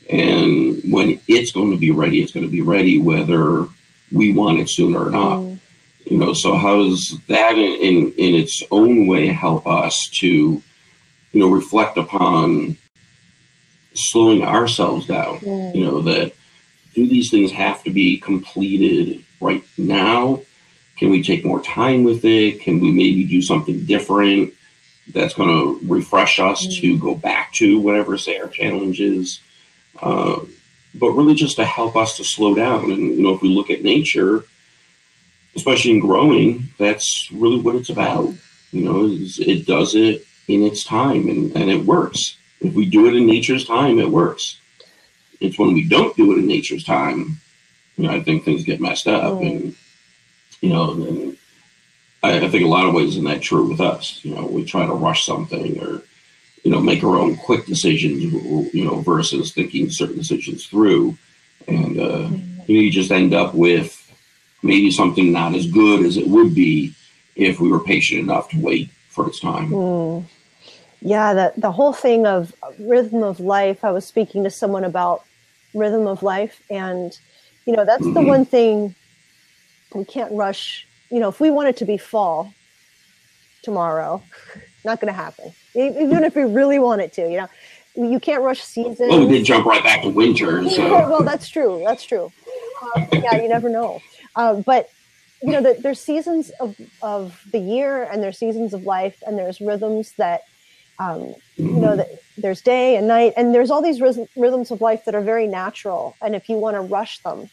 And 0.09 0.81
when 0.91 1.19
it's 1.27 1.51
going 1.51 1.71
to 1.71 1.77
be 1.77 1.91
ready, 1.91 2.21
it's 2.21 2.31
going 2.31 2.45
to 2.45 2.51
be 2.51 2.61
ready 2.61 2.99
whether 2.99 3.67
we 4.11 4.33
want 4.33 4.59
it 4.59 4.69
sooner 4.69 5.05
or 5.05 5.09
not. 5.09 5.37
Mm. 5.37 5.59
You 6.05 6.17
know, 6.17 6.33
so 6.33 6.55
how 6.55 6.83
does 6.83 7.17
that 7.27 7.57
in, 7.57 7.81
in, 7.81 8.13
in 8.13 8.35
its 8.35 8.61
own 8.69 9.07
way 9.07 9.27
help 9.27 9.65
us 9.65 10.07
to, 10.19 10.27
you 10.27 10.61
know, 11.33 11.49
reflect 11.49 11.97
upon 11.97 12.77
slowing 13.95 14.43
ourselves 14.43 15.07
down? 15.07 15.39
Mm. 15.39 15.75
You 15.75 15.85
know, 15.85 16.01
that 16.01 16.33
do 16.93 17.07
these 17.07 17.31
things 17.31 17.51
have 17.51 17.83
to 17.83 17.89
be 17.89 18.17
completed 18.17 19.23
right 19.41 19.63
now? 19.77 20.41
Can 20.97 21.09
we 21.09 21.23
take 21.23 21.43
more 21.43 21.61
time 21.61 22.03
with 22.03 22.23
it? 22.23 22.61
Can 22.61 22.79
we 22.79 22.91
maybe 22.91 23.25
do 23.25 23.41
something 23.41 23.85
different? 23.85 24.53
That's 25.13 25.33
going 25.33 25.49
to 25.49 25.87
refresh 25.87 26.39
us 26.39 26.65
mm-hmm. 26.65 26.81
to 26.81 26.99
go 26.99 27.15
back 27.15 27.53
to 27.53 27.79
whatever 27.79 28.17
say 28.17 28.37
our 28.39 28.47
challenge 28.47 28.99
is. 28.99 29.39
Uh, 30.01 30.39
but 30.93 31.11
really 31.11 31.35
just 31.35 31.57
to 31.57 31.65
help 31.65 31.95
us 31.95 32.17
to 32.17 32.23
slow 32.23 32.55
down. 32.55 32.91
And 32.91 33.15
you 33.15 33.21
know 33.21 33.33
if 33.33 33.41
we 33.41 33.49
look 33.49 33.69
at 33.69 33.83
nature 33.83 34.45
especially 35.55 35.91
in 35.91 35.99
growing 36.01 36.67
that's 36.77 37.29
really 37.31 37.59
what 37.59 37.75
it's 37.75 37.89
about. 37.89 38.33
You 38.71 38.81
know 38.81 39.07
it 39.09 39.65
does 39.65 39.95
it 39.95 40.25
in 40.47 40.63
its 40.63 40.83
time 40.83 41.29
and, 41.29 41.55
and 41.55 41.69
it 41.69 41.85
works. 41.85 42.37
If 42.61 42.73
we 42.73 42.85
do 42.85 43.07
it 43.07 43.15
in 43.15 43.25
nature's 43.25 43.65
time 43.65 43.99
it 43.99 44.09
works. 44.09 44.59
It's 45.39 45.59
when 45.59 45.73
we 45.73 45.87
don't 45.87 46.15
do 46.15 46.31
it 46.33 46.39
in 46.39 46.47
nature's 46.47 46.83
time 46.83 47.39
you 47.97 48.07
know 48.07 48.13
i 48.13 48.21
think 48.21 48.43
things 48.43 48.63
get 48.63 48.81
messed 48.81 49.07
up 49.07 49.33
mm. 49.33 49.49
and 49.49 49.75
you 50.61 50.69
know 50.69 50.91
and 50.91 51.37
I, 52.25 52.45
I 52.45 52.49
think 52.49 52.63
a 52.63 52.69
lot 52.69 52.85
of 52.85 52.93
ways 52.93 53.09
isn't 53.09 53.23
that 53.25 53.41
true 53.41 53.69
with 53.69 53.81
us. 53.81 54.19
You 54.23 54.35
know, 54.35 54.45
we 54.45 54.65
try 54.65 54.85
to 54.85 54.93
rush 54.93 55.25
something 55.25 55.79
or 55.81 56.01
you 56.63 56.71
know 56.71 56.81
make 56.81 57.03
our 57.03 57.17
own 57.17 57.35
quick 57.37 57.65
decisions. 57.65 58.23
You 58.73 58.85
know, 58.85 59.01
versus 59.01 59.53
thinking 59.53 59.89
certain 59.89 60.17
decisions 60.17 60.65
through, 60.65 61.17
and 61.67 61.99
uh, 61.99 62.29
you 62.67 62.75
know 62.75 62.81
you 62.81 62.91
just 62.91 63.11
end 63.11 63.33
up 63.33 63.53
with 63.53 64.01
maybe 64.63 64.89
something 64.91 65.31
not 65.31 65.55
as 65.55 65.69
good 65.69 66.05
as 66.05 66.17
it 66.17 66.27
would 66.27 66.55
be 66.55 66.93
if 67.35 67.59
we 67.59 67.69
were 67.69 67.83
patient 67.83 68.21
enough 68.21 68.49
to 68.49 68.59
wait 68.59 68.89
for 69.09 69.27
its 69.27 69.39
time. 69.39 69.69
Mm. 69.69 70.25
Yeah, 71.01 71.33
the 71.33 71.53
the 71.55 71.71
whole 71.71 71.93
thing 71.93 72.25
of 72.25 72.53
rhythm 72.79 73.21
of 73.21 73.39
life. 73.39 73.83
I 73.83 73.91
was 73.91 74.05
speaking 74.05 74.43
to 74.43 74.49
someone 74.49 74.83
about 74.83 75.23
rhythm 75.75 76.07
of 76.07 76.23
life, 76.23 76.63
and 76.69 77.15
you 77.65 77.75
know 77.75 77.85
that's 77.85 78.03
mm-hmm. 78.03 78.13
the 78.13 78.21
one 78.21 78.45
thing 78.45 78.95
we 79.93 80.03
can't 80.03 80.31
rush 80.33 80.87
you 81.09 81.19
know, 81.19 81.29
if 81.29 81.39
we 81.39 81.49
want 81.49 81.69
it 81.69 81.77
to 81.77 81.85
be 81.85 81.97
fall 81.97 82.53
tomorrow, 83.63 84.21
not 84.83 85.01
going 85.01 85.11
to 85.11 85.17
happen. 85.17 85.51
Even 85.73 86.23
if 86.23 86.35
we 86.35 86.43
really 86.43 86.79
want 86.79 87.01
it 87.01 87.13
to, 87.13 87.29
you 87.29 87.37
know, 87.37 87.49
you 87.95 88.19
can't 88.19 88.43
rush 88.43 88.61
seasons. 88.61 88.99
Well, 88.99 89.25
we 89.25 89.37
did 89.37 89.45
jump 89.45 89.65
right 89.65 89.83
back 89.83 90.01
to 90.03 90.09
winter. 90.09 90.67
So. 90.69 90.89
well, 91.09 91.23
that's 91.23 91.47
true. 91.49 91.81
That's 91.85 92.03
true. 92.03 92.31
Um, 92.95 93.07
yeah, 93.11 93.41
you 93.41 93.47
never 93.47 93.69
know. 93.69 94.01
Uh, 94.35 94.55
but 94.55 94.89
you 95.41 95.51
know, 95.51 95.61
the, 95.61 95.77
there's 95.79 95.99
seasons 95.99 96.49
of, 96.59 96.75
of 97.01 97.39
the 97.51 97.59
year 97.59 98.03
and 98.03 98.23
there's 98.23 98.37
seasons 98.37 98.73
of 98.73 98.83
life 98.83 99.21
and 99.27 99.37
there's 99.37 99.61
rhythms 99.61 100.13
that, 100.13 100.41
um, 100.97 101.35
you 101.55 101.79
know, 101.79 101.95
that 101.95 102.09
there's 102.37 102.61
day 102.61 102.95
and 102.95 103.07
night 103.07 103.33
and 103.37 103.53
there's 103.53 103.69
all 103.69 103.81
these 103.81 104.01
rhythms 104.01 104.71
of 104.71 104.81
life 104.81 105.05
that 105.05 105.13
are 105.13 105.21
very 105.21 105.45
natural. 105.45 106.15
And 106.21 106.35
if 106.35 106.49
you 106.49 106.57
want 106.57 106.75
to 106.75 106.81
rush 106.81 107.19
them, 107.19 107.49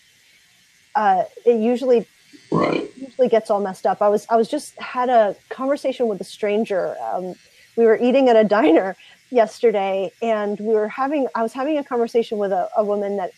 uh, 0.94 1.24
it 1.44 1.60
usually 1.60 2.06
right. 2.52 2.90
usually 2.96 3.28
gets 3.28 3.50
all 3.50 3.60
messed 3.60 3.86
up. 3.86 4.02
I 4.02 4.08
was 4.08 4.26
I 4.30 4.36
was 4.36 4.48
just 4.48 4.78
had 4.78 5.08
a 5.08 5.36
conversation 5.48 6.08
with 6.08 6.20
a 6.20 6.24
stranger. 6.24 6.96
Um, 7.00 7.34
we 7.76 7.84
were 7.84 7.98
eating 8.00 8.28
at 8.28 8.36
a 8.36 8.44
diner 8.44 8.96
yesterday, 9.30 10.12
and 10.20 10.58
we 10.60 10.74
were 10.74 10.88
having 10.88 11.26
I 11.34 11.42
was 11.42 11.52
having 11.52 11.78
a 11.78 11.84
conversation 11.84 12.38
with 12.38 12.52
a, 12.52 12.68
a 12.76 12.84
woman 12.84 13.16
that 13.16 13.32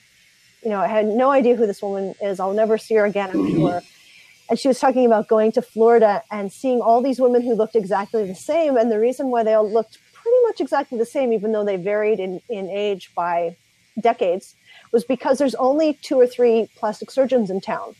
you 0.62 0.70
know 0.70 0.80
I 0.80 0.88
had 0.88 1.06
no 1.06 1.30
idea 1.30 1.56
who 1.56 1.66
this 1.66 1.82
woman 1.82 2.14
is. 2.20 2.40
I'll 2.40 2.54
never 2.54 2.78
see 2.78 2.94
her 2.94 3.04
again. 3.04 3.30
I'm 3.30 3.36
mm-hmm. 3.36 3.56
sure. 3.56 3.82
And 4.50 4.58
she 4.58 4.68
was 4.68 4.78
talking 4.78 5.06
about 5.06 5.26
going 5.26 5.52
to 5.52 5.62
Florida 5.62 6.22
and 6.30 6.52
seeing 6.52 6.82
all 6.82 7.00
these 7.00 7.18
women 7.18 7.40
who 7.40 7.54
looked 7.54 7.76
exactly 7.76 8.26
the 8.26 8.34
same, 8.34 8.76
and 8.76 8.90
the 8.90 8.98
reason 8.98 9.28
why 9.28 9.42
they 9.42 9.54
all 9.54 9.68
looked 9.68 9.98
pretty 10.12 10.36
much 10.42 10.60
exactly 10.60 10.98
the 10.98 11.06
same, 11.06 11.32
even 11.32 11.52
though 11.52 11.64
they 11.64 11.76
varied 11.76 12.20
in, 12.20 12.40
in 12.48 12.68
age 12.68 13.10
by 13.14 13.56
decades, 14.00 14.54
was 14.92 15.04
because 15.04 15.38
there's 15.38 15.54
only 15.54 15.94
two 16.02 16.18
or 16.18 16.26
three 16.26 16.68
plastic 16.76 17.10
surgeons 17.10 17.50
in 17.50 17.60
town 17.60 17.94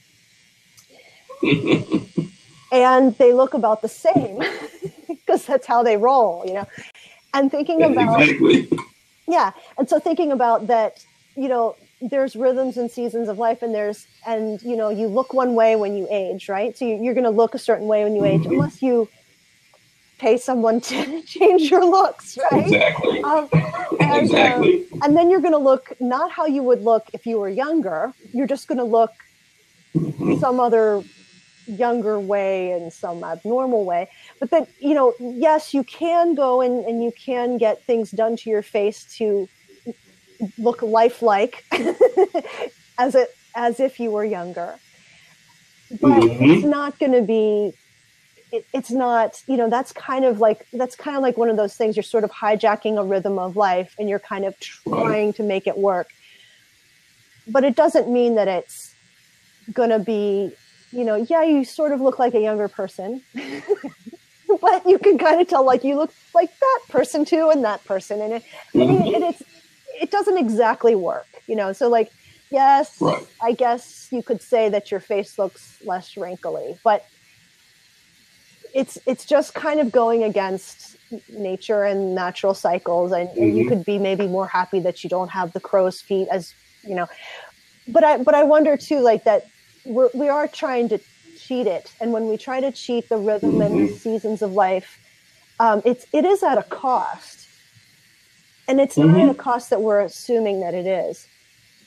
and 2.73 3.17
they 3.19 3.33
look 3.33 3.55
about 3.55 3.83
the 3.83 3.89
same. 3.89 4.39
because 5.09 5.47
that's 5.47 5.67
how 5.67 5.83
they 5.83 5.97
roll, 5.97 6.45
you 6.47 6.55
know. 6.55 6.67
And 7.33 7.51
thinking 7.51 7.83
about 7.83 8.21
exactly. 8.21 8.69
yeah, 9.29 9.53
and 9.79 9.89
so 9.89 9.99
thinking 9.99 10.33
about 10.33 10.67
that, 10.69 10.99
you 11.37 11.49
know, 11.49 11.77
there's 12.01 12.37
rhythms 12.37 12.77
and 12.77 12.91
seasons 12.91 13.29
of 13.29 13.39
life, 13.39 13.63
and 13.63 13.75
there's 13.75 14.07
and 14.27 14.61
you 14.63 14.77
know 14.77 14.91
you 14.91 15.09
look 15.09 15.33
one 15.33 15.55
way 15.55 15.77
when 15.77 15.97
you 15.97 16.07
age, 16.11 16.49
right? 16.49 16.77
So 16.77 16.85
you're 16.85 17.15
going 17.15 17.25
to 17.25 17.31
look 17.31 17.55
a 17.55 17.59
certain 17.59 17.87
way 17.87 18.05
when 18.05 18.15
you 18.15 18.25
age, 18.25 18.45
Mhm. 18.45 18.53
unless 18.53 18.83
you 18.83 19.11
pay 20.19 20.37
someone 20.37 20.81
to 20.91 21.23
change 21.23 21.71
your 21.71 21.85
looks, 21.85 22.37
right? 22.51 22.65
Exactly. 22.67 23.21
Um, 23.25 23.49
and, 24.01 24.11
uh, 24.11 24.19
exactly. 24.21 24.87
and 25.03 25.17
then 25.17 25.31
you're 25.31 25.41
going 25.41 25.53
to 25.53 25.59
look 25.59 25.93
not 26.01 26.31
how 26.31 26.47
you 26.47 26.63
would 26.63 26.83
look 26.83 27.05
if 27.13 27.27
you 27.27 27.39
were 27.39 27.49
younger. 27.49 28.15
You're 28.33 28.47
just 28.47 28.69
going 28.69 28.79
to 28.79 28.85
look 28.85 29.11
Mhm. 29.97 30.39
some 30.41 30.61
other 30.61 31.03
younger 31.67 32.21
way 32.21 32.73
and 32.73 32.93
some 32.93 33.25
abnormal 33.25 33.85
way. 33.85 34.09
But 34.41 34.51
then, 34.51 34.67
you 34.79 34.95
know, 34.95 35.15
yes, 35.39 35.75
you 35.75 35.85
can 35.85 36.35
go 36.35 36.61
and, 36.61 36.85
and 36.87 37.03
you 37.03 37.13
can 37.25 37.59
get 37.59 37.85
things 37.87 38.11
done 38.11 38.37
to 38.37 38.51
your 38.51 38.63
face 38.63 39.05
to 39.19 39.49
look 40.59 40.83
lifelike 40.83 41.65
as 42.99 43.15
it 43.15 43.29
as 43.57 43.81
if 43.81 44.01
you 44.01 44.11
were 44.11 44.25
younger. 44.25 44.81
But 45.91 46.25
Mhm. 46.29 46.37
it's 46.41 46.65
not 46.65 46.99
going 46.99 47.13
to 47.13 47.23
be 47.23 47.73
it, 48.53 48.67
it's 48.73 48.91
not 48.91 49.43
you 49.49 49.57
know 49.57 49.71
that's 49.71 49.93
kind 49.93 50.25
of 50.25 50.41
like 50.41 50.67
that's 50.73 50.97
kind 50.97 51.17
of 51.17 51.23
like 51.23 51.37
one 51.39 51.51
of 51.51 51.57
those 51.57 51.77
things 51.77 51.97
you're 51.97 52.03
sort 52.05 52.25
of 52.25 52.31
hijacking 52.31 52.99
a 52.99 53.05
rhythm 53.05 53.39
of 53.39 53.57
life 53.57 53.95
and 53.99 54.09
you're 54.09 54.21
kind 54.21 54.45
of 54.45 54.55
trying 54.61 55.33
to 55.35 55.43
make 55.43 55.67
it 55.67 55.79
work 55.79 56.11
but 57.47 57.65
it 57.65 57.77
doesn't 57.77 58.11
mean 58.11 58.35
that 58.37 58.49
it's 58.49 58.97
going 59.73 59.91
to 59.91 59.99
be 59.99 60.57
you 60.95 61.05
know 61.05 61.17
yeah 61.29 61.43
you 61.43 61.65
sort 61.65 61.93
of 61.93 62.01
look 62.01 62.19
like 62.19 62.35
a 62.35 62.41
younger 62.41 62.69
person 62.69 63.23
but 64.61 64.87
you 64.87 64.99
can 64.99 65.19
kind 65.19 65.41
of 65.41 65.49
tell 65.49 65.65
like 65.65 65.85
you 65.85 65.97
look 65.97 66.15
like 66.35 66.51
that 66.61 66.81
person 66.89 67.25
too 67.25 67.51
and 67.51 67.65
that 67.65 67.85
person 67.85 68.21
and 68.21 68.35
it 68.35 68.45
I 68.75 68.79
mean, 68.79 69.15
and 69.15 69.25
it's 69.25 69.43
it 70.01 70.11
doesn't 70.11 70.39
exactly 70.39 70.95
work 70.95 71.27
you 71.47 71.57
know 71.57 71.73
so 71.73 71.89
like 71.89 72.11
yes 72.51 72.97
Right. 73.01 73.27
i 73.43 73.53
guess 73.53 74.09
you 74.13 74.23
could 74.23 74.43
say 74.43 74.69
that 74.69 74.91
your 74.91 75.01
face 75.01 75.39
looks 75.39 75.79
less 75.85 76.17
wrinkly 76.17 76.77
but 76.85 77.05
it's 78.75 78.99
it's 79.07 79.25
just 79.25 79.55
kind 79.55 79.81
of 79.81 79.93
going 79.93 80.25
against 80.25 80.97
nature 81.29 81.85
and 81.85 82.15
natural 82.15 82.55
cycles 82.55 83.13
and, 83.13 83.29
and 83.31 83.57
you 83.57 83.65
Mhm. 83.65 83.69
could 83.69 83.85
be 83.85 83.99
maybe 83.99 84.27
more 84.27 84.49
happy 84.49 84.81
that 84.81 85.05
you 85.05 85.11
don't 85.11 85.31
have 85.31 85.53
the 85.53 85.61
crow's 85.61 86.01
feet 86.01 86.29
as 86.31 86.55
you 86.83 86.95
know 86.95 87.07
but 87.87 88.05
i 88.05 88.17
but 88.19 88.35
i 88.35 88.43
wonder 88.43 88.77
too 88.77 89.01
like 89.01 89.25
that 89.25 89.43
we're, 89.85 90.11
we 90.15 90.29
are 90.29 90.47
trying 90.47 90.89
to 90.89 90.99
cheat 91.39 91.67
it 91.67 91.93
and 92.01 92.13
when 92.13 92.29
we 92.29 92.37
try 92.37 92.61
to 92.61 92.73
cheat 92.73 93.09
the 93.09 93.17
rhythm 93.17 93.61
and 93.61 93.89
the 93.89 93.93
seasons 93.93 94.43
of 94.43 94.53
life 94.53 94.99
um, 95.61 95.83
it's 95.85 96.07
it 96.13 96.25
is 96.25 96.43
at 96.43 96.59
a 96.59 96.63
cost 96.65 97.47
and 98.67 98.81
it's 98.81 98.97
not 98.97 99.19
at 99.19 99.29
a 99.29 99.35
cost 99.35 99.71
that 99.71 99.83
we're 99.83 100.01
assuming 100.01 100.61
that 100.61 100.75
it 100.75 100.87
is 100.87 101.27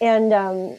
and 0.02 0.34
um, 0.34 0.78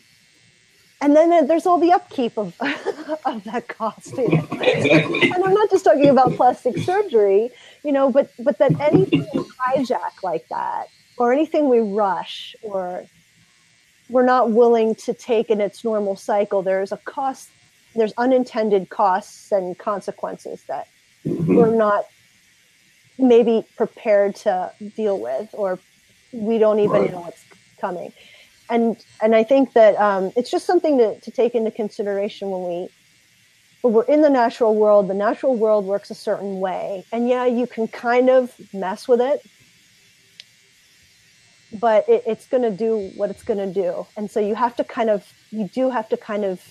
and 1.01 1.15
then 1.15 1.47
there's 1.47 1.67
all 1.67 1.79
the 1.79 1.93
upkeep 1.93 2.37
of 2.37 2.55
of 3.25 3.45
that 3.45 3.69
cost. 3.69 4.15
Exactly. 4.19 5.31
and 5.31 5.45
I'm 5.45 5.55
not 5.55 5.71
just 5.71 5.85
talking 5.85 6.09
about 6.09 6.35
plastic 6.35 6.77
surgery, 6.79 7.51
you 7.85 7.93
know, 7.93 8.11
but 8.11 8.31
but 8.39 8.59
that 8.59 8.79
anything 8.81 9.27
we 9.33 9.41
hijack 9.41 10.23
like 10.23 10.47
that, 10.49 10.89
or 11.17 11.33
anything 11.33 11.69
we 11.69 11.81
rush, 11.81 12.55
or 12.63 13.05
we're 14.09 14.25
not 14.25 14.53
willing 14.53 14.95
to 14.97 15.15
take 15.15 15.51
in 15.51 15.61
its 15.61 15.85
normal 15.85 16.17
cycle, 16.17 16.63
there's 16.63 16.93
a 16.93 16.99
cost. 17.07 17.53
There's 17.95 18.15
unintended 18.19 18.91
costs 18.91 19.51
and 19.53 19.77
consequences 19.79 20.65
that 20.69 20.87
Mhm. 21.27 21.57
we're 21.57 21.77
not 21.77 22.05
maybe 23.19 23.65
prepared 23.77 24.35
to 24.37 24.73
deal 24.95 25.21
with, 25.21 25.49
or 25.53 25.83
we 26.33 26.59
don't 26.59 26.79
even 26.81 27.03
Right. 27.03 27.13
know 27.13 27.21
what's 27.23 27.47
coming. 27.81 28.13
And 28.71 29.05
and 29.23 29.35
I 29.37 29.45
think 29.45 29.75
that 29.75 29.97
um, 29.97 30.33
it's 30.37 30.51
just 30.51 30.67
something 30.67 30.99
to, 30.99 31.19
to 31.21 31.31
take 31.31 31.55
into 31.55 31.71
consideration 31.71 32.51
when 32.51 32.65
we 32.65 32.89
when 33.83 33.95
we're 33.95 34.05
in 34.05 34.23
the 34.23 34.31
natural 34.31 34.77
world. 34.77 35.09
The 35.09 35.15
natural 35.15 35.57
world 35.57 35.87
works 35.87 36.11
a 36.11 36.15
certain 36.15 36.61
way, 36.61 37.07
and 37.13 37.29
yeah, 37.29 37.47
you 37.47 37.67
can 37.67 37.89
kind 37.89 38.31
of 38.31 38.55
mess 38.73 39.09
with 39.09 39.21
it, 39.21 39.41
but 41.73 42.05
it, 42.09 42.23
it's 42.27 42.47
going 42.47 42.63
to 42.63 42.71
do 42.71 42.97
what 43.15 43.31
it's 43.31 43.43
going 43.43 43.59
to 43.59 43.67
do. 43.81 44.07
And 44.17 44.31
so 44.31 44.41
you 44.41 44.55
have 44.55 44.77
to 44.77 44.85
kind 44.85 45.11
of 45.11 45.25
you 45.51 45.69
do 45.73 45.91
have 45.91 46.09
to 46.11 46.17
kind 46.17 46.45
of 46.45 46.63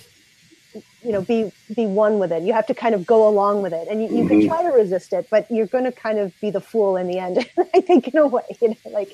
you 1.03 1.11
know 1.11 1.21
be 1.21 1.45
be 1.75 1.85
one 1.85 2.19
with 2.19 2.31
it 2.31 2.43
you 2.43 2.53
have 2.53 2.65
to 2.65 2.73
kind 2.73 2.93
of 2.95 3.05
go 3.05 3.27
along 3.27 3.61
with 3.61 3.73
it 3.73 3.87
and 3.89 4.01
you, 4.03 4.09
you 4.13 4.25
can 4.25 4.39
Mhm. 4.39 4.47
try 4.47 4.61
to 4.63 4.69
resist 4.69 5.13
it 5.13 5.25
but 5.31 5.47
you're 5.49 5.67
going 5.67 5.83
to 5.85 5.91
kind 5.91 6.19
of 6.19 6.33
be 6.41 6.51
the 6.51 6.61
fool 6.61 6.95
in 6.97 7.07
the 7.07 7.17
end 7.19 7.47
i 7.75 7.81
think 7.81 8.07
in 8.09 8.17
a 8.17 8.27
way 8.27 8.43
you 8.61 8.69
know, 8.69 8.75
like 8.91 9.11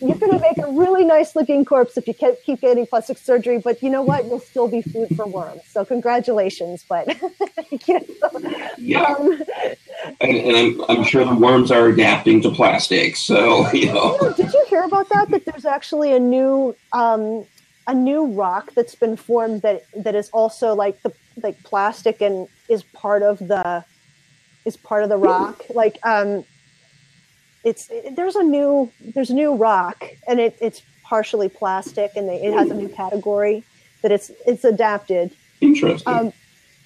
you're 0.00 0.16
going 0.18 0.32
to 0.32 0.40
make 0.40 0.58
a 0.58 0.70
really 0.72 1.04
nice 1.04 1.34
looking 1.36 1.64
corpse 1.64 1.96
if 1.96 2.06
you 2.06 2.14
keep, 2.14 2.34
keep 2.44 2.60
getting 2.60 2.86
plastic 2.86 3.18
surgery 3.18 3.58
but 3.58 3.82
you 3.82 3.90
know 3.90 4.02
what 4.02 4.24
you'll 4.26 4.40
still 4.40 4.68
be 4.68 4.82
food 4.82 5.08
for 5.16 5.26
worms 5.26 5.62
so 5.70 5.84
congratulations 5.84 6.84
but 6.88 7.06
you 7.86 8.00
know, 8.00 8.40
Yeah. 8.78 9.02
um, 9.02 9.40
And, 10.20 10.36
and 10.36 10.56
I'm, 10.56 10.84
I'm 10.88 11.04
sure 11.04 11.24
the 11.24 11.34
worms 11.34 11.70
are 11.70 11.88
adapting 11.88 12.40
to 12.42 12.50
plastic. 12.50 13.16
So, 13.16 13.68
you 13.72 13.86
know. 13.86 14.12
you 14.12 14.28
know, 14.28 14.32
did 14.34 14.52
you 14.52 14.64
hear 14.68 14.82
about 14.84 15.08
that 15.10 15.30
that 15.30 15.42
there's 15.46 15.64
actually 15.64 16.12
a 16.12 16.20
new 16.20 16.76
um, 16.92 17.46
a 17.86 17.94
new 17.94 18.26
rock 18.26 18.72
that's 18.76 18.94
been 18.94 19.16
formed 19.16 19.62
that 19.62 19.82
that 20.04 20.14
is 20.14 20.28
also 20.30 20.74
like 20.74 21.02
the 21.02 21.12
like 21.42 21.56
plastic 21.64 22.20
and 22.20 22.46
is 22.68 22.82
part 22.94 23.22
of 23.22 23.38
the 23.38 23.84
is 24.64 24.76
part 24.76 25.02
of 25.02 25.08
the 25.08 25.16
rock 25.16 25.64
like 25.70 25.98
um 26.04 26.44
it's 27.64 27.90
there's 28.12 28.36
a 28.36 28.42
new 28.42 28.90
there's 29.14 29.30
a 29.30 29.34
new 29.34 29.54
rock 29.54 30.04
and 30.26 30.40
it, 30.40 30.56
it's 30.60 30.82
partially 31.04 31.48
plastic 31.48 32.12
and 32.16 32.28
they, 32.28 32.36
it 32.42 32.52
has 32.52 32.70
a 32.70 32.74
new 32.74 32.88
category 32.88 33.64
that 34.02 34.12
it's 34.12 34.30
it's 34.46 34.64
adapted 34.64 35.30
Interesting. 35.60 36.12
um, 36.12 36.32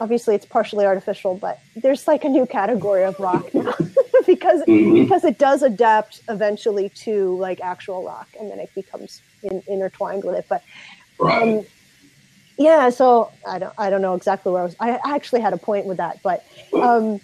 obviously 0.00 0.34
it's 0.34 0.46
partially 0.46 0.84
artificial 0.86 1.34
but 1.36 1.58
there's 1.76 2.06
like 2.08 2.24
a 2.24 2.28
new 2.28 2.46
category 2.46 3.04
of 3.04 3.18
rock 3.20 3.52
now 3.54 3.74
because 4.26 4.62
Mhm. 4.62 5.02
because 5.02 5.24
it 5.24 5.38
does 5.38 5.62
adapt 5.62 6.20
eventually 6.28 6.88
to 6.90 7.36
like 7.38 7.60
actual 7.60 8.04
rock 8.04 8.28
and 8.38 8.50
then 8.50 8.58
it 8.58 8.70
becomes 8.74 9.20
in, 9.42 9.62
intertwined 9.68 10.24
with 10.24 10.36
it 10.36 10.46
but 10.48 10.62
right. 11.18 11.42
um, 11.42 11.64
yeah 12.58 12.88
so 12.90 13.30
i 13.46 13.58
don't 13.58 13.74
i 13.78 13.90
don't 13.90 14.02
know 14.02 14.14
exactly 14.14 14.52
where 14.52 14.62
i 14.62 14.64
was 14.64 14.76
i 14.80 14.92
I 15.04 15.14
actually 15.14 15.40
had 15.40 15.52
a 15.52 15.58
point 15.58 15.86
with 15.86 15.96
that 15.98 16.20
but 16.22 16.44
um 16.74 17.20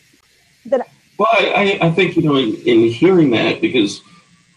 that 0.66 0.86
Well, 1.18 1.28
I, 1.32 1.78
I, 1.82 1.90
think, 1.90 2.16
you 2.16 2.22
know, 2.22 2.36
in, 2.36 2.54
in 2.62 2.84
hearing 2.84 3.30
that, 3.30 3.60
because, 3.60 4.02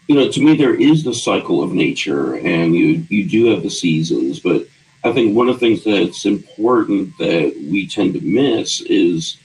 you 0.06 0.14
know, 0.14 0.30
to 0.30 0.40
me, 0.40 0.56
there 0.56 0.74
is 0.74 1.02
the 1.02 1.12
cycle 1.12 1.60
of 1.60 1.72
nature 1.72 2.36
and 2.36 2.74
you, 2.74 3.04
you 3.08 3.28
do 3.28 3.46
have 3.46 3.64
the 3.64 3.70
seasons. 3.70 4.38
But 4.38 4.68
I 5.02 5.12
think 5.12 5.36
one 5.36 5.48
of 5.48 5.58
the 5.58 5.60
things 5.60 5.82
that's 5.82 6.24
important 6.24 7.18
that 7.18 7.54
we 7.68 7.88
tend 7.88 8.14
to 8.14 8.20
miss 8.20 8.80
is 8.82 9.38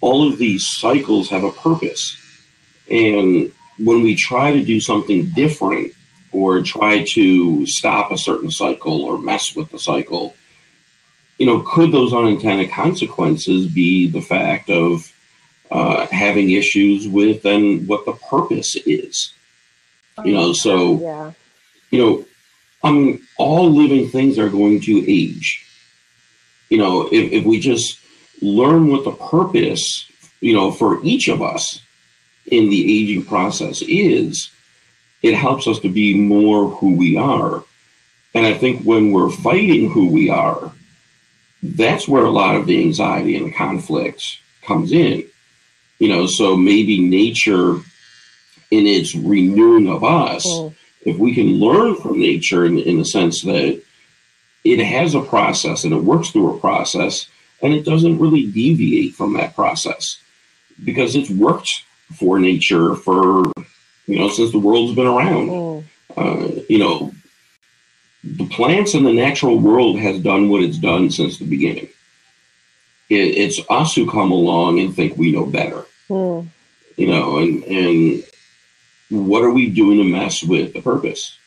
all 0.00 0.28
of 0.28 0.38
these 0.38 0.64
cycles 0.64 1.28
have 1.30 1.42
a 1.42 1.50
purpose. 1.50 2.16
And 2.88 3.52
when 3.78 4.02
we 4.02 4.14
try 4.14 4.52
to 4.52 4.64
do 4.64 4.80
something 4.80 5.30
different 5.30 5.92
or 6.30 6.62
try 6.62 7.02
to 7.02 7.66
stop 7.66 8.12
a 8.12 8.18
certain 8.18 8.50
cycle 8.50 9.02
or 9.02 9.18
mess 9.18 9.56
with 9.56 9.70
the 9.70 9.78
cycle, 9.80 10.36
you 11.38 11.46
know, 11.46 11.62
could 11.62 11.90
those 11.90 12.12
unintended 12.12 12.70
consequences 12.70 13.66
be 13.66 14.08
the 14.08 14.20
fact 14.20 14.70
of 14.70 15.12
uh, 15.70 16.06
having 16.06 16.50
issues 16.50 17.08
with 17.08 17.44
and 17.44 17.86
what 17.88 18.04
the 18.06 18.12
purpose 18.12 18.76
is? 18.86 19.32
You 20.24 20.34
know, 20.34 20.52
so 20.52 21.00
yeah 21.00 21.32
you 21.90 21.98
know, 21.98 22.24
I 22.82 22.92
mean, 22.92 23.22
all 23.36 23.70
living 23.70 24.08
things 24.08 24.38
are 24.38 24.48
going 24.48 24.80
to 24.82 25.10
age. 25.10 25.66
You 26.68 26.78
know, 26.78 27.08
if, 27.12 27.32
if 27.32 27.44
we 27.44 27.60
just 27.60 27.98
learn 28.40 28.88
what 28.88 29.04
the 29.04 29.12
purpose, 29.12 30.06
you 30.40 30.54
know, 30.54 30.70
for 30.70 31.02
each 31.04 31.28
of 31.28 31.42
us 31.42 31.82
in 32.46 32.70
the 32.70 33.00
aging 33.00 33.24
process 33.26 33.82
is, 33.82 34.50
it 35.22 35.34
helps 35.34 35.66
us 35.66 35.80
to 35.80 35.88
be 35.88 36.14
more 36.14 36.70
who 36.70 36.96
we 36.96 37.16
are. 37.16 37.64
And 38.32 38.46
I 38.46 38.54
think 38.54 38.84
when 38.84 39.12
we're 39.12 39.30
fighting 39.30 39.90
who 39.90 40.08
we 40.08 40.30
are, 40.30 40.72
that's 41.62 42.08
where 42.08 42.24
a 42.24 42.30
lot 42.30 42.56
of 42.56 42.66
the 42.66 42.80
anxiety 42.80 43.36
and 43.36 43.46
the 43.46 43.52
conflict 43.52 44.38
comes 44.62 44.92
in. 44.92 45.24
You 46.00 46.08
know, 46.08 46.26
so 46.26 46.56
maybe 46.56 46.98
nature 47.00 47.74
in 48.72 48.86
its 48.86 49.14
renewing 49.14 49.86
of 49.88 50.02
us 50.02 50.44
Mm. 50.46 50.74
if 51.04 51.16
we 51.18 51.34
can 51.34 51.58
learn 51.60 51.94
from 51.96 52.18
nature 52.20 52.64
in, 52.66 52.78
in 52.78 52.98
the 52.98 53.04
sense 53.04 53.42
that 53.42 53.80
it 54.64 54.78
has 54.80 55.14
a 55.14 55.20
process 55.20 55.84
and 55.84 55.92
it 55.92 56.02
works 56.12 56.30
through 56.30 56.54
a 56.54 56.58
process 56.58 57.26
and 57.62 57.72
it 57.74 57.84
doesn't 57.84 58.18
really 58.18 58.46
deviate 58.46 59.14
from 59.14 59.32
that 59.34 59.54
process 59.54 60.18
because 60.84 61.16
it's 61.16 61.30
worked 61.30 61.70
for 62.18 62.38
nature 62.38 62.94
for 62.96 63.44
you 64.06 64.18
know 64.18 64.28
since 64.28 64.50
the 64.52 64.58
world's 64.58 64.94
been 64.94 65.06
around 65.06 65.48
Mm. 65.48 65.84
uh, 66.16 66.60
you 66.68 66.78
know 66.78 67.12
the 68.24 68.46
plants 68.56 68.94
in 68.94 69.02
the 69.04 69.12
natural 69.12 69.58
world 69.58 69.98
has 69.98 70.18
done 70.20 70.48
what 70.48 70.62
it's 70.62 70.78
done 70.78 71.10
since 71.10 71.38
the 71.38 71.44
beginning 71.46 71.88
it, 73.08 73.26
it's 73.44 73.60
us 73.68 73.94
who 73.94 74.08
come 74.10 74.30
along 74.30 74.78
and 74.80 74.94
think 74.94 75.16
we 75.16 75.32
know 75.32 75.46
better 75.46 75.84
Mm. 76.10 76.48
You 76.96 77.06
know, 77.06 77.38
and 77.38 77.64
and 77.64 78.24
what 79.10 79.42
are 79.42 79.50
we 79.50 79.70
doing 79.70 79.98
to 79.98 80.04
mess 80.04 80.42
with 80.42 80.72
the 80.72 80.82
purpose? 80.82 81.38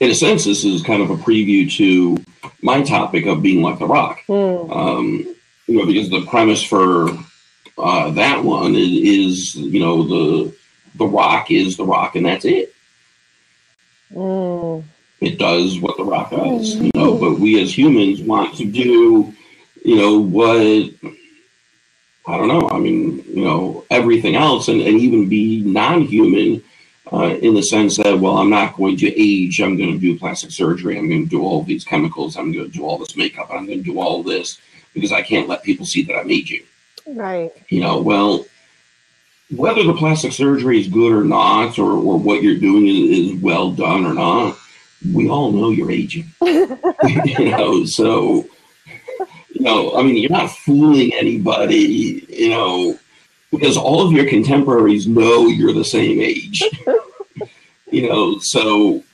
In 0.00 0.10
a 0.10 0.14
sense, 0.14 0.44
this 0.44 0.64
is 0.64 0.82
kind 0.82 1.02
of 1.02 1.10
a 1.10 1.16
preview 1.16 1.70
to 1.76 2.22
my 2.62 2.82
topic 2.82 3.26
of 3.26 3.42
being 3.42 3.62
like 3.62 3.78
the 3.78 3.86
rock. 3.86 4.20
Mm. 4.28 4.74
Um, 4.74 5.36
you 5.66 5.78
know, 5.78 5.86
because 5.86 6.10
the 6.10 6.26
premise 6.26 6.62
for 6.62 7.10
uh, 7.78 8.10
that 8.10 8.44
one 8.44 8.74
is, 8.74 8.90
is, 8.90 9.54
you 9.54 9.80
know, 9.80 10.02
the 10.02 10.56
the 10.96 11.06
rock 11.06 11.50
is 11.50 11.76
the 11.76 11.84
rock, 11.84 12.16
and 12.16 12.26
that's 12.26 12.44
it. 12.44 12.74
Mm. 14.12 14.84
It 15.20 15.38
does 15.38 15.78
what 15.78 15.96
the 15.96 16.04
rock 16.04 16.30
does, 16.30 16.74
you 16.74 16.90
know. 16.94 17.16
But 17.16 17.38
we 17.38 17.62
as 17.62 17.76
humans 17.76 18.20
want 18.20 18.56
to 18.56 18.64
do, 18.64 19.32
you 19.84 19.96
know, 19.96 20.18
what 20.18 20.90
I 22.30 22.38
don't 22.38 22.48
know. 22.48 22.68
I 22.70 22.78
mean, 22.78 23.24
you 23.28 23.44
know, 23.44 23.84
everything 23.90 24.36
else, 24.36 24.68
and, 24.68 24.80
and 24.80 24.98
even 24.98 25.28
be 25.28 25.62
non-human 25.62 26.62
uh, 27.12 27.34
in 27.42 27.54
the 27.54 27.62
sense 27.62 27.96
that, 27.96 28.18
well, 28.18 28.38
I'm 28.38 28.50
not 28.50 28.76
going 28.76 28.96
to 28.98 29.20
age. 29.20 29.60
I'm 29.60 29.76
going 29.76 29.92
to 29.92 29.98
do 29.98 30.18
plastic 30.18 30.52
surgery. 30.52 30.96
I'm 30.96 31.08
going 31.08 31.24
to 31.24 31.30
do 31.30 31.42
all 31.42 31.62
these 31.62 31.84
chemicals. 31.84 32.36
I'm 32.36 32.52
going 32.52 32.70
to 32.70 32.78
do 32.78 32.84
all 32.84 32.98
this 32.98 33.16
makeup. 33.16 33.48
I'm 33.50 33.66
going 33.66 33.82
to 33.82 33.84
do 33.84 34.00
all 34.00 34.22
this 34.22 34.60
because 34.94 35.12
I 35.12 35.22
can't 35.22 35.48
let 35.48 35.62
people 35.62 35.86
see 35.86 36.02
that 36.04 36.16
I'm 36.16 36.30
aging. 36.30 36.62
Right. 37.06 37.50
You 37.68 37.80
know, 37.80 38.00
well, 38.00 38.46
whether 39.54 39.82
the 39.82 39.94
plastic 39.94 40.32
surgery 40.32 40.80
is 40.80 40.88
good 40.88 41.12
or 41.12 41.24
not, 41.24 41.78
or, 41.78 41.92
or 41.92 42.18
what 42.18 42.42
you're 42.42 42.58
doing 42.58 42.86
is, 42.86 43.18
is 43.18 43.42
well 43.42 43.72
done 43.72 44.06
or 44.06 44.14
not, 44.14 44.56
we 45.12 45.28
all 45.28 45.50
know 45.50 45.70
you're 45.70 45.90
aging. 45.90 46.30
you 46.42 47.50
know, 47.50 47.84
so, 47.84 48.46
you 49.60 49.66
know, 49.66 49.94
I 49.94 50.02
mean, 50.02 50.16
you're 50.16 50.30
not 50.30 50.50
fooling 50.50 51.12
anybody, 51.12 52.24
you 52.30 52.48
know, 52.48 52.98
because 53.50 53.76
all 53.76 54.06
of 54.06 54.10
your 54.10 54.26
contemporaries 54.26 55.06
know 55.06 55.48
you're 55.48 55.74
the 55.74 55.84
same 55.84 56.18
age. 56.18 56.64
you 57.90 58.08
know, 58.08 58.38
so, 58.38 59.04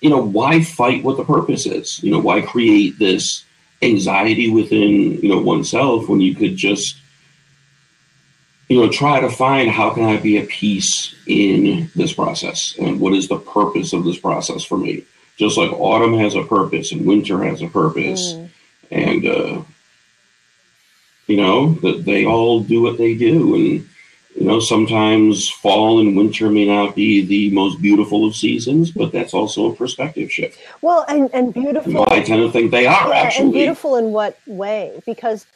you 0.00 0.10
know, 0.10 0.20
why 0.20 0.62
fight 0.62 1.04
what 1.04 1.16
the 1.16 1.24
purpose 1.24 1.64
is? 1.64 2.02
You 2.02 2.10
know, 2.10 2.18
why 2.18 2.40
create 2.40 2.98
this 2.98 3.44
anxiety 3.82 4.50
within 4.50 5.20
you 5.20 5.28
know 5.28 5.40
oneself 5.40 6.08
when 6.08 6.20
you 6.20 6.34
could 6.34 6.56
just 6.56 6.96
you 8.68 8.80
know 8.80 8.90
try 8.90 9.20
to 9.20 9.28
find 9.28 9.70
how 9.70 9.90
can 9.90 10.04
i 10.04 10.16
be 10.16 10.38
at 10.38 10.48
peace 10.48 11.14
in 11.26 11.90
this 11.94 12.14
process 12.14 12.74
and 12.78 12.98
what 12.98 13.12
is 13.12 13.28
the 13.28 13.38
purpose 13.38 13.92
of 13.92 14.04
this 14.04 14.18
process 14.18 14.64
for 14.64 14.78
me 14.78 15.04
just 15.36 15.58
like 15.58 15.70
autumn 15.72 16.18
has 16.18 16.34
a 16.34 16.42
purpose 16.44 16.92
and 16.92 17.04
winter 17.04 17.44
has 17.44 17.60
a 17.60 17.68
purpose 17.68 18.32
mm. 18.32 18.48
And 18.94 19.26
uh 19.26 19.62
you 21.26 21.36
know 21.36 21.74
that 21.84 22.04
they 22.04 22.24
all 22.24 22.60
do 22.60 22.82
what 22.82 22.98
they 22.98 23.14
do 23.14 23.54
and 23.54 23.88
you 24.34 24.44
know, 24.44 24.58
sometimes 24.58 25.48
fall 25.48 26.00
and 26.00 26.16
winter 26.16 26.50
may 26.50 26.66
not 26.66 26.96
be 26.96 27.24
the 27.24 27.54
most 27.54 27.80
beautiful 27.80 28.26
of 28.26 28.34
seasons, 28.34 28.90
but 28.90 29.12
that's 29.12 29.32
also 29.32 29.70
a 29.70 29.76
perspective 29.76 30.32
shift. 30.32 30.58
Well, 30.82 31.04
and, 31.08 31.30
and 31.32 31.54
beautiful. 31.54 31.92
Know, 31.92 32.06
I 32.08 32.20
tend 32.20 32.42
to 32.42 32.50
think 32.50 32.72
they 32.72 32.86
are 32.86 33.08
yeah, 33.08 33.14
actually. 33.14 33.44
And 33.44 33.52
beautiful 33.52 33.96
in 33.96 34.10
what 34.10 34.36
way? 34.46 35.00
Because 35.06 35.46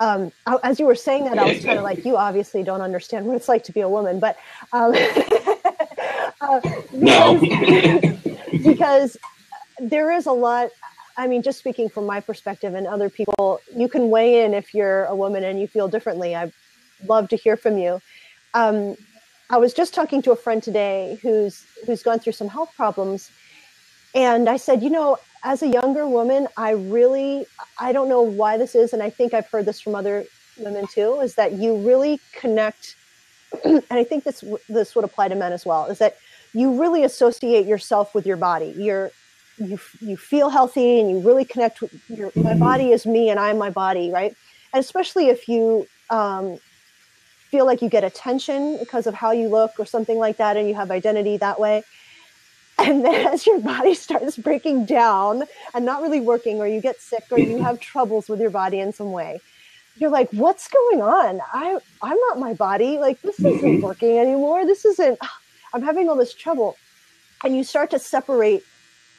um, 0.00 0.30
as 0.62 0.78
you 0.78 0.84
were 0.84 0.94
saying 0.94 1.24
that, 1.24 1.38
I 1.38 1.44
was 1.44 1.64
kind 1.64 1.78
of 1.78 1.84
like, 1.84 2.04
you 2.04 2.18
obviously 2.18 2.62
don't 2.62 2.82
understand 2.82 3.24
what 3.24 3.36
it's 3.36 3.48
like 3.48 3.64
to 3.64 3.72
be 3.72 3.80
a 3.80 3.88
woman, 3.88 4.20
but 4.20 4.36
um, 4.74 4.94
uh, 6.42 6.60
because, 6.60 6.92
no, 6.92 7.40
because 8.50 9.16
there 9.80 10.12
is 10.12 10.26
a 10.26 10.32
lot. 10.32 10.68
I 11.16 11.26
mean, 11.26 11.42
just 11.42 11.58
speaking 11.58 11.88
from 11.88 12.06
my 12.06 12.20
perspective 12.20 12.74
and 12.74 12.86
other 12.86 13.08
people, 13.08 13.60
you 13.74 13.88
can 13.88 14.10
weigh 14.10 14.44
in 14.44 14.54
if 14.54 14.74
you're 14.74 15.04
a 15.04 15.16
woman 15.16 15.44
and 15.44 15.58
you 15.58 15.66
feel 15.66 15.88
differently. 15.88 16.34
I'd 16.34 16.52
love 17.06 17.28
to 17.30 17.36
hear 17.36 17.56
from 17.56 17.78
you 17.78 18.00
um, 18.56 18.96
I 19.50 19.58
was 19.58 19.74
just 19.74 19.94
talking 19.94 20.22
to 20.22 20.32
a 20.32 20.36
friend 20.36 20.62
today 20.62 21.18
who's 21.22 21.64
who's 21.86 22.02
gone 22.02 22.18
through 22.18 22.32
some 22.32 22.48
health 22.48 22.72
problems, 22.74 23.30
and 24.14 24.48
I 24.48 24.56
said, 24.56 24.82
you 24.82 24.90
know, 24.90 25.18
as 25.44 25.62
a 25.62 25.68
younger 25.68 26.08
woman, 26.08 26.48
I 26.56 26.70
really 26.70 27.46
I 27.78 27.92
don't 27.92 28.08
know 28.08 28.22
why 28.22 28.56
this 28.56 28.74
is, 28.74 28.92
and 28.92 29.02
I 29.02 29.10
think 29.10 29.34
I've 29.34 29.46
heard 29.46 29.66
this 29.66 29.80
from 29.80 29.94
other 29.94 30.24
women 30.58 30.86
too, 30.86 31.20
is 31.20 31.34
that 31.34 31.52
you 31.52 31.76
really 31.76 32.18
connect, 32.32 32.96
and 33.64 33.84
I 33.90 34.04
think 34.04 34.24
this 34.24 34.42
this 34.68 34.96
would 34.96 35.04
apply 35.04 35.28
to 35.28 35.34
men 35.34 35.52
as 35.52 35.66
well, 35.66 35.86
is 35.86 35.98
that 35.98 36.16
you 36.54 36.80
really 36.80 37.04
associate 37.04 37.66
yourself 37.66 38.14
with 38.14 38.26
your 38.26 38.38
body. 38.38 38.74
You're 38.76 39.12
you 39.58 39.78
you 40.00 40.16
feel 40.16 40.48
healthy 40.48 41.00
and 41.00 41.10
you 41.10 41.20
really 41.20 41.44
connect 41.44 41.80
with 41.80 41.92
your 42.08 42.30
my 42.36 42.54
body 42.54 42.92
is 42.92 43.06
me 43.06 43.30
and 43.30 43.40
I'm 43.40 43.58
my 43.58 43.70
body, 43.70 44.10
right? 44.10 44.34
And 44.72 44.80
especially 44.80 45.28
if 45.28 45.48
you 45.48 45.86
um, 46.10 46.58
feel 47.50 47.66
like 47.66 47.80
you 47.82 47.88
get 47.88 48.04
attention 48.04 48.78
because 48.78 49.06
of 49.06 49.14
how 49.14 49.30
you 49.30 49.48
look 49.48 49.72
or 49.78 49.86
something 49.86 50.18
like 50.18 50.36
that 50.36 50.56
and 50.56 50.68
you 50.68 50.74
have 50.74 50.90
identity 50.90 51.36
that 51.38 51.60
way. 51.60 51.82
And 52.78 53.02
then 53.02 53.26
as 53.28 53.46
your 53.46 53.58
body 53.58 53.94
starts 53.94 54.36
breaking 54.36 54.84
down 54.84 55.44
and 55.72 55.86
not 55.86 56.02
really 56.02 56.20
working 56.20 56.58
or 56.58 56.68
you 56.68 56.82
get 56.82 57.00
sick 57.00 57.24
or 57.30 57.38
you 57.38 57.56
have 57.62 57.80
troubles 57.80 58.28
with 58.28 58.38
your 58.38 58.50
body 58.50 58.80
in 58.80 58.92
some 58.92 59.12
way 59.12 59.40
you're 59.98 60.10
like 60.10 60.30
what's 60.32 60.68
going 60.68 61.02
on? 61.02 61.40
I 61.52 61.78
i'm 62.02 62.18
not 62.28 62.38
my 62.38 62.54
body. 62.54 62.98
Like 62.98 63.20
this 63.22 63.38
isn't 63.40 63.60
mm-hmm. 63.60 63.84
working 63.84 64.18
anymore. 64.18 64.66
This 64.66 64.84
isn't 64.84 65.18
i'm 65.74 65.82
having 65.82 66.08
all 66.08 66.16
this 66.16 66.34
trouble. 66.34 66.76
And 67.44 67.56
you 67.56 67.64
start 67.64 67.90
to 67.90 67.98
separate 67.98 68.64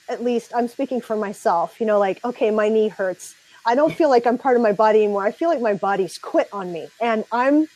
at 0.10 0.24
least 0.24 0.52
i'm 0.56 0.68
speaking 0.68 1.02
for 1.02 1.16
myself 1.16 1.80
you 1.80 1.86
know 1.86 2.00
like 2.00 2.24
okay 2.24 2.52
my 2.52 2.70
knee 2.70 2.88
hurts 2.88 3.36
i 3.66 3.76
don't 3.76 3.94
feel 3.94 4.10
like 4.10 4.26
i'm 4.26 4.38
part 4.38 4.56
of 4.56 4.62
my 4.62 4.72
body 4.72 5.04
anymore 5.04 5.26
i 5.26 5.32
feel 5.32 5.50
like 5.50 5.62
my 5.62 5.74
body's 5.74 6.18
quit 6.18 6.48
on 6.52 6.72
me 6.72 6.88
and 7.02 7.24
i'm 7.32 7.68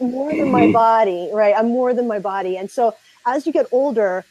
more 0.00 0.32
than 0.32 0.50
my 0.50 0.70
body, 0.72 1.30
right? 1.32 1.54
I'm 1.56 1.68
more 1.68 1.94
than 1.94 2.06
my 2.06 2.18
body. 2.18 2.56
And 2.56 2.70
so 2.70 2.94
as 3.26 3.46
you 3.46 3.52
get 3.52 3.66
older, 3.72 4.24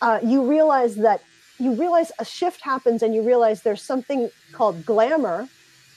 uh, 0.00 0.20
you 0.22 0.48
realize 0.48 0.96
that 0.96 1.22
you 1.58 1.72
realize 1.74 2.10
a 2.18 2.24
shift 2.24 2.60
happens 2.62 3.02
and 3.02 3.14
you 3.14 3.22
realize 3.22 3.62
there's 3.62 3.82
something 3.82 4.30
called 4.52 4.84
glamour, 4.84 5.48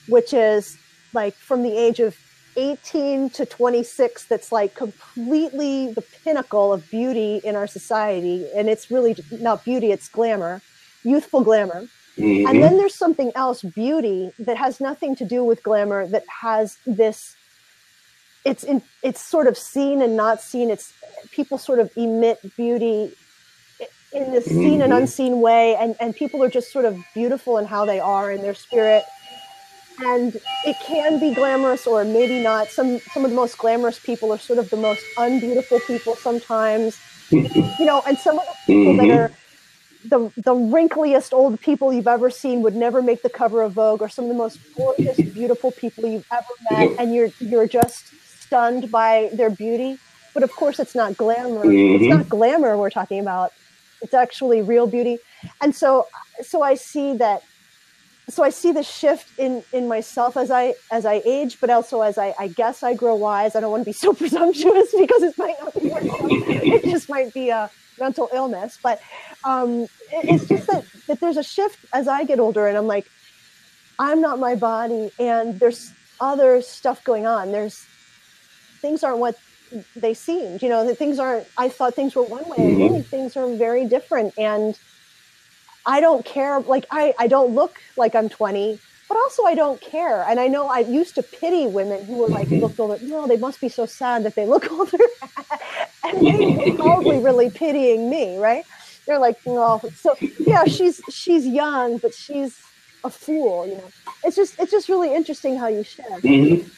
which 0.06 0.32
is 0.32 0.78
like 1.12 1.34
from 1.34 1.62
the 1.62 1.76
age 1.76 2.00
of 2.00 2.16
18 2.56 3.30
to 3.30 3.46
26 3.46 4.24
that's 4.24 4.50
like 4.50 4.74
completely 4.74 5.92
the 5.92 6.02
pinnacle 6.24 6.72
of 6.72 6.88
beauty 6.90 7.40
in 7.44 7.54
our 7.54 7.66
society 7.66 8.46
and 8.54 8.68
it's 8.68 8.90
really 8.90 9.16
not 9.30 9.64
beauty 9.64 9.92
it's 9.92 10.08
glamour 10.08 10.60
youthful 11.04 11.42
glamour 11.42 11.86
mm-hmm. 12.16 12.46
and 12.48 12.62
then 12.62 12.76
there's 12.76 12.94
something 12.94 13.30
else 13.34 13.62
beauty 13.62 14.32
that 14.38 14.56
has 14.56 14.80
nothing 14.80 15.14
to 15.14 15.24
do 15.24 15.44
with 15.44 15.62
glamour 15.62 16.06
that 16.06 16.24
has 16.28 16.78
this 16.86 17.36
it's 18.44 18.64
in, 18.64 18.82
it's 19.02 19.20
sort 19.20 19.46
of 19.46 19.56
seen 19.56 20.02
and 20.02 20.16
not 20.16 20.40
seen. 20.40 20.70
It's 20.70 20.92
people 21.30 21.58
sort 21.58 21.78
of 21.78 21.90
emit 21.96 22.38
beauty 22.56 23.12
in 24.12 24.32
this 24.32 24.48
mm-hmm. 24.48 24.58
seen 24.58 24.82
and 24.82 24.92
unseen 24.92 25.40
way, 25.40 25.76
and 25.76 25.94
and 26.00 26.14
people 26.14 26.42
are 26.42 26.48
just 26.48 26.72
sort 26.72 26.84
of 26.84 26.96
beautiful 27.14 27.58
in 27.58 27.66
how 27.66 27.84
they 27.84 28.00
are 28.00 28.30
in 28.30 28.42
their 28.42 28.54
spirit. 28.54 29.04
And 30.00 30.40
it 30.64 30.76
can 30.84 31.18
be 31.18 31.34
glamorous 31.34 31.86
or 31.86 32.04
maybe 32.04 32.42
not. 32.42 32.68
Some 32.68 33.00
some 33.12 33.24
of 33.24 33.30
the 33.30 33.36
most 33.36 33.58
glamorous 33.58 33.98
people 33.98 34.32
are 34.32 34.38
sort 34.38 34.58
of 34.58 34.70
the 34.70 34.76
most 34.76 35.02
unbeautiful 35.16 35.80
people 35.80 36.14
sometimes. 36.16 36.98
you 37.30 37.84
know, 37.84 38.02
and 38.06 38.16
some 38.18 38.38
of 38.38 38.46
the 38.46 38.54
people 38.66 38.94
mm-hmm. 38.94 39.08
that 39.08 39.18
are 39.18 39.32
the 40.04 40.32
the 40.36 40.54
wrinkliest 40.54 41.32
old 41.32 41.60
people 41.60 41.92
you've 41.92 42.08
ever 42.08 42.30
seen 42.30 42.62
would 42.62 42.76
never 42.76 43.02
make 43.02 43.22
the 43.22 43.28
cover 43.28 43.62
of 43.62 43.72
Vogue, 43.72 44.00
or 44.00 44.08
some 44.08 44.24
of 44.26 44.28
the 44.28 44.36
most 44.36 44.58
gorgeous, 44.76 45.16
beautiful 45.16 45.72
people 45.72 46.06
you've 46.06 46.26
ever 46.32 46.54
met, 46.70 46.98
and 46.98 47.14
you're 47.14 47.30
you're 47.40 47.66
just 47.66 48.12
stunned 48.40 48.90
by 48.90 49.30
their 49.32 49.50
beauty. 49.50 49.98
But 50.34 50.42
of 50.42 50.52
course, 50.52 50.78
it's 50.78 50.94
not 50.94 51.16
glamour. 51.16 51.64
Mm-hmm. 51.64 52.04
It's 52.04 52.14
not 52.14 52.28
glamour 52.28 52.76
we're 52.78 52.90
talking 52.90 53.18
about. 53.18 53.52
It's 54.00 54.14
actually 54.14 54.62
real 54.62 54.86
beauty. 54.86 55.18
And 55.60 55.74
so, 55.74 56.06
so 56.42 56.62
I 56.62 56.74
see 56.74 57.16
that. 57.16 57.42
So 58.28 58.42
I 58.44 58.50
see 58.50 58.72
the 58.72 58.82
shift 58.82 59.38
in 59.38 59.64
in 59.72 59.88
myself 59.88 60.36
as 60.36 60.50
I 60.50 60.74
as 60.92 61.06
I 61.06 61.22
age, 61.24 61.58
but 61.60 61.70
also 61.70 62.02
as 62.02 62.18
I, 62.18 62.34
I 62.38 62.48
guess 62.48 62.82
I 62.82 62.94
grow 62.94 63.14
wise. 63.14 63.56
I 63.56 63.60
don't 63.60 63.70
want 63.70 63.82
to 63.82 63.88
be 63.88 63.92
so 64.04 64.12
presumptuous 64.12 64.94
because 64.96 65.22
it 65.22 65.38
might 65.38 65.56
not 65.60 65.74
be. 65.74 65.88
it 65.88 66.84
just 66.84 67.08
might 67.08 67.32
be 67.32 67.48
a 67.48 67.70
mental 67.98 68.28
illness. 68.32 68.78
But 68.82 69.00
um, 69.44 69.82
it, 69.82 69.90
it's 70.24 70.46
just 70.46 70.66
that 70.66 70.84
that 71.06 71.20
there's 71.20 71.36
a 71.36 71.42
shift 71.42 71.78
as 71.92 72.06
I 72.06 72.24
get 72.24 72.38
older, 72.38 72.66
and 72.66 72.76
I'm 72.76 72.86
like, 72.86 73.06
I'm 73.98 74.20
not 74.20 74.38
my 74.38 74.54
body, 74.54 75.10
and 75.18 75.58
there's 75.58 75.92
other 76.20 76.62
stuff 76.62 77.02
going 77.04 77.26
on. 77.26 77.52
There's 77.52 77.86
things 78.80 79.02
aren't 79.02 79.18
what 79.18 79.36
they 79.96 80.14
seemed. 80.14 80.62
You 80.62 80.68
know, 80.68 80.86
that 80.86 80.98
things 80.98 81.18
aren't. 81.18 81.46
I 81.56 81.68
thought 81.68 81.94
things 81.94 82.14
were 82.14 82.24
one 82.24 82.48
way, 82.48 82.56
and 82.58 82.78
really 82.78 83.02
things 83.02 83.36
are 83.36 83.48
very 83.54 83.86
different. 83.86 84.34
And 84.38 84.78
I 85.88 86.00
don't 86.00 86.24
care. 86.24 86.60
Like 86.60 86.84
I, 86.90 87.14
I 87.18 87.26
don't 87.28 87.54
look 87.54 87.80
like 87.96 88.14
I'm 88.14 88.28
20, 88.28 88.78
but 89.08 89.16
also 89.16 89.44
I 89.44 89.54
don't 89.54 89.80
care. 89.80 90.22
And 90.28 90.38
I 90.38 90.46
know 90.46 90.68
I 90.68 90.80
used 90.80 91.14
to 91.14 91.22
pity 91.22 91.66
women 91.66 92.04
who 92.04 92.18
were 92.18 92.28
like 92.28 92.50
looked 92.50 92.78
older. 92.78 93.02
No, 93.02 93.26
they 93.26 93.38
must 93.38 93.58
be 93.58 93.70
so 93.70 93.86
sad 93.86 94.22
that 94.24 94.34
they 94.34 94.46
look 94.46 94.70
older, 94.78 94.98
and 96.04 96.26
they 96.26 96.70
were 96.70 96.76
probably 96.76 97.18
really 97.18 97.50
pitying 97.50 98.10
me, 98.10 98.36
right? 98.36 98.64
They're 99.06 99.18
like, 99.18 99.38
no, 99.46 99.80
so 99.96 100.14
yeah, 100.38 100.64
she's 100.64 101.00
she's 101.10 101.46
young, 101.46 101.96
but 101.96 102.12
she's 102.12 102.60
a 103.02 103.08
fool. 103.08 103.66
You 103.66 103.76
know, 103.76 103.90
it's 104.24 104.36
just 104.36 104.60
it's 104.60 104.70
just 104.70 104.90
really 104.90 105.14
interesting 105.14 105.56
how 105.56 105.68
you 105.68 105.84
shift. 105.84 106.10
Mm-hmm. 106.22 106.68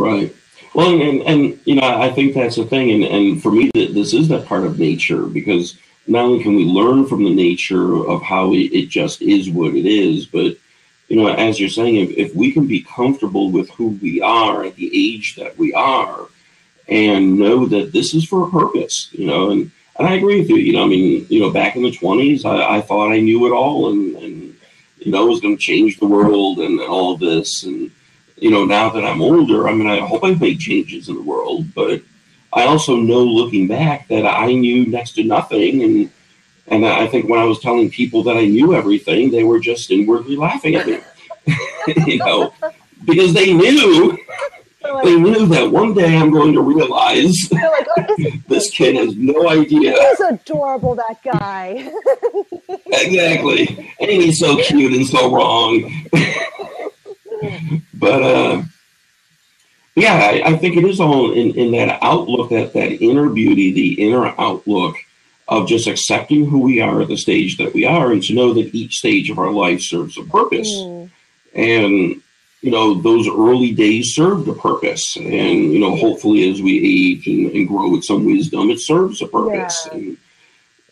Right. 0.00 0.34
Well, 0.72 0.88
and, 0.88 1.20
and 1.22 1.60
you 1.64 1.74
know, 1.74 2.00
I 2.00 2.10
think 2.10 2.34
that's 2.34 2.56
the 2.56 2.64
thing, 2.64 2.92
and, 2.92 3.02
and 3.02 3.42
for 3.42 3.50
me, 3.50 3.70
this 3.74 4.14
is 4.14 4.28
that 4.28 4.46
part 4.46 4.62
of 4.64 4.78
nature 4.78 5.26
because 5.26 5.76
not 6.06 6.24
only 6.24 6.42
can 6.42 6.54
we 6.54 6.64
learn 6.64 7.06
from 7.06 7.24
the 7.24 7.34
nature 7.34 8.06
of 8.06 8.22
how 8.22 8.52
it, 8.54 8.88
just 8.88 9.22
is 9.22 9.48
what 9.50 9.74
it 9.74 9.86
is, 9.86 10.26
but 10.26 10.56
you 11.08 11.16
know, 11.16 11.28
as 11.28 11.60
you're 11.60 11.68
saying, 11.68 11.96
if, 11.96 12.10
if 12.16 12.34
we 12.34 12.52
can 12.52 12.66
be 12.66 12.80
comfortable 12.82 13.50
with 13.50 13.68
who 13.70 13.98
we 14.00 14.20
are 14.22 14.64
at 14.64 14.76
the 14.76 14.90
age 14.92 15.36
that 15.36 15.56
we 15.58 15.74
are, 15.74 16.26
and 16.88 17.38
know 17.38 17.66
that 17.66 17.92
this 17.92 18.14
is 18.14 18.24
for 18.24 18.46
a 18.46 18.50
purpose, 18.50 19.08
you 19.12 19.26
know, 19.26 19.50
and 19.50 19.70
and 19.98 20.08
I 20.08 20.14
agree 20.14 20.40
with 20.40 20.48
you. 20.48 20.56
You 20.56 20.72
know, 20.72 20.84
I 20.84 20.86
mean, 20.86 21.26
you 21.28 21.40
know, 21.40 21.50
back 21.50 21.76
in 21.76 21.82
the 21.82 21.92
twenties, 21.92 22.44
I, 22.44 22.78
I, 22.78 22.80
thought 22.80 23.12
I 23.12 23.20
knew 23.20 23.46
it 23.46 23.52
all, 23.52 23.90
and 23.90 24.16
and 24.16 24.56
you 24.98 25.12
know, 25.12 25.26
was 25.26 25.40
going 25.40 25.56
to 25.56 25.62
change 25.62 25.98
the 25.98 26.06
world 26.06 26.58
and, 26.58 26.80
and 26.80 26.88
all 26.88 27.16
this, 27.16 27.64
and 27.64 27.90
you 28.36 28.50
know, 28.50 28.64
now 28.64 28.90
that 28.90 29.04
I'm 29.04 29.22
older, 29.22 29.68
I 29.68 29.74
mean, 29.74 29.86
I 29.86 30.00
hope 30.00 30.24
I've 30.24 30.40
made 30.40 30.58
changes 30.58 31.08
in 31.08 31.14
the 31.14 31.22
world, 31.22 31.72
but 31.74 32.02
I 32.52 32.64
also 32.64 32.96
know 32.96 33.24
looking 33.24 33.66
back 33.66 34.08
that 34.08 34.26
I 34.26 34.52
knew 34.52 34.86
next 34.86 35.12
to 35.12 35.24
nothing. 35.24 35.82
And, 35.82 36.10
and 36.66 36.86
I 36.86 37.06
think 37.06 37.28
when 37.28 37.40
I 37.40 37.44
was 37.44 37.60
telling 37.60 37.90
people 37.90 38.22
that 38.24 38.36
I 38.36 38.44
knew 38.44 38.74
everything, 38.74 39.30
they 39.30 39.44
were 39.44 39.58
just 39.58 39.90
inwardly 39.90 40.36
laughing 40.36 40.74
at 40.74 40.86
me, 40.86 41.00
you 42.06 42.18
know, 42.18 42.52
because 43.04 43.32
they 43.32 43.54
knew, 43.54 44.18
like, 44.84 45.04
they 45.04 45.16
knew 45.16 45.46
that 45.46 45.70
one 45.70 45.94
day 45.94 46.16
I'm 46.16 46.30
going 46.30 46.52
to 46.52 46.60
realize 46.60 47.50
like, 47.50 47.88
oh, 47.96 48.16
this 48.48 48.70
kid 48.70 48.96
has 48.96 49.16
no 49.16 49.48
idea. 49.48 49.92
He's 49.92 50.20
adorable, 50.20 50.94
that 50.96 51.22
guy. 51.22 51.90
exactly. 52.86 53.94
And 53.98 54.10
he's 54.10 54.38
so 54.38 54.62
cute 54.62 54.92
and 54.92 55.06
so 55.06 55.34
wrong. 55.34 56.06
but 57.94 58.22
uh, 58.22 58.62
yeah, 59.94 60.14
I, 60.14 60.52
I, 60.52 60.56
think 60.56 60.76
it 60.76 60.84
is 60.84 61.00
all 61.00 61.32
in, 61.32 61.54
in 61.54 61.72
that 61.72 61.98
outlook, 62.02 62.50
that 62.50 62.72
that 62.72 63.02
inner 63.02 63.28
beauty, 63.28 63.72
the 63.72 64.06
inner 64.06 64.34
outlook 64.38 64.96
of 65.48 65.68
just 65.68 65.86
accepting 65.86 66.46
who 66.46 66.60
we 66.60 66.80
are 66.80 67.02
at 67.02 67.08
the 67.08 67.16
stage 67.16 67.58
that 67.58 67.74
we 67.74 67.84
are, 67.84 68.10
and 68.10 68.22
to 68.22 68.34
know 68.34 68.54
that 68.54 68.74
each 68.74 68.96
stage 68.96 69.28
of 69.28 69.38
our 69.38 69.50
life 69.50 69.82
serves 69.82 70.16
a 70.16 70.22
purpose. 70.24 70.72
Mm. 70.74 71.10
And 71.54 72.22
you 72.62 72.70
know, 72.70 72.94
those 72.94 73.28
early 73.28 73.72
days 73.72 74.14
served 74.14 74.48
a 74.48 74.54
purpose, 74.54 75.16
and 75.16 75.26
you 75.72 75.78
know, 75.78 75.96
hopefully, 75.96 76.48
as 76.50 76.62
we 76.62 76.78
age 76.78 77.26
and, 77.26 77.50
and 77.50 77.68
grow 77.68 77.90
with 77.90 78.04
some 78.04 78.24
wisdom, 78.24 78.70
it 78.70 78.80
serves 78.80 79.20
a 79.20 79.26
purpose. 79.26 79.86
Yeah. 79.86 79.98
And 79.98 80.16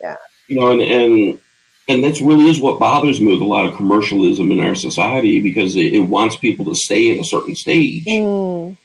yeah, 0.00 0.16
you 0.48 0.60
know, 0.60 0.72
and 0.72 0.82
and 0.82 1.40
and 1.88 2.04
that's 2.04 2.20
really 2.20 2.50
is 2.50 2.60
what 2.60 2.78
bothers 2.78 3.20
me 3.20 3.32
with 3.32 3.40
a 3.40 3.44
lot 3.44 3.66
of 3.66 3.76
commercialism 3.76 4.50
in 4.52 4.60
our 4.60 4.74
society 4.74 5.40
because 5.40 5.74
it, 5.76 5.94
it 5.94 6.00
wants 6.00 6.36
people 6.36 6.64
to 6.66 6.74
stay 6.74 7.12
at 7.12 7.20
a 7.20 7.24
certain 7.24 7.54
stage. 7.54 8.04
Mm. 8.04 8.76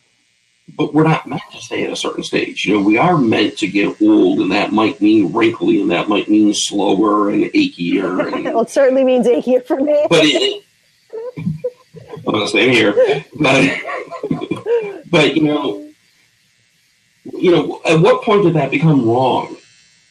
But 0.67 0.93
we're 0.93 1.03
not 1.03 1.27
meant 1.27 1.43
to 1.51 1.61
stay 1.61 1.83
at 1.85 1.91
a 1.91 1.95
certain 1.95 2.23
stage. 2.23 2.65
You 2.65 2.75
know, 2.75 2.83
we 2.83 2.97
are 2.97 3.17
meant 3.17 3.57
to 3.59 3.67
get 3.67 4.01
old, 4.01 4.39
and 4.39 4.51
that 4.51 4.73
might 4.73 4.99
mean 4.99 5.31
wrinkly, 5.31 5.79
and 5.79 5.91
that 5.91 6.09
might 6.09 6.27
mean 6.27 6.53
slower 6.53 7.29
and 7.29 7.45
achier. 7.45 8.33
And, 8.33 8.45
well, 8.45 8.61
it 8.61 8.69
certainly 8.69 9.03
means 9.03 9.27
achier 9.27 9.63
for 9.65 9.77
me. 9.77 10.05
But 10.09 10.25
it, 10.25 10.63
the 12.25 12.47
same 12.47 12.71
here. 12.71 12.93
But, 13.39 13.79
but 15.09 15.35
you 15.35 15.43
know, 15.43 15.89
you 17.25 17.51
know, 17.51 17.81
at 17.85 17.99
what 17.99 18.23
point 18.23 18.43
did 18.43 18.53
that 18.55 18.71
become 18.71 19.07
wrong? 19.07 19.55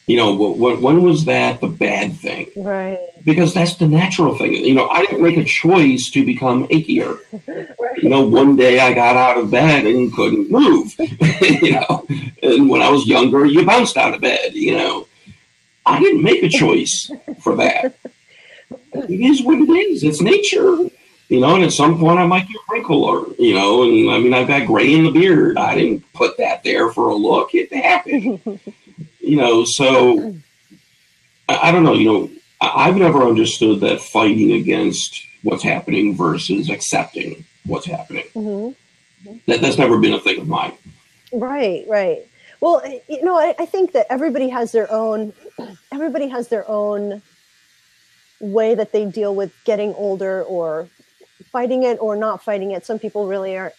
You 0.07 0.17
know, 0.17 0.35
when 0.35 1.01
was 1.01 1.25
that 1.25 1.61
the 1.61 1.67
bad 1.67 2.15
thing? 2.17 2.51
Right. 2.55 2.99
Because 3.23 3.55
that's 3.55 3.75
the 3.77 3.87
natural 3.87 4.37
thing. 4.37 4.53
You 4.53 4.75
know, 4.75 4.87
I 4.87 5.01
didn't 5.03 5.23
make 5.23 5.37
a 5.37 5.43
choice 5.43 6.11
to 6.11 6.23
become 6.23 6.67
achier. 6.67 7.19
right. 7.47 7.69
You 8.03 8.09
know, 8.09 8.27
one 8.27 8.57
day 8.57 8.79
I 8.79 8.93
got 8.93 9.15
out 9.15 9.37
of 9.37 9.49
bed 9.49 9.85
and 9.85 10.13
couldn't 10.13 10.51
move. 10.51 10.93
you 11.41 11.71
know, 11.71 12.05
and 12.43 12.69
when 12.69 12.81
I 12.81 12.89
was 12.89 13.07
younger, 13.07 13.45
you 13.45 13.65
bounced 13.65 13.95
out 13.95 14.13
of 14.13 14.19
bed. 14.19 14.53
You 14.53 14.75
know, 14.77 15.07
I 15.85 15.99
didn't 15.99 16.21
make 16.21 16.43
a 16.43 16.49
choice 16.49 17.09
for 17.41 17.55
that. 17.55 17.95
It 18.93 19.21
is 19.21 19.41
what 19.43 19.59
it 19.59 19.71
is. 19.71 20.03
It's 20.03 20.21
nature. 20.21 20.77
You 21.29 21.39
know, 21.39 21.55
and 21.55 21.63
at 21.63 21.71
some 21.71 21.97
point 21.97 22.19
I 22.19 22.27
might 22.27 22.47
get 22.47 22.61
wrinkler. 22.69 23.25
you 23.39 23.55
know, 23.55 23.83
and 23.83 24.11
I 24.11 24.19
mean, 24.19 24.33
I've 24.33 24.47
got 24.47 24.67
gray 24.67 24.93
in 24.93 25.05
the 25.05 25.11
beard. 25.11 25.57
I 25.57 25.73
didn't 25.75 26.03
put 26.13 26.37
that 26.37 26.63
there 26.63 26.91
for 26.91 27.09
a 27.09 27.15
look. 27.15 27.55
It 27.55 27.73
happened 27.73 28.41
you 29.25 29.37
know, 29.37 29.65
so 29.65 30.35
I, 31.49 31.69
I 31.69 31.71
don't 31.71 31.83
know, 31.83 31.93
you 31.93 32.05
know, 32.05 32.29
I, 32.61 32.87
I've 32.87 32.95
never 32.95 33.23
understood 33.23 33.79
that 33.81 33.99
fighting 33.99 34.51
against 34.51 35.25
what's 35.41 35.63
happening 35.63 36.15
versus 36.15 36.69
accepting 36.69 37.43
what's 37.65 37.85
happening. 37.85 38.25
Mm-hmm. 38.35 39.33
That, 39.47 39.61
that's 39.61 39.77
never 39.77 39.97
been 39.99 40.13
a 40.13 40.19
thing 40.19 40.39
of 40.39 40.47
mine. 40.47 40.73
Right, 41.33 41.85
right. 41.87 42.27
Well, 42.61 42.81
you 43.09 43.23
know, 43.23 43.37
I, 43.37 43.55
I 43.57 43.65
think 43.65 43.93
that 43.93 44.05
everybody 44.09 44.49
has 44.49 44.71
their 44.71 44.91
own, 44.91 45.33
everybody 45.91 46.27
has 46.27 46.47
their 46.49 46.69
own 46.69 47.21
way 48.39 48.75
that 48.75 48.91
they 48.91 49.05
deal 49.05 49.33
with 49.33 49.53
getting 49.65 49.93
older 49.95 50.43
or 50.43 50.87
fighting 51.51 51.83
it 51.83 51.97
or 51.99 52.15
not 52.15 52.43
fighting 52.43 52.71
it. 52.71 52.85
Some 52.85 52.99
people 52.99 53.27
really 53.27 53.57
are 53.57 53.73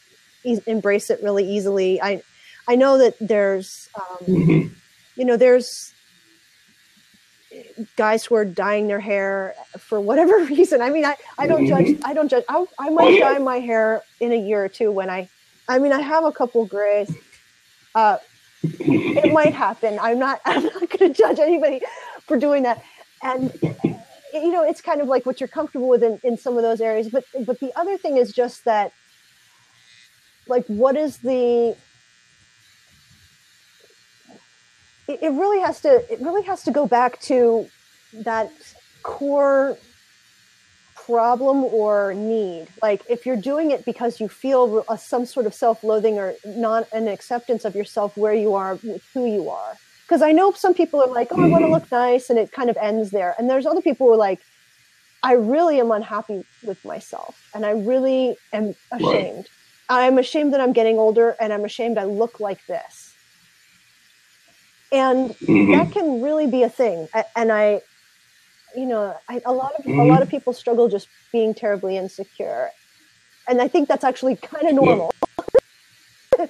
embrace 0.66 1.10
it 1.10 1.20
really 1.22 1.48
easily. 1.48 2.00
I 2.00 2.22
I 2.68 2.76
know 2.76 2.98
that 2.98 3.16
there's 3.20 3.88
um, 3.96 4.26
mm-hmm 4.26 4.74
you 5.16 5.24
know, 5.24 5.36
there's 5.36 5.92
guys 7.96 8.24
who 8.24 8.34
are 8.34 8.44
dyeing 8.44 8.86
their 8.88 9.00
hair 9.00 9.54
for 9.78 10.00
whatever 10.00 10.38
reason. 10.44 10.82
I 10.82 10.90
mean, 10.90 11.04
I, 11.04 11.16
I 11.38 11.46
don't 11.46 11.66
judge. 11.66 11.86
Mm-hmm. 11.86 12.06
I 12.06 12.14
don't 12.14 12.28
judge. 12.28 12.44
I, 12.48 12.64
I 12.78 12.90
might 12.90 13.14
oh, 13.14 13.20
dye 13.20 13.38
my 13.38 13.58
hair 13.58 14.02
in 14.20 14.32
a 14.32 14.36
year 14.36 14.64
or 14.64 14.68
two 14.68 14.92
when 14.92 15.10
I, 15.10 15.28
I 15.68 15.78
mean, 15.78 15.92
I 15.92 16.00
have 16.00 16.24
a 16.24 16.32
couple 16.32 16.64
grays. 16.66 17.12
Uh, 17.94 18.18
it 18.62 19.32
might 19.32 19.54
happen. 19.54 19.98
I'm 20.00 20.18
not. 20.18 20.40
I'm 20.44 20.64
not 20.64 20.90
going 20.90 21.12
to 21.12 21.12
judge 21.12 21.38
anybody 21.38 21.80
for 22.26 22.38
doing 22.38 22.62
that. 22.64 22.82
And 23.22 23.52
you 24.32 24.52
know, 24.52 24.62
it's 24.62 24.80
kind 24.80 25.00
of 25.00 25.08
like 25.08 25.24
what 25.24 25.40
you're 25.40 25.48
comfortable 25.48 25.88
with 25.88 26.02
in, 26.02 26.20
in 26.22 26.36
some 26.36 26.56
of 26.56 26.62
those 26.62 26.80
areas. 26.80 27.08
But 27.08 27.24
but 27.40 27.60
the 27.60 27.72
other 27.78 27.96
thing 27.96 28.18
is 28.18 28.32
just 28.32 28.64
that, 28.64 28.92
like, 30.46 30.66
what 30.66 30.96
is 30.96 31.18
the 31.18 31.76
it, 35.08 35.22
it 35.22 35.30
really 35.30 35.60
has 35.60 35.80
to 35.80 36.12
it 36.12 36.20
really 36.20 36.42
has 36.42 36.62
to 36.64 36.70
go 36.70 36.86
back 36.86 37.20
to 37.22 37.68
that 38.12 38.50
core 39.02 39.76
problem 40.94 41.64
or 41.64 42.14
need. 42.14 42.66
Like 42.82 43.02
if 43.08 43.24
you're 43.24 43.36
doing 43.36 43.70
it 43.70 43.84
because 43.84 44.20
you 44.20 44.28
feel 44.28 44.84
a, 44.88 44.98
some 44.98 45.24
sort 45.24 45.46
of 45.46 45.54
self-loathing 45.54 46.18
or 46.18 46.34
not 46.44 46.88
an 46.92 47.06
acceptance 47.06 47.64
of 47.64 47.76
yourself 47.76 48.16
where 48.16 48.34
you 48.34 48.54
are 48.54 48.74
with 48.82 49.04
who 49.14 49.26
you 49.26 49.48
are. 49.48 49.74
Because 50.02 50.22
i 50.22 50.32
know 50.32 50.52
some 50.52 50.74
people 50.74 51.00
are 51.00 51.08
like 51.08 51.28
oh 51.30 51.42
i 51.42 51.48
want 51.48 51.62
to 51.62 51.66
mm-hmm. 51.66 51.74
look 51.74 51.90
nice 51.92 52.30
and 52.30 52.38
it 52.38 52.50
kind 52.52 52.70
of 52.70 52.76
ends 52.76 53.10
there. 53.10 53.34
And 53.38 53.48
there's 53.48 53.66
other 53.66 53.80
people 53.80 54.06
who 54.06 54.14
are 54.14 54.16
like 54.16 54.40
i 55.22 55.32
really 55.32 55.78
am 55.78 55.92
unhappy 55.92 56.44
with 56.64 56.84
myself 56.84 57.50
and 57.54 57.64
i 57.64 57.70
really 57.70 58.36
am 58.52 58.74
ashamed. 58.92 59.46
Right. 59.88 60.06
i'm 60.06 60.18
ashamed 60.18 60.52
that 60.52 60.60
i'm 60.60 60.72
getting 60.72 60.98
older 60.98 61.36
and 61.40 61.52
i'm 61.52 61.64
ashamed 61.64 61.98
i 61.98 62.04
look 62.04 62.40
like 62.40 62.66
this 62.66 63.05
and 64.92 65.30
mm-hmm. 65.30 65.72
that 65.72 65.92
can 65.92 66.22
really 66.22 66.46
be 66.46 66.62
a 66.62 66.68
thing 66.68 67.08
and 67.34 67.52
i 67.52 67.80
you 68.74 68.86
know 68.86 69.16
I, 69.28 69.40
a 69.44 69.52
lot 69.52 69.74
of 69.78 69.84
mm-hmm. 69.84 69.98
a 69.98 70.04
lot 70.04 70.22
of 70.22 70.28
people 70.28 70.52
struggle 70.52 70.88
just 70.88 71.08
being 71.32 71.54
terribly 71.54 71.96
insecure 71.96 72.70
and 73.48 73.60
i 73.60 73.68
think 73.68 73.88
that's 73.88 74.04
actually 74.04 74.36
kind 74.36 74.68
of 74.68 74.74
normal 74.74 75.14
yeah. 76.38 76.46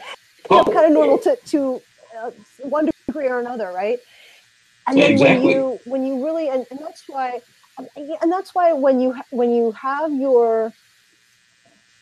oh. 0.51 0.65
kind 0.65 0.87
of 0.87 0.93
normal 0.93 1.19
to 1.19 1.37
to 1.47 1.83
uh, 2.19 2.31
one 2.63 2.91
degree 3.07 3.29
or 3.29 3.41
another 3.41 3.73
right 3.73 3.99
and 4.87 4.99
then 4.99 5.13
exactly. 5.13 5.37
when 5.37 5.49
you 5.49 5.81
when 5.85 6.07
you 6.07 6.25
really 6.25 6.49
and, 6.49 6.67
and 6.71 6.81
that's 6.81 7.05
why 7.09 7.41
and 7.97 8.33
that's 8.33 8.55
why 8.55 8.73
when 8.73 9.01
you 9.01 9.15
when 9.31 9.51
you 9.51 9.73
have 9.73 10.13
your 10.13 10.73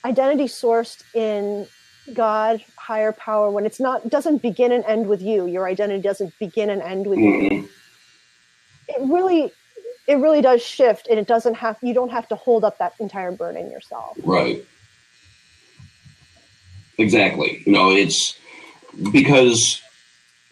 identity 0.05 0.45
sourced 0.45 1.03
in 1.15 1.67
God, 2.13 2.63
higher 2.77 3.13
power, 3.13 3.51
when 3.51 3.65
it's 3.65 3.81
not 3.81 4.09
doesn't 4.11 4.43
begin 4.43 4.73
and 4.73 4.85
end 4.85 5.07
with 5.07 5.23
you, 5.23 5.47
your 5.47 5.67
identity 5.67 6.03
doesn't 6.03 6.39
begin 6.39 6.71
and 6.71 6.83
end 6.83 7.07
with 7.07 7.19
mm-hmm. 7.19 7.55
you. 7.55 7.69
It 8.89 9.01
really 9.01 9.53
it 10.07 10.17
really 10.17 10.43
does 10.43 10.63
shift 10.63 11.09
and 11.09 11.19
it 11.19 11.27
doesn't 11.27 11.55
have 11.55 11.79
you 11.83 11.95
don't 11.95 12.11
have 12.11 12.29
to 12.29 12.37
hold 12.37 12.65
up 12.65 12.79
that 12.79 12.95
entire 13.01 13.33
burden 13.33 13.71
yourself. 13.71 14.19
Right. 14.23 14.65
Exactly. 16.99 17.63
You 17.67 17.73
know, 17.73 17.91
it's 17.91 18.39
because 19.13 19.83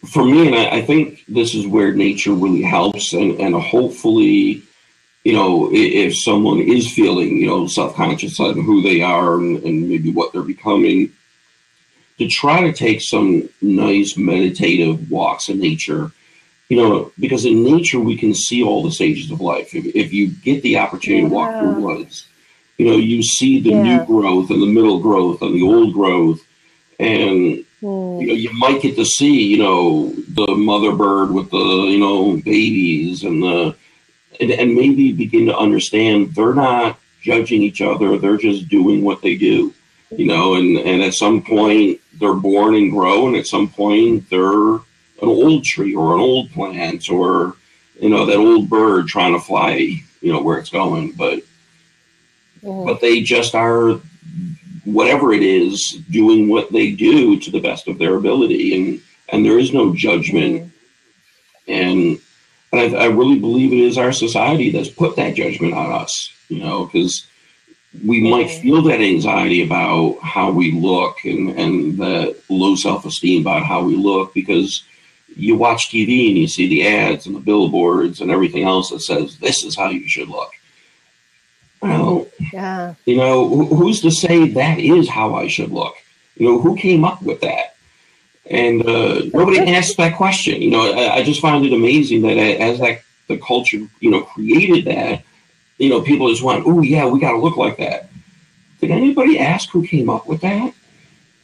for 0.05 0.25
me, 0.25 0.47
and 0.47 0.55
I, 0.55 0.77
I 0.77 0.81
think 0.81 1.23
this 1.27 1.55
is 1.55 1.65
where 1.65 1.93
nature 1.93 2.33
really 2.33 2.61
helps, 2.61 3.13
and, 3.13 3.39
and 3.39 3.55
hopefully, 3.55 4.61
you 5.23 5.33
know, 5.33 5.69
if 5.71 6.17
someone 6.17 6.59
is 6.59 6.91
feeling, 6.91 7.37
you 7.37 7.47
know, 7.47 7.67
self 7.67 7.95
conscious 7.95 8.39
on 8.39 8.61
who 8.61 8.81
they 8.81 9.01
are 9.01 9.35
and, 9.35 9.63
and, 9.63 9.87
maybe 9.87 10.11
what 10.11 10.33
they're 10.33 10.41
becoming, 10.41 11.11
to 12.17 12.27
try 12.27 12.61
to 12.61 12.73
take 12.73 13.01
some 13.01 13.49
nice 13.61 14.17
meditative 14.17 15.09
walks 15.09 15.49
in 15.49 15.59
nature. 15.59 16.11
You 16.69 16.77
know, 16.77 17.11
because 17.19 17.45
in 17.45 17.63
nature 17.63 17.99
we 17.99 18.17
can 18.17 18.33
see 18.33 18.63
all 18.63 18.83
the 18.83 18.91
stages 18.91 19.29
of 19.29 19.41
life. 19.41 19.75
If, 19.75 19.85
if 19.95 20.13
you 20.13 20.29
get 20.29 20.63
the 20.63 20.77
opportunity 20.77 21.23
yeah. 21.23 21.29
to 21.29 21.33
walk 21.33 21.59
through 21.59 21.81
woods, 21.81 22.27
you 22.77 22.87
know, 22.87 22.97
you 22.97 23.21
see 23.21 23.59
the 23.59 23.71
yeah. 23.71 23.83
new 23.83 24.05
growth 24.05 24.49
and 24.49 24.61
the 24.61 24.67
middle 24.67 24.99
growth 24.99 25.41
and 25.41 25.53
the 25.53 25.63
old 25.63 25.93
growth. 25.93 26.39
and 26.99 27.63
Mm. 27.83 28.21
you 28.21 28.27
know 28.27 28.33
you 28.33 28.53
might 28.53 28.81
get 28.81 28.95
to 28.95 29.05
see 29.05 29.43
you 29.43 29.57
know 29.57 30.13
the 30.29 30.55
mother 30.55 30.93
bird 30.93 31.31
with 31.31 31.51
the 31.51 31.57
you 31.57 31.99
know 31.99 32.37
babies 32.37 33.23
and 33.23 33.43
the 33.43 33.75
and, 34.39 34.51
and 34.51 34.73
maybe 34.73 35.11
begin 35.11 35.47
to 35.47 35.57
understand 35.57 36.33
they're 36.33 36.53
not 36.53 36.97
judging 37.21 37.61
each 37.61 37.81
other 37.81 38.17
they're 38.17 38.37
just 38.37 38.69
doing 38.69 39.03
what 39.03 39.21
they 39.21 39.35
do 39.35 39.73
you 40.11 40.25
know 40.25 40.55
and 40.55 40.77
and 40.77 41.01
at 41.01 41.13
some 41.13 41.41
point 41.43 41.99
they're 42.23 42.33
born 42.33 42.75
and 42.75 42.91
grow 42.91 43.27
and 43.27 43.35
at 43.35 43.47
some 43.47 43.67
point 43.69 44.29
they're 44.29 44.73
an 44.75 45.29
old 45.29 45.63
tree 45.63 45.93
or 45.93 46.13
an 46.13 46.19
old 46.19 46.49
plant 46.51 47.09
or 47.09 47.55
you 47.99 48.09
know 48.09 48.25
that 48.25 48.37
old 48.37 48.69
bird 48.69 49.07
trying 49.07 49.33
to 49.33 49.39
fly 49.39 49.73
you 50.21 50.31
know 50.31 50.41
where 50.41 50.57
it's 50.57 50.69
going. 50.69 51.11
But 51.11 51.41
Mhm. 52.63 52.85
but 52.85 53.01
they 53.01 53.21
just 53.21 53.55
are 53.55 53.99
whatever 54.85 55.33
it 55.33 55.43
is 55.43 55.99
doing 56.09 56.47
what 56.47 56.71
they 56.71 56.91
do 56.91 57.37
to 57.39 57.51
the 57.51 57.59
best 57.59 57.87
of 57.87 57.97
their 57.97 58.15
ability. 58.15 58.75
And 58.75 59.01
and 59.29 59.45
there 59.45 59.59
is 59.59 59.73
no 59.73 59.93
judgment. 59.93 60.71
And 61.67 62.19
and 62.71 62.95
I, 62.95 63.03
I 63.03 63.05
really 63.05 63.37
believe 63.39 63.71
it 63.73 63.79
is 63.79 63.97
our 63.97 64.11
society 64.13 64.71
that's 64.71 64.89
put 64.89 65.15
that 65.17 65.35
judgment 65.35 65.73
on 65.73 65.91
us 65.91 66.31
you 66.49 66.59
know 66.59 66.85
because 66.85 67.25
we 68.05 68.21
might 68.21 68.49
feel 68.49 68.81
that 68.83 69.01
anxiety 69.01 69.63
about 69.63 70.17
how 70.21 70.51
we 70.51 70.71
look 70.71 71.23
and 71.25 71.49
and 71.59 71.97
that 71.97 72.35
low 72.49 72.75
self-esteem 72.75 73.41
about 73.41 73.63
how 73.63 73.83
we 73.83 73.95
look 73.95 74.33
because 74.33 74.83
you 75.35 75.55
watch 75.55 75.89
TV 75.89 76.29
and 76.29 76.37
you 76.37 76.47
see 76.47 76.67
the 76.67 76.87
ads 76.87 77.25
and 77.27 77.35
the 77.35 77.39
billboards 77.39 78.21
and 78.21 78.31
everything 78.31 78.63
else 78.63 78.89
that 78.89 79.01
says 79.01 79.37
this 79.37 79.63
is 79.63 79.75
how 79.75 79.89
you 79.89 80.07
should 80.07 80.27
look 80.29 80.51
well 81.81 82.27
Yeah. 82.51 82.95
you 83.05 83.17
know, 83.17 83.47
who's 83.65 84.01
to 84.01 84.11
say 84.11 84.47
that 84.49 84.79
is 84.79 85.07
how 85.09 85.35
I 85.35 85.47
should 85.47 85.71
look? 85.71 85.95
You 86.37 86.47
know, 86.47 86.59
who 86.61 86.75
came 86.75 87.03
up 87.05 87.21
with 87.21 87.41
that? 87.41 87.75
And 88.49 88.85
uh, 88.87 89.21
nobody 89.33 89.59
asked 89.59 89.97
that 89.97 90.15
question. 90.17 90.61
You 90.61 90.71
know, 90.71 90.93
I, 90.93 91.15
I 91.15 91.23
just 91.23 91.41
found 91.41 91.65
it 91.65 91.73
amazing 91.73 92.21
that 92.23 92.37
as 92.37 92.79
that 92.79 93.01
the 93.27 93.37
culture, 93.37 93.79
you 93.99 94.09
know, 94.11 94.21
created 94.21 94.85
that, 94.85 95.23
you 95.83 95.89
know, 95.89 96.01
people 96.01 96.29
just 96.29 96.41
went, 96.41 96.65
"Oh 96.65 96.81
yeah, 96.81 97.05
we 97.05 97.19
got 97.19 97.31
to 97.31 97.37
look 97.37 97.57
like 97.57 97.77
that." 97.77 98.09
Did 98.79 98.91
anybody 98.91 99.37
ask 99.39 99.69
who 99.69 99.85
came 99.85 100.09
up 100.09 100.27
with 100.27 100.41
that? 100.41 100.73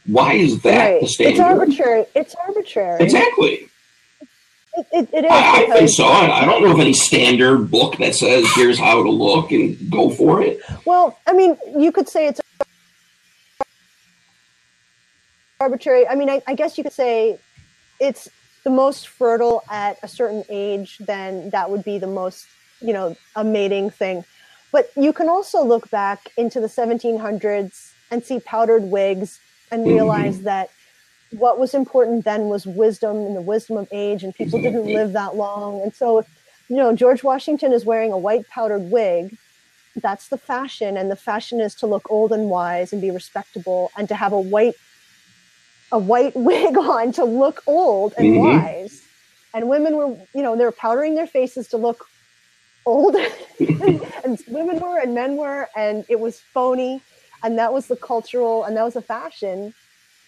Why 0.06 0.34
is 0.34 0.62
that 0.62 0.92
right. 0.92 1.00
the 1.00 1.08
standard? 1.08 1.32
It's 1.32 1.40
arbitrary. 1.40 2.06
It's 2.14 2.34
arbitrary. 2.34 3.04
Exactly. 3.04 3.68
It, 4.76 4.86
it, 4.92 5.08
it 5.12 5.24
is. 5.24 5.30
I, 5.30 5.64
I 5.64 5.78
think 5.78 5.90
so. 5.90 6.06
I, 6.06 6.42
I 6.42 6.44
don't 6.44 6.62
know 6.62 6.72
of 6.72 6.80
any 6.80 6.92
standard 6.92 7.70
book 7.70 7.98
that 7.98 8.14
says 8.14 8.46
here's 8.54 8.78
how 8.78 9.02
to 9.02 9.10
look 9.10 9.52
and 9.52 9.76
go 9.90 10.10
for 10.10 10.42
it. 10.42 10.60
Well, 10.86 11.18
I 11.26 11.32
mean, 11.32 11.56
you 11.78 11.92
could 11.92 12.08
say 12.08 12.28
it's 12.28 12.40
arbitrary. 15.60 16.08
I 16.08 16.14
mean, 16.14 16.30
I, 16.30 16.42
I 16.46 16.54
guess 16.54 16.78
you 16.78 16.84
could 16.84 16.92
say 16.92 17.38
it's 18.00 18.28
the 18.64 18.70
most 18.70 19.08
fertile 19.08 19.62
at 19.70 19.98
a 20.02 20.08
certain 20.08 20.44
age, 20.48 20.98
then 20.98 21.50
that 21.50 21.70
would 21.70 21.84
be 21.84 21.98
the 21.98 22.06
most, 22.06 22.46
you 22.80 22.92
know, 22.92 23.16
a 23.36 23.44
mating 23.44 23.90
thing. 23.90 24.24
But 24.72 24.90
you 24.96 25.12
can 25.12 25.28
also 25.28 25.64
look 25.64 25.90
back 25.90 26.30
into 26.36 26.60
the 26.60 26.68
1700s 26.68 27.94
and 28.10 28.24
see 28.24 28.40
powdered 28.40 28.84
wigs 28.84 29.40
and 29.70 29.82
Mhm. 29.82 29.94
realize 29.94 30.42
that 30.42 30.70
what 31.30 31.58
was 31.58 31.74
important 31.74 32.24
then 32.24 32.48
was 32.48 32.66
wisdom 32.66 33.16
and 33.16 33.36
the 33.36 33.42
wisdom 33.42 33.76
of 33.76 33.88
age, 33.92 34.24
and 34.24 34.34
people 34.34 34.60
didn't 34.60 34.86
live 34.86 35.12
that 35.12 35.36
long. 35.36 35.80
And 35.82 35.94
so, 35.94 36.24
you 36.68 36.76
know, 36.76 36.94
George 36.94 37.22
Washington 37.22 37.72
is 37.72 37.84
wearing 37.84 38.12
a 38.12 38.18
white 38.18 38.48
powdered 38.48 38.90
wig 38.90 39.36
that's 39.96 40.28
the 40.28 40.38
fashion 40.38 40.96
and 40.96 41.10
the 41.10 41.16
fashion 41.16 41.60
is 41.60 41.74
to 41.74 41.86
look 41.86 42.08
old 42.10 42.32
and 42.32 42.48
wise 42.48 42.92
and 42.92 43.02
be 43.02 43.10
respectable 43.10 43.90
and 43.98 44.08
to 44.08 44.14
have 44.14 44.32
a 44.32 44.40
white 44.40 44.74
a 45.92 45.98
white 45.98 46.32
wig 46.36 46.76
on 46.78 47.12
to 47.12 47.24
look 47.24 47.62
old 47.66 48.14
and 48.16 48.28
Mhm. 48.28 48.36
wise 48.36 49.02
and 49.52 49.68
women 49.68 49.96
were 49.96 50.08
you 50.34 50.42
know 50.42 50.56
they 50.56 50.64
were 50.64 50.72
powdering 50.72 51.14
their 51.16 51.26
faces 51.26 51.68
to 51.68 51.76
look 51.76 52.06
old 52.86 53.16
and 53.80 54.38
women 54.46 54.78
were 54.80 54.98
and 54.98 55.14
men 55.14 55.36
were 55.36 55.68
and 55.76 56.04
it 56.08 56.18
was 56.18 56.40
phony 56.54 57.02
and 57.42 57.58
that 57.58 57.72
was 57.72 57.88
the 57.88 57.96
cultural 57.96 58.64
and 58.64 58.76
that 58.76 58.84
was 58.84 58.94
the 58.94 59.02
fashion 59.02 59.72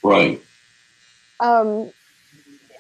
Right. 0.02 0.42
um 1.40 1.92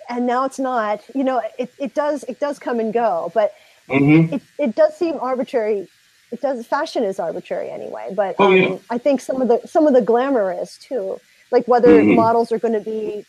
and 0.08 0.26
now 0.26 0.44
it's 0.44 0.58
not 0.58 1.02
you 1.14 1.24
know 1.24 1.40
it, 1.58 1.72
it 1.78 1.94
does 1.94 2.24
it 2.28 2.38
does 2.40 2.58
come 2.58 2.80
and 2.80 2.92
go 2.92 3.30
but 3.34 3.52
hmm 3.88 4.32
it, 4.32 4.42
it 4.58 4.76
does 4.76 4.96
seem 4.98 5.14
arbitrary 5.20 5.88
it 6.30 6.40
does 6.40 6.66
fashion 6.66 7.04
is 7.04 7.18
arbitrary 7.18 7.70
anyway 7.70 8.08
but 8.14 8.34
Oh, 8.38 8.46
um, 8.52 8.56
yeah. 8.56 8.76
i 8.90 8.98
think 8.98 9.20
some 9.20 9.40
of 9.42 9.48
the 9.48 9.60
some 9.66 9.86
of 9.86 9.94
the 9.94 10.02
glamour 10.02 10.54
is 10.60 10.76
too 10.78 11.20
like 11.50 11.66
whether 11.66 12.02
Mhm. 12.02 12.16
models 12.16 12.52
are 12.52 12.58
going 12.58 12.74
to 12.74 12.80
be 12.80 13.26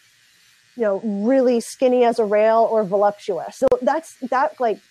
you 0.75 0.83
know 0.83 1.01
really 1.03 1.59
skinny 1.59 2.03
as 2.03 2.19
a 2.19 2.25
rail 2.25 2.67
or 2.71 2.85
voluptuous 2.85 3.57
so 3.57 3.67
that's 3.81 4.17
that 4.31 4.51
like 4.59 4.81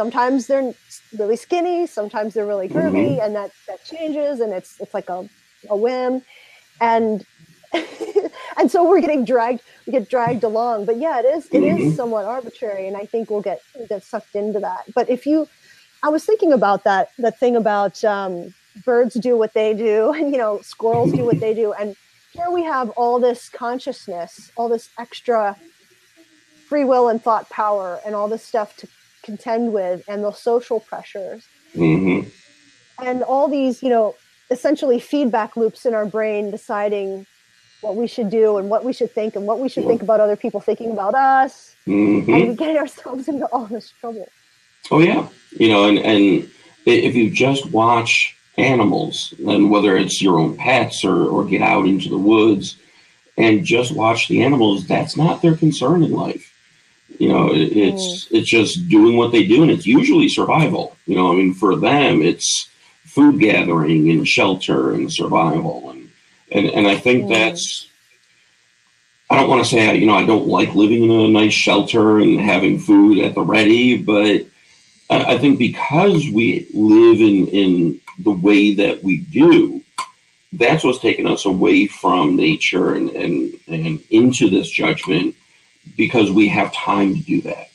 sometimes 0.00 0.46
they're 0.48 0.72
really 1.20 1.36
skinny 1.46 1.78
sometimes 1.86 2.32
they're 2.34 2.46
really 2.54 2.68
curvy 2.76 3.08
Mm-hmm. 3.10 3.24
and 3.24 3.32
that 3.38 3.50
that 3.68 3.80
changes 3.92 4.34
and 4.44 4.50
it's 4.58 4.72
it's 4.82 4.94
like 4.98 5.10
a, 5.10 5.20
a 5.74 5.76
whim 5.84 6.14
and 6.80 7.26
and 8.58 8.70
so 8.74 8.78
we're 8.88 9.02
getting 9.06 9.24
dragged 9.32 9.60
we 9.86 9.92
get 9.98 10.08
dragged 10.14 10.44
along 10.52 10.76
but 10.88 10.96
yeah 11.06 11.16
it 11.22 11.26
is 11.36 11.42
it 11.58 11.64
is 11.74 11.80
Mhm. 11.84 11.96
somewhat 11.98 12.24
arbitrary 12.36 12.84
and 12.88 12.96
i 13.02 13.04
think 13.12 13.24
we'll 13.30 13.46
get 13.52 13.60
we'll 13.74 13.90
get 13.94 14.02
sucked 14.12 14.34
into 14.42 14.60
that 14.68 14.82
but 14.98 15.06
if 15.16 15.22
you 15.30 15.38
i 16.02 16.08
was 16.16 16.22
thinking 16.30 16.52
about 16.60 16.80
that 16.84 17.04
that 17.24 17.36
thing 17.42 17.54
about 17.64 18.02
um, 18.16 18.32
birds 18.86 19.14
do 19.28 19.36
what 19.42 19.52
they 19.60 19.70
do 19.74 20.12
and 20.18 20.26
you 20.32 20.38
know 20.44 20.54
squirrels 20.74 21.12
do 21.20 21.24
what 21.30 21.40
they 21.44 21.54
do 21.62 21.68
and 21.80 21.94
here 22.36 22.50
we 22.58 22.62
have 22.64 22.88
all 23.02 23.16
this 23.28 23.40
consciousness 23.64 24.50
all 24.56 24.68
this 24.76 24.88
extra 25.04 25.42
free 26.68 26.84
will 26.92 27.08
and 27.12 27.20
thought 27.26 27.46
power 27.50 28.00
and 28.06 28.14
all 28.14 28.28
this 28.34 28.44
stuff 28.52 28.76
to 28.80 28.88
contend 29.22 29.72
with 29.72 30.02
and 30.08 30.24
the 30.24 30.32
social 30.32 30.80
pressures. 30.80 31.46
Hmm 31.74 32.22
and 33.02 33.22
all 33.22 33.48
these 33.48 33.82
you 33.82 33.88
know 33.88 34.14
essentially 34.50 34.98
feedback 34.98 35.56
loops 35.56 35.86
in 35.86 35.94
our 35.94 36.06
brain 36.06 36.50
deciding 36.50 37.26
what 37.80 37.96
we 37.96 38.06
should 38.06 38.28
do 38.28 38.58
and 38.58 38.68
what 38.68 38.84
we 38.84 38.92
should 38.92 39.10
think 39.10 39.36
and 39.36 39.46
what 39.46 39.58
we 39.58 39.68
should 39.68 39.86
think 39.86 40.02
about 40.02 40.20
other 40.20 40.36
people 40.36 40.60
thinking 40.60 40.90
about 40.90 41.14
us. 41.14 41.74
Hmm 41.86 42.20
and 42.28 42.48
we 42.48 42.54
get 42.54 42.76
ourselves 42.76 43.28
into 43.28 43.46
all 43.46 43.66
this 43.66 43.92
trouble. 44.00 44.28
Oh 44.90 45.00
yeah, 45.00 45.28
you 45.52 45.68
know, 45.68 45.88
and 45.88 45.98
and 45.98 46.50
if 46.86 47.14
you 47.14 47.30
just 47.30 47.66
watch 47.66 48.36
animals, 48.58 49.32
and 49.46 49.70
whether 49.70 49.96
it's 49.96 50.20
your 50.20 50.38
own 50.38 50.56
pets 50.56 51.04
or 51.04 51.26
or 51.26 51.44
get 51.44 51.62
out 51.62 51.86
into 51.86 52.08
the 52.08 52.18
woods, 52.18 52.76
and 53.36 53.64
just 53.64 53.94
watch 53.94 54.28
the 54.28 54.42
animals, 54.42 54.86
that's 54.86 55.16
not 55.16 55.42
their 55.42 55.56
concern 55.56 56.02
in 56.02 56.12
life. 56.12 56.49
You 57.20 57.28
know, 57.28 57.52
it, 57.52 57.76
it's 57.76 58.28
it's 58.30 58.48
just 58.48 58.88
doing 58.88 59.14
what 59.18 59.30
they 59.30 59.44
do, 59.46 59.60
and 59.62 59.70
it's 59.70 59.86
usually 59.86 60.28
survival. 60.30 60.96
You 61.06 61.16
know, 61.16 61.30
I 61.30 61.34
mean, 61.36 61.52
for 61.52 61.76
them, 61.76 62.22
it's 62.22 62.70
food 63.04 63.38
gathering 63.38 64.10
and 64.10 64.26
shelter 64.26 64.92
and 64.94 65.12
survival, 65.12 65.90
and 65.90 66.10
and 66.50 66.66
and 66.76 66.86
I 66.88 66.96
think 66.96 67.26
Mm. 67.26 67.28
that's 67.28 67.88
I 69.28 69.36
don't 69.36 69.50
want 69.50 69.62
to 69.62 69.70
say 69.70 69.94
you 69.96 70.06
know 70.06 70.14
I 70.14 70.24
don't 70.24 70.48
like 70.48 70.74
living 70.74 71.02
in 71.04 71.10
a 71.10 71.28
nice 71.28 71.52
shelter 71.52 72.18
and 72.20 72.40
having 72.40 72.78
food 72.78 73.18
at 73.18 73.34
the 73.34 73.42
ready, 73.42 73.98
but 73.98 74.46
I 75.10 75.34
I 75.34 75.38
think 75.38 75.58
because 75.58 76.22
we 76.30 76.66
live 76.72 77.20
in 77.20 77.48
in 77.48 78.00
the 78.18 78.32
way 78.32 78.74
that 78.76 79.04
we 79.04 79.18
do, 79.18 79.82
that's 80.54 80.84
what's 80.84 81.00
taken 81.00 81.26
us 81.26 81.44
away 81.44 81.86
from 81.86 82.36
nature 82.36 82.94
and 82.94 83.10
and, 83.10 83.52
and 83.68 84.00
into 84.08 84.48
this 84.48 84.70
judgment 84.70 85.34
because 85.96 86.30
we 86.30 86.48
have 86.48 86.72
time 86.72 87.14
to 87.14 87.22
do 87.22 87.40
that. 87.42 87.70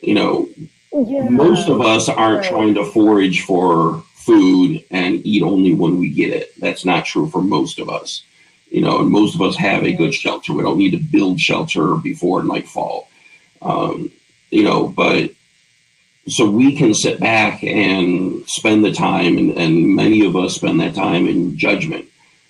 You 0.00 0.14
know, 0.14 0.48
yeah 0.92 1.28
most 1.28 1.68
of 1.68 1.80
us 1.80 2.08
aren't 2.08 2.42
right. 2.42 2.50
trying 2.50 2.74
to 2.74 2.84
forage 2.84 3.42
for 3.42 4.02
food 4.14 4.84
and 4.90 5.24
eat 5.26 5.42
only 5.42 5.74
when 5.74 5.98
we 5.98 6.10
get 6.10 6.32
it. 6.32 6.52
That's 6.60 6.84
not 6.84 7.04
true 7.04 7.28
for 7.28 7.42
most 7.42 7.78
of 7.78 7.88
us. 7.88 8.24
You 8.70 8.80
know, 8.80 9.00
and 9.00 9.10
most 9.10 9.34
of 9.34 9.42
us 9.42 9.56
have 9.56 9.84
a 9.84 9.92
good 9.92 10.14
shelter. 10.14 10.54
We 10.54 10.62
don't 10.62 10.78
need 10.78 10.92
to 10.92 10.98
build 10.98 11.38
shelter 11.40 11.96
before 11.96 12.42
nightfall. 12.42 13.08
Um, 13.60 14.10
you 14.50 14.64
know, 14.64 14.88
but 14.88 15.32
so 16.28 16.48
we 16.48 16.76
can 16.76 16.94
sit 16.94 17.20
back 17.20 17.62
and 17.64 18.44
spend 18.46 18.84
the 18.84 18.92
time, 18.92 19.36
and, 19.36 19.52
and 19.58 19.94
many 19.94 20.24
of 20.24 20.36
us 20.36 20.54
spend 20.54 20.80
that 20.80 20.94
time 20.94 21.26
in 21.26 21.56
judgment. 21.56 22.06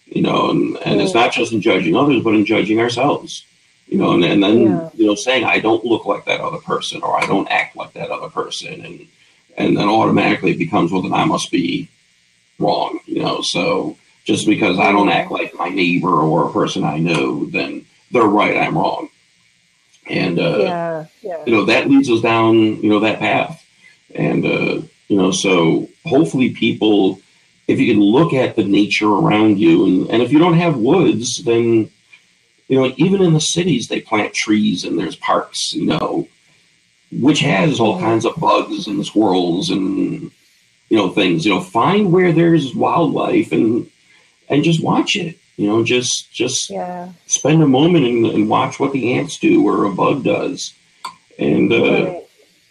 You 0.07 0.23
know, 0.23 0.51
and, 0.51 0.77
and 0.85 1.01
it's 1.01 1.15
not 1.15 1.33
just 1.33 1.53
in 1.53 1.63
judging 1.63 1.97
others, 1.97 2.23
but 2.23 2.35
in 2.35 2.45
judging 2.45 2.81
ourselves. 2.81 3.47
You 3.93 3.99
know, 3.99 4.13
and, 4.13 4.25
and 4.25 4.43
then 4.43 4.59
Yeah. 4.63 4.91
you 4.95 5.07
know, 5.07 5.15
saying 5.15 5.45
I 5.45 5.59
don't 5.67 5.85
look 5.85 6.05
like 6.07 6.25
that 6.25 6.41
other 6.41 6.63
person, 6.73 7.03
or 7.03 7.13
I 7.23 7.27
don't 7.27 7.49
act 7.61 7.77
like 7.77 7.93
that 7.93 8.11
other 8.11 8.31
person, 8.31 8.75
and 8.87 9.07
and 9.61 9.77
then 9.77 9.89
automatically 9.89 10.53
it 10.53 10.59
becomes 10.67 10.91
well, 10.91 11.03
then 11.03 11.13
I 11.13 11.27
must 11.27 11.51
be 11.51 11.89
wrong. 12.59 13.01
You 13.07 13.21
know, 13.23 13.43
so 13.43 13.97
just 14.25 14.47
because 14.47 14.79
I 14.79 14.93
don't 14.93 15.11
act 15.19 15.31
like 15.31 15.53
my 15.55 15.69
neighbor 15.69 16.15
or 16.31 16.49
a 16.49 16.53
person 16.53 16.85
I 16.85 16.99
know, 16.99 17.45
then 17.47 17.85
they're 18.11 18.37
right, 18.41 18.57
I'm 18.57 18.79
wrong. 18.79 19.09
And 20.09 20.39
uh, 20.39 20.59
yeah 20.59 21.05
yeah 21.23 21.43
you 21.47 21.53
know 21.55 21.65
that 21.67 21.89
leads 21.91 22.09
us 22.11 22.23
down 22.23 22.55
you 22.83 22.89
know 22.91 23.01
that 23.01 23.21
path 23.21 23.55
and 24.15 24.45
uh 24.45 24.75
you 25.09 25.17
know 25.21 25.31
so 25.31 25.89
hopefully 26.05 26.51
people 26.51 27.21
if 27.69 27.79
you 27.79 27.93
can 27.93 28.03
look 28.03 28.33
at 28.33 28.57
the 28.57 28.65
nature 28.65 29.09
around 29.09 29.59
you, 29.59 29.87
and, 29.87 30.11
and 30.11 30.23
if 30.23 30.33
you 30.33 30.39
don't 30.39 30.59
have 30.65 30.77
woods, 30.77 31.43
then 31.45 31.91
you 32.73 32.81
know 32.81 32.95
even 32.97 33.21
in 33.23 33.35
the 33.35 33.41
cities 33.57 33.89
they 33.89 34.01
plant 34.01 34.33
trees 34.33 34.83
and 34.85 34.99
there's 34.99 35.15
parks, 35.17 35.75
you 35.75 35.85
know, 35.85 36.27
which 37.13 37.41
has 37.41 37.79
all 37.79 38.01
kinds 38.01 38.25
of 38.25 38.35
bugs 38.37 38.87
and 38.87 39.05
squirrels 39.05 39.69
and 39.69 40.31
you 40.89 40.97
know 40.97 41.11
things. 41.11 41.45
You 41.45 41.53
know, 41.53 41.61
find 41.61 42.11
where 42.11 42.33
there's 42.33 42.75
wildlife 42.75 43.53
and 43.53 43.91
and 44.49 44.65
just 44.65 44.83
watch 44.83 45.17
it. 45.17 45.37
You 45.59 45.67
know, 45.67 45.85
just 45.85 46.33
just 46.33 46.71
Yeah. 46.71 47.11
spend 47.27 47.63
a 47.63 47.67
moment 47.67 48.07
and, 48.07 48.25
and 48.25 48.49
watch 48.49 48.81
what 48.81 48.93
the 48.93 49.13
ants 49.19 49.37
do 49.39 49.69
or 49.69 49.85
a 49.85 49.93
bug 49.93 50.25
does, 50.25 50.73
and 51.39 51.71
uh, 51.71 51.77
Right. 51.83 52.23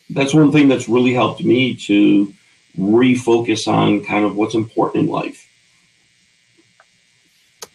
that's 0.10 0.34
one 0.34 0.52
thing 0.52 0.68
that's 0.68 0.90
really 0.90 1.14
helped 1.14 1.44
me 1.44 1.76
to 1.76 2.34
refocus 2.76 3.68
on 3.68 4.04
kind 4.04 4.26
of 4.26 4.36
what's 4.36 4.56
important 4.56 5.04
in 5.04 5.12
life. 5.12 5.48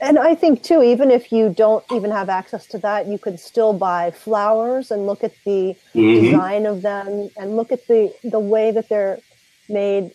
And 0.00 0.18
I 0.18 0.34
think 0.34 0.62
too, 0.62 0.82
even 0.82 1.10
if 1.10 1.32
you 1.32 1.48
don't 1.56 1.84
even 1.94 2.10
have 2.10 2.28
access 2.28 2.66
to 2.68 2.78
that, 2.78 3.06
you 3.08 3.18
could 3.18 3.40
still 3.40 3.72
buy 3.72 4.10
flowers 4.10 4.90
and 4.90 5.06
look 5.06 5.24
at 5.24 5.32
the 5.44 5.74
Mhm. 5.94 6.22
design 6.24 6.66
of 6.66 6.82
them 6.82 7.30
and 7.36 7.56
look 7.56 7.72
at 7.72 7.86
the 7.88 8.12
the 8.24 8.40
way 8.40 8.70
that 8.72 8.88
they're 8.88 9.20
made 9.68 10.10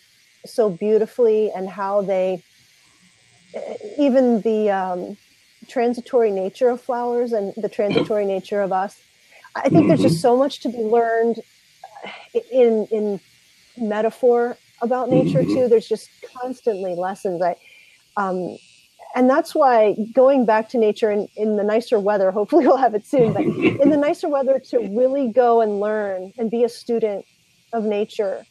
so 0.46 0.70
beautifully 0.70 1.50
and 1.54 1.68
how 1.68 2.02
they 2.02 2.42
even 3.98 4.40
the 4.42 4.70
um, 4.70 5.18
transitory 5.68 6.30
nature 6.30 6.70
of 6.70 6.80
flowers 6.80 7.32
and 7.32 7.52
the 7.56 7.68
transitory 7.68 8.24
nature 8.24 8.60
of 8.60 8.72
us. 8.72 9.00
I 9.54 9.68
think 9.68 9.88
there's 9.88 10.02
just 10.02 10.20
so 10.20 10.36
much 10.36 10.60
to 10.60 10.68
be 10.70 10.78
learned 10.78 11.36
in 12.52 12.86
in 12.90 13.20
metaphor 13.76 14.58
about 14.82 15.08
nature 15.10 15.42
Mhm. 15.42 15.54
too. 15.54 15.68
There's 15.68 15.88
just 15.88 16.10
constantly 16.40 16.94
lessons. 16.94 17.42
I 17.42 17.56
um, 18.16 18.58
and 19.14 19.28
that's 19.28 19.54
why 19.54 19.94
going 20.14 20.44
back 20.46 20.68
to 20.70 20.78
nature 20.78 21.10
in, 21.10 21.28
in 21.36 21.56
the 21.56 21.62
nicer 21.64 21.98
weather, 21.98 22.30
hopefully 22.30 22.66
we'll 22.68 22.76
have 22.76 22.94
it 22.94 23.06
soon, 23.06 23.32
but 23.32 23.42
in 23.42 23.90
the 23.90 23.96
nicer 23.96 24.28
weather 24.28 24.58
to 24.70 24.78
really 24.96 25.28
go 25.28 25.60
and 25.60 25.80
learn 25.80 26.32
and 26.38 26.50
be 26.50 26.64
a 26.64 26.68
student 26.68 27.24
of 27.72 27.84
nature 27.84 28.44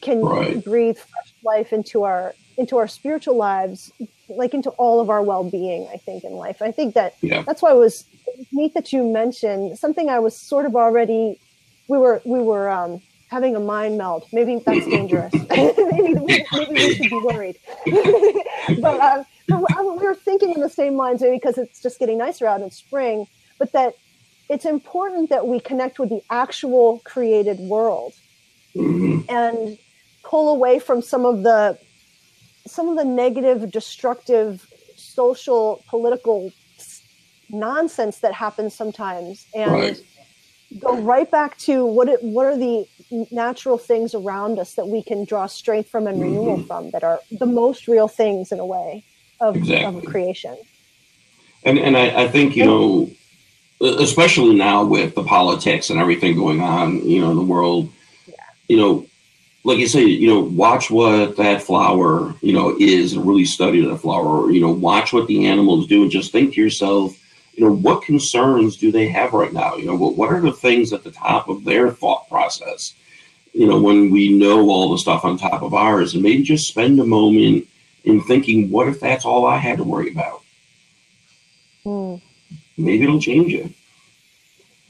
can 0.00 0.20
Right. 0.22 0.64
breathe 0.64 0.96
fresh 0.96 1.34
life 1.44 1.72
into 1.72 2.04
our 2.04 2.34
into 2.58 2.78
our 2.78 2.88
spiritual 2.88 3.36
lives, 3.36 3.92
like 4.30 4.54
into 4.54 4.70
all 4.70 4.98
of 5.00 5.10
our 5.10 5.22
well-being, 5.22 5.86
I 5.92 5.98
think, 5.98 6.24
in 6.24 6.32
life. 6.32 6.62
I 6.62 6.72
think 6.72 6.94
that 6.94 7.14
Yeah. 7.20 7.42
that's 7.42 7.60
why 7.60 7.72
it 7.72 7.76
was, 7.76 8.04
neat 8.50 8.72
that 8.72 8.94
you 8.94 9.04
mentioned 9.04 9.78
something 9.78 10.08
I 10.08 10.18
was 10.20 10.34
sort 10.34 10.64
of 10.64 10.74
already 10.74 11.38
we 11.88 11.98
were 11.98 12.22
we 12.24 12.40
were 12.40 12.68
um, 12.70 13.00
having 13.28 13.54
a 13.56 13.60
mind 13.60 13.98
meld. 13.98 14.24
Maybe 14.32 14.58
that's 14.64 14.86
dangerous. 14.88 15.32
maybe, 15.56 16.14
maybe 16.52 16.74
we 16.74 16.94
should 16.94 17.10
be 17.10 17.16
worried. 17.22 17.56
but 17.86 19.00
um, 19.00 19.24
but 19.48 19.58
we 19.60 19.66
we 19.98 20.04
were 20.04 20.14
thinking 20.14 20.52
in 20.52 20.60
the 20.60 20.68
same 20.68 20.94
lines, 20.96 21.22
maybe 21.22 21.36
because 21.36 21.58
it's 21.58 21.80
just 21.80 21.98
getting 21.98 22.18
nicer 22.18 22.46
out 22.46 22.60
in 22.60 22.70
spring. 22.70 23.26
But 23.58 23.72
that 23.72 23.94
it's 24.48 24.64
important 24.64 25.30
that 25.30 25.46
we 25.46 25.60
connect 25.60 25.98
with 25.98 26.10
the 26.10 26.20
actual 26.30 27.00
created 27.04 27.58
world 27.58 28.14
Mhm. 28.76 29.24
and 29.28 29.78
pull 30.24 30.54
away 30.54 30.78
from 30.78 31.02
some 31.02 31.24
of 31.24 31.42
the 31.42 31.78
some 32.66 32.88
of 32.88 32.96
the 32.96 33.04
negative, 33.04 33.70
destructive, 33.70 34.66
social, 34.96 35.84
political 35.88 36.52
nonsense 37.48 38.18
that 38.18 38.32
happens 38.34 38.74
sometimes, 38.74 39.46
and 39.54 39.70
Right. 39.70 40.00
go 40.80 40.96
right 40.96 41.30
back 41.30 41.56
to 41.58 41.86
what 41.86 42.08
it, 42.08 42.20
what 42.22 42.46
are 42.46 42.56
the 42.58 42.84
natural 43.30 43.78
things 43.78 44.14
around 44.16 44.58
us 44.58 44.74
that 44.74 44.88
we 44.88 45.00
can 45.02 45.24
draw 45.24 45.46
strength 45.46 45.88
from 45.88 46.08
and 46.08 46.20
renewal 46.20 46.58
Mhm. 46.58 46.66
from 46.66 46.90
that 46.90 47.04
are 47.04 47.20
the 47.30 47.46
most 47.46 47.86
real 47.86 48.08
things 48.08 48.50
in 48.50 48.58
a 48.58 48.66
way 48.66 49.04
of, 49.40 49.56
Exactly. 49.56 49.98
of 49.98 50.04
creation. 50.04 50.56
And 51.64 51.78
and 51.78 51.96
I, 51.96 52.24
I 52.24 52.28
think 52.28 52.56
you 52.56 52.64
know, 52.64 53.10
especially 53.80 54.54
now 54.54 54.84
with 54.84 55.14
the 55.14 55.24
politics 55.24 55.90
and 55.90 55.98
everything 55.98 56.36
going 56.36 56.60
on, 56.60 57.06
you 57.08 57.20
know, 57.20 57.30
in 57.30 57.36
the 57.36 57.42
world, 57.42 57.90
yeah. 58.26 58.34
you 58.68 58.76
know, 58.76 59.06
like 59.64 59.78
you 59.78 59.88
say, 59.88 60.04
you 60.04 60.28
know, 60.28 60.40
watch 60.40 60.90
what 60.90 61.36
that 61.36 61.60
flower, 61.60 62.34
you 62.40 62.52
know, 62.52 62.76
is 62.78 63.14
and 63.14 63.26
really 63.26 63.44
study 63.44 63.84
that 63.84 63.98
flower. 63.98 64.48
You 64.50 64.60
know, 64.60 64.70
watch 64.70 65.12
what 65.12 65.26
the 65.26 65.46
animals 65.46 65.88
do 65.88 66.02
and 66.02 66.10
just 66.10 66.30
think 66.30 66.54
to 66.54 66.60
yourself, 66.60 67.16
you 67.54 67.64
know, 67.64 67.74
what 67.74 68.02
concerns 68.02 68.76
do 68.76 68.92
they 68.92 69.08
have 69.08 69.32
right 69.32 69.52
now? 69.52 69.74
You 69.74 69.86
know, 69.86 69.96
what 69.96 70.16
what 70.16 70.32
are 70.32 70.40
the 70.40 70.52
things 70.52 70.92
at 70.92 71.02
the 71.02 71.10
top 71.10 71.48
of 71.48 71.64
their 71.64 71.90
thought 71.90 72.28
process? 72.28 72.94
You 73.52 73.66
know, 73.66 73.80
when 73.80 74.10
we 74.10 74.28
know 74.28 74.68
all 74.70 74.92
the 74.92 74.98
stuff 74.98 75.24
on 75.24 75.36
top 75.36 75.62
of 75.62 75.74
ours, 75.74 76.14
and 76.14 76.22
maybe 76.22 76.44
just 76.44 76.68
spend 76.68 77.00
a 77.00 77.04
moment 77.04 77.66
in 78.06 78.22
thinking, 78.22 78.70
what 78.70 78.88
if 78.88 79.00
that's 79.00 79.24
all 79.26 79.44
I 79.44 79.58
had 79.58 79.78
to 79.78 79.84
worry 79.84 80.10
about? 80.10 80.42
Hmm. 81.84 82.16
maybe 82.78 83.04
it'll 83.04 83.20
change 83.20 83.52
it. 83.54 83.70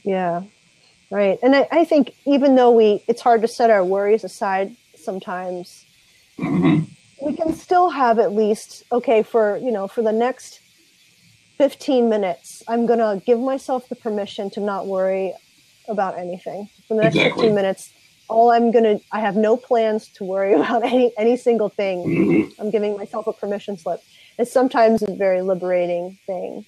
Yeah, 0.03 0.43
right. 1.11 1.37
And 1.43 1.55
I, 1.55 1.67
I 1.71 1.85
think 1.85 2.13
even 2.25 2.55
though 2.55 2.71
we, 2.71 3.03
it's 3.07 3.21
hard 3.21 3.41
to 3.43 3.47
set 3.47 3.69
our 3.69 3.83
worries 3.83 4.23
aside 4.23 4.75
sometimes. 4.95 5.85
hmm 6.37 6.79
we 7.21 7.35
can 7.35 7.53
still 7.53 7.89
have 7.89 8.19
at 8.19 8.33
least 8.33 8.83
okay 8.91 9.23
for 9.23 9.57
you 9.57 9.71
know 9.71 9.87
for 9.87 10.03
the 10.03 10.11
next 10.11 10.59
15 11.57 12.09
minutes 12.09 12.63
i'm 12.67 12.85
going 12.85 12.99
to 12.99 13.21
give 13.25 13.39
myself 13.39 13.89
the 13.89 13.95
permission 13.95 14.49
to 14.51 14.59
not 14.59 14.85
worry 14.85 15.33
about 15.87 16.17
anything 16.17 16.69
for 16.87 16.95
the 16.95 17.01
next 17.01 17.15
Exactly. 17.15 17.41
15 17.41 17.55
minutes 17.55 17.91
all 18.29 18.51
i'm 18.51 18.71
going 18.71 18.83
to 18.83 18.99
i 19.11 19.19
have 19.19 19.35
no 19.35 19.57
plans 19.57 20.09
to 20.09 20.23
worry 20.23 20.53
about 20.59 20.85
any 20.85 21.13
any 21.17 21.37
single 21.37 21.69
thing. 21.69 22.03
Hmm 22.03 22.41
i'm 22.59 22.71
giving 22.71 22.97
myself 22.97 23.27
a 23.27 23.33
permission 23.33 23.77
slip. 23.77 24.01
It's 24.37 24.51
sometimes 24.51 25.03
a 25.03 25.15
very 25.15 25.41
liberating 25.41 26.17
thing. 26.27 26.65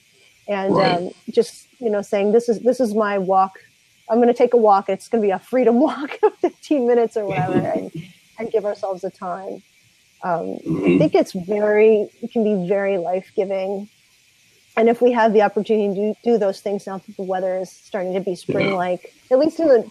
And 0.48 0.78
Right. 0.78 1.04
um, 1.08 1.12
just 1.34 1.70
you 1.80 1.90
know 1.92 2.02
saying 2.02 2.32
this 2.34 2.50
is 2.50 2.62
this 2.62 2.80
is 2.80 2.96
my 2.96 3.18
walk. 3.18 3.54
I'm 4.10 4.18
going 4.18 4.28
to 4.30 4.34
take 4.34 4.54
a 4.54 4.58
walk. 4.58 4.90
It's 4.90 5.08
going 5.08 5.22
to 5.22 5.28
be 5.28 5.32
a 5.32 5.40
freedom 5.40 5.80
walk 5.88 6.18
of 6.24 6.34
15 6.42 6.88
minutes 6.88 7.18
or 7.18 7.28
whatever 7.28 7.58
and, 7.58 7.92
and 8.40 8.52
give 8.52 8.66
ourselves 8.66 9.02
the 9.02 9.12
time. 9.12 9.64
Um, 10.24 10.60
I 10.86 10.90
hmm 10.90 10.98
think 10.98 11.16
it's 11.16 11.34
very, 11.34 12.08
it 12.22 12.32
can 12.32 12.44
be 12.44 12.68
very 12.70 12.98
life 12.98 13.32
giving. 13.36 13.90
And 14.78 14.90
if 14.90 15.02
we 15.02 15.12
have 15.14 15.34
the 15.34 15.42
opportunity 15.42 15.90
to 15.90 15.96
do, 15.96 16.16
do 16.34 16.38
those 16.38 16.62
things 16.62 16.88
now 16.88 17.00
that 17.00 17.18
the 17.18 17.24
weather 17.24 17.60
is 17.60 17.72
starting 17.72 18.14
to 18.16 18.22
be 18.22 18.36
spring 18.36 18.72
like, 18.72 19.14
at 19.32 19.40
least 19.40 19.60
in 19.60 19.68
the, 19.68 19.90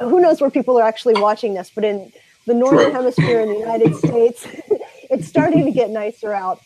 who 0.00 0.20
knows 0.20 0.40
where 0.40 0.50
people 0.50 0.78
are 0.78 0.86
actually 0.86 1.14
watching 1.16 1.54
this, 1.54 1.70
but 1.74 1.84
in 1.84 2.10
the 2.46 2.54
Northern 2.54 2.90
True. 2.90 2.92
Hemisphere 2.92 3.40
in 3.40 3.48
the 3.48 3.58
United 3.58 3.94
States, 3.94 4.46
it's 5.10 5.26
starting 5.26 5.64
to 5.66 5.72
get 5.72 5.90
nicer 5.90 6.32
out, 6.34 6.60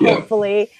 Yeah. 0.00 0.14
hopefully 0.14 0.70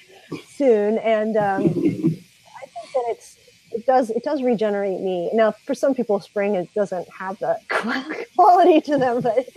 soon. 0.56 0.98
And 0.98 1.36
um, 1.36 1.62
I 1.64 2.66
think 2.66 2.92
that 2.94 3.04
it's, 3.08 3.38
it 3.72 3.86
does 3.86 4.10
it 4.10 4.22
does 4.22 4.40
regenerate 4.42 5.00
me 5.00 5.30
now 5.34 5.52
for 5.66 5.74
some 5.74 5.94
people 5.94 6.20
spring 6.20 6.54
it 6.54 6.68
doesn't 6.76 7.08
have 7.18 7.36
that 7.40 7.58
quality 8.36 8.80
to 8.80 8.96
them 8.96 9.20
but 9.20 9.48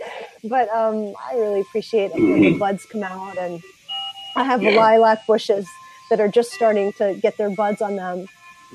but 0.42 0.68
um 0.70 1.14
i 1.30 1.36
really 1.36 1.60
appreciate 1.60 2.06
it 2.10 2.14
when 2.14 2.42
the 2.42 2.50
Mhm. 2.50 2.58
buds 2.58 2.84
come 2.86 3.04
out 3.04 3.38
and 3.38 3.62
i 4.34 4.42
have 4.42 4.60
Yeah. 4.64 4.70
lilac 4.70 5.24
bushes 5.28 5.68
that 6.10 6.18
are 6.18 6.26
just 6.26 6.50
starting 6.50 6.92
to 6.94 7.16
get 7.22 7.36
their 7.36 7.50
buds 7.50 7.80
on 7.80 7.94
them 7.94 8.26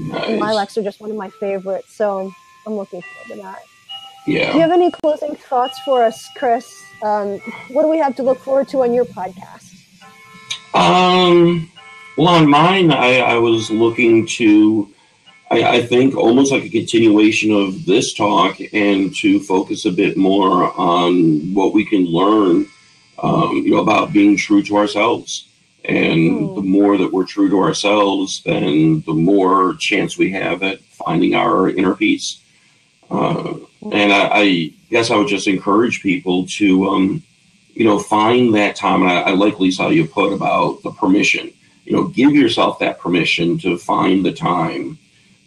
and 0.08 0.40
Nice. 0.40 0.40
lilacs 0.40 0.78
are 0.78 0.84
just 0.84 1.02
one 1.02 1.12
of 1.12 1.18
my 1.18 1.28
favorites 1.30 1.94
so 1.94 2.32
i'm 2.66 2.74
looking 2.76 3.02
forward 3.02 3.36
to 3.36 3.42
that 3.42 3.60
Yeah. 4.28 4.52
do 4.52 4.58
you 4.58 4.62
have 4.62 4.72
any 4.72 4.92
closing 4.92 5.36
thoughts 5.36 5.80
for 5.80 6.04
us 6.04 6.28
chris 6.36 6.82
um, 7.04 7.40
what 7.70 7.82
do 7.84 7.90
we 7.90 7.98
have 7.98 8.16
to 8.16 8.24
look 8.24 8.40
forward 8.40 8.68
to 8.70 8.84
on 8.84 8.94
your 8.94 9.06
podcast 9.06 9.72
Um. 10.74 11.70
Well, 12.16 12.28
on 12.28 12.48
mine, 12.48 12.92
I, 12.92 13.18
I 13.22 13.38
was 13.40 13.72
looking 13.72 14.28
to, 14.38 14.88
I, 15.50 15.64
I 15.78 15.82
think, 15.82 16.16
almost 16.16 16.52
like 16.52 16.64
a 16.64 16.70
continuation 16.70 17.52
of 17.52 17.86
this 17.88 18.14
talk, 18.14 18.60
and 18.72 19.16
to 19.16 19.40
focus 19.40 19.86
a 19.86 19.92
bit 19.92 20.16
more 20.16 20.72
on 20.80 21.52
what 21.56 21.74
we 21.74 21.84
can 21.84 22.06
learn, 22.06 22.68
um, 23.18 23.58
you 23.66 23.72
know, 23.72 23.80
about 23.82 24.14
being 24.14 24.38
true 24.38 24.62
to 24.64 24.78
ourselves. 24.78 25.48
And 25.86 26.50
Hmm. 26.50 26.56
the 26.56 26.62
more 26.62 26.98
that 27.00 27.12
we're 27.12 27.26
true 27.26 27.50
to 27.50 27.58
ourselves, 27.60 28.44
then 28.46 29.02
the 29.08 29.14
more 29.14 29.74
chance 29.80 30.16
we 30.18 30.32
have 30.34 30.62
at 30.62 30.82
finding 30.84 31.34
our 31.34 31.68
inner 31.70 31.96
peace. 31.96 32.38
Uh, 33.14 33.60
and 33.92 34.12
I, 34.12 34.30
I 34.34 34.74
guess 34.90 35.12
I 35.12 35.18
would 35.18 35.28
just 35.28 35.48
encourage 35.48 36.02
people 36.02 36.48
to, 36.58 36.90
um, 36.90 37.24
you 37.74 37.86
know, 37.86 38.00
find 38.00 38.56
that 38.56 38.76
time. 38.76 39.04
And 39.04 39.12
I, 39.12 39.22
I 39.22 39.30
like 39.32 39.60
Lisa 39.60 39.84
how 39.84 39.90
you 39.90 40.08
put 40.08 40.34
about 40.34 40.82
the 40.82 40.92
permission. 40.92 41.54
You 41.86 41.94
know, 41.94 42.08
give 42.08 42.32
yourself 42.32 42.80
that 42.80 43.00
permission 43.00 43.60
to 43.60 43.78
find 43.78 44.26
the 44.26 44.34
time 44.34 44.98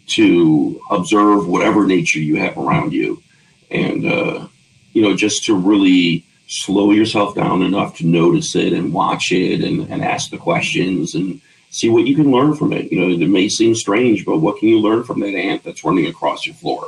to 0.07 0.81
observe 0.89 1.47
whatever 1.47 1.85
nature 1.85 2.19
you 2.19 2.37
have 2.37 2.57
around 2.57 2.93
you, 2.93 3.21
and 3.69 4.05
uh, 4.05 4.47
you 4.93 5.01
know, 5.01 5.15
just 5.15 5.43
to 5.45 5.55
really 5.55 6.23
slow 6.47 6.91
yourself 6.91 7.35
down 7.35 7.61
enough 7.61 7.97
to 7.97 8.05
notice 8.05 8.55
it 8.55 8.71
and 8.71 8.93
watch 8.93 9.33
it 9.33 9.61
and, 9.61 9.91
and 9.91 10.01
ask 10.01 10.29
the 10.29 10.37
questions 10.37 11.13
and 11.15 11.41
see 11.69 11.89
what 11.89 12.07
you 12.07 12.15
can 12.15 12.31
learn 12.31 12.55
from 12.55 12.71
it. 12.71 12.89
You 12.91 13.01
know, 13.01 13.09
it 13.09 13.29
may 13.29 13.49
seem 13.49 13.75
strange, 13.75 14.23
but 14.23 14.37
what 14.37 14.57
can 14.57 14.69
you 14.69 14.79
learn 14.79 15.03
from 15.03 15.19
that 15.19 15.35
ant 15.35 15.63
that's 15.63 15.83
running 15.83 16.07
across 16.07 16.45
your 16.45 16.55
floor? 16.55 16.87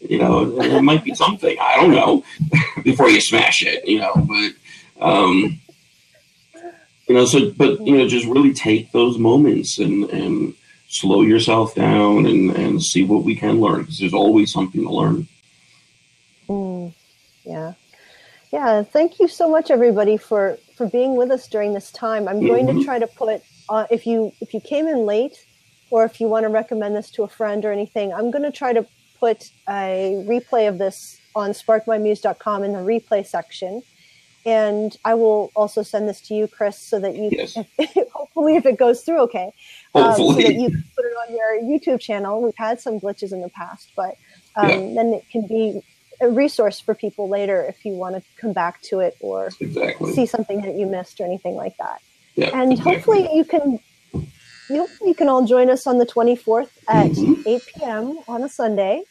You 0.00 0.18
know, 0.18 0.60
it 0.60 0.82
might 0.82 1.04
be 1.04 1.14
something. 1.14 1.56
I 1.60 1.76
don't 1.76 1.90
know 1.90 2.24
before 2.84 3.10
you 3.10 3.20
smash 3.20 3.62
it. 3.62 3.86
You 3.86 4.00
know, 4.00 4.14
but 4.14 5.04
um, 5.06 5.60
You 7.08 7.16
know, 7.16 7.24
so 7.24 7.50
but 7.50 7.84
you 7.84 7.98
know, 7.98 8.06
just 8.06 8.26
really 8.26 8.54
take 8.54 8.92
those 8.92 9.18
moments 9.18 9.78
and 9.78 10.08
and 10.10 10.54
slow 10.88 11.22
yourself 11.22 11.74
down 11.74 12.26
and 12.26 12.50
and 12.52 12.82
see 12.82 13.04
what 13.04 13.24
we 13.24 13.34
can 13.34 13.60
learn 13.60 13.80
because 13.80 13.98
there's 13.98 14.14
always 14.14 14.52
something 14.52 14.82
to 14.82 14.90
learn. 14.90 15.26
Mm, 16.48 16.92
yeah. 17.44 17.72
Yeah, 18.52 18.82
thank 18.82 19.20
you 19.20 19.28
so 19.28 19.48
much, 19.48 19.70
everybody, 19.70 20.16
for 20.16 20.56
for 20.76 20.86
being 20.88 21.16
with 21.16 21.30
us 21.30 21.48
during 21.48 21.74
this 21.74 21.90
time. 21.90 22.28
I'm 22.28 22.46
going 22.46 22.66
mm-hmm. 22.66 22.78
to 22.78 22.84
try 22.84 22.98
to 22.98 23.06
put 23.06 23.42
uh, 23.68 23.86
if 23.90 24.06
you 24.06 24.32
if 24.40 24.54
you 24.54 24.60
came 24.60 24.86
in 24.88 25.04
late, 25.04 25.44
or 25.90 26.04
if 26.04 26.20
you 26.20 26.28
want 26.28 26.44
to 26.44 26.48
recommend 26.48 26.96
this 26.96 27.10
to 27.12 27.24
a 27.24 27.28
friend 27.28 27.64
or 27.64 27.72
anything, 27.72 28.12
I'm 28.12 28.30
going 28.30 28.44
to 28.44 28.52
try 28.52 28.72
to 28.72 28.86
put 29.20 29.50
a 29.68 30.24
replay 30.26 30.68
of 30.68 30.78
this 30.78 31.20
on 31.36 31.50
sparkmymuse.com 31.50 32.64
in 32.64 32.72
the 32.72 32.78
replay 32.78 33.24
section. 33.24 33.82
And 34.46 34.96
I 35.04 35.14
will 35.14 35.52
also 35.54 35.82
send 35.82 36.08
this 36.08 36.22
to 36.22 36.34
you, 36.34 36.48
Chris, 36.48 36.78
so 36.78 36.98
that 36.98 37.14
you 37.14 37.28
yes. 37.30 37.54
hopefully 38.12 38.56
if 38.56 38.64
it 38.64 38.78
goes 38.78 39.02
through 39.02 39.20
okay, 39.24 39.52
um, 39.94 40.14
so 40.16 40.32
that 40.32 40.54
you 40.54 40.70
can 40.70 40.84
put 40.96 41.04
it 41.04 41.14
on 41.28 41.36
your 41.36 41.60
YouTube 41.62 42.00
channel. 42.00 42.40
We've 42.40 42.56
had 42.56 42.80
some 42.80 42.98
glitches 42.98 43.32
in 43.32 43.42
the 43.42 43.50
past, 43.50 43.90
but 43.94 44.16
um, 44.56 44.70
yeah. 44.70 44.94
then 44.94 45.12
it 45.12 45.24
can 45.30 45.46
be 45.46 45.82
a 46.22 46.30
resource 46.30 46.80
for 46.80 46.94
people 46.94 47.28
later 47.28 47.62
if 47.64 47.84
you 47.84 47.92
want 47.92 48.16
to 48.16 48.22
come 48.38 48.54
back 48.54 48.80
to 48.82 49.00
it 49.00 49.16
or 49.20 49.50
exactly. 49.60 50.12
see 50.12 50.24
something 50.24 50.62
that 50.62 50.74
you 50.74 50.86
missed 50.86 51.20
or 51.20 51.24
anything 51.24 51.54
like 51.54 51.76
that. 51.76 52.00
Yeah, 52.34 52.58
and 52.58 52.72
exactly. 52.72 52.94
hopefully 52.94 53.36
you 53.36 53.44
can 53.44 53.78
you, 54.70 54.88
you 55.02 55.14
can 55.14 55.28
all 55.28 55.44
join 55.44 55.68
us 55.68 55.86
on 55.86 55.98
the 55.98 56.06
24th 56.06 56.70
at 56.88 57.10
mm-hmm. 57.10 57.42
8 57.46 57.62
p.m. 57.74 58.18
on 58.28 58.42
a 58.42 58.48
Sunday, 58.48 59.02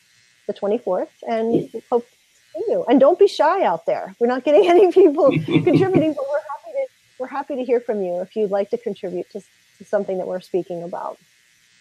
the 0.49 0.59
24th, 0.59 1.09
and 1.27 1.69
hope 1.89 2.05
to 2.09 2.15
see 2.53 2.71
you. 2.71 2.83
And 2.89 2.99
don't 2.99 3.19
be 3.19 3.27
shy 3.27 3.63
out 3.63 3.85
there. 3.85 4.15
We're 4.19 4.27
not 4.27 4.43
getting 4.43 4.67
any 4.73 4.91
people 4.91 5.29
contributing, 5.31 6.13
but 6.13 6.25
we're 6.29 6.45
happy 6.53 6.71
to 6.73 6.87
we're 7.19 7.27
happy 7.27 7.55
to 7.55 7.63
hear 7.63 7.79
from 7.79 8.01
you 8.01 8.21
if 8.21 8.35
you'd 8.35 8.51
like 8.51 8.69
to 8.71 8.77
contribute 8.77 9.29
to, 9.31 9.41
to 9.77 9.85
something 9.85 10.17
that 10.17 10.27
we're 10.27 10.39
speaking 10.39 10.83
about. 10.83 11.17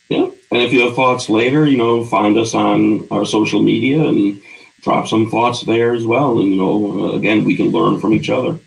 Yeah, 0.08 0.30
and 0.50 0.62
if 0.62 0.72
you 0.72 0.80
have 0.86 0.94
thoughts 0.94 1.28
later, 1.28 1.66
you 1.66 1.76
know, 1.76 2.04
find 2.04 2.36
us 2.38 2.54
on 2.54 3.06
our 3.10 3.24
social 3.24 3.62
media 3.62 4.06
and 4.06 4.40
drop 4.80 5.06
some 5.06 5.30
thoughts 5.30 5.62
there 5.62 5.94
as 5.94 6.06
well. 6.06 6.38
And, 6.38 6.48
you 6.48 6.56
know, 6.56 7.10
uh, 7.10 7.12
again, 7.12 7.44
we 7.44 7.56
can 7.56 7.68
learn 7.68 8.00
from 8.00 8.14
each 8.14 8.30
other. 8.30 8.58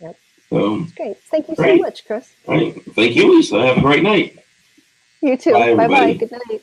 Yep. 0.00 0.16
So, 0.50 0.78
That's 0.80 0.92
great. 0.92 1.18
Thank 1.30 1.48
you 1.48 1.54
great. 1.54 1.78
so 1.78 1.82
much, 1.82 2.06
Chris. 2.06 2.32
All 2.48 2.54
right. 2.54 2.74
Thank 2.94 3.14
you, 3.14 3.36
Lisa. 3.36 3.64
Have 3.66 3.78
a 3.78 3.80
great 3.80 4.02
night. 4.02 4.36
You 5.22 5.36
too. 5.36 5.52
Bye 5.52 5.88
bye. 5.88 6.12
Good 6.14 6.32
night. 6.32 6.62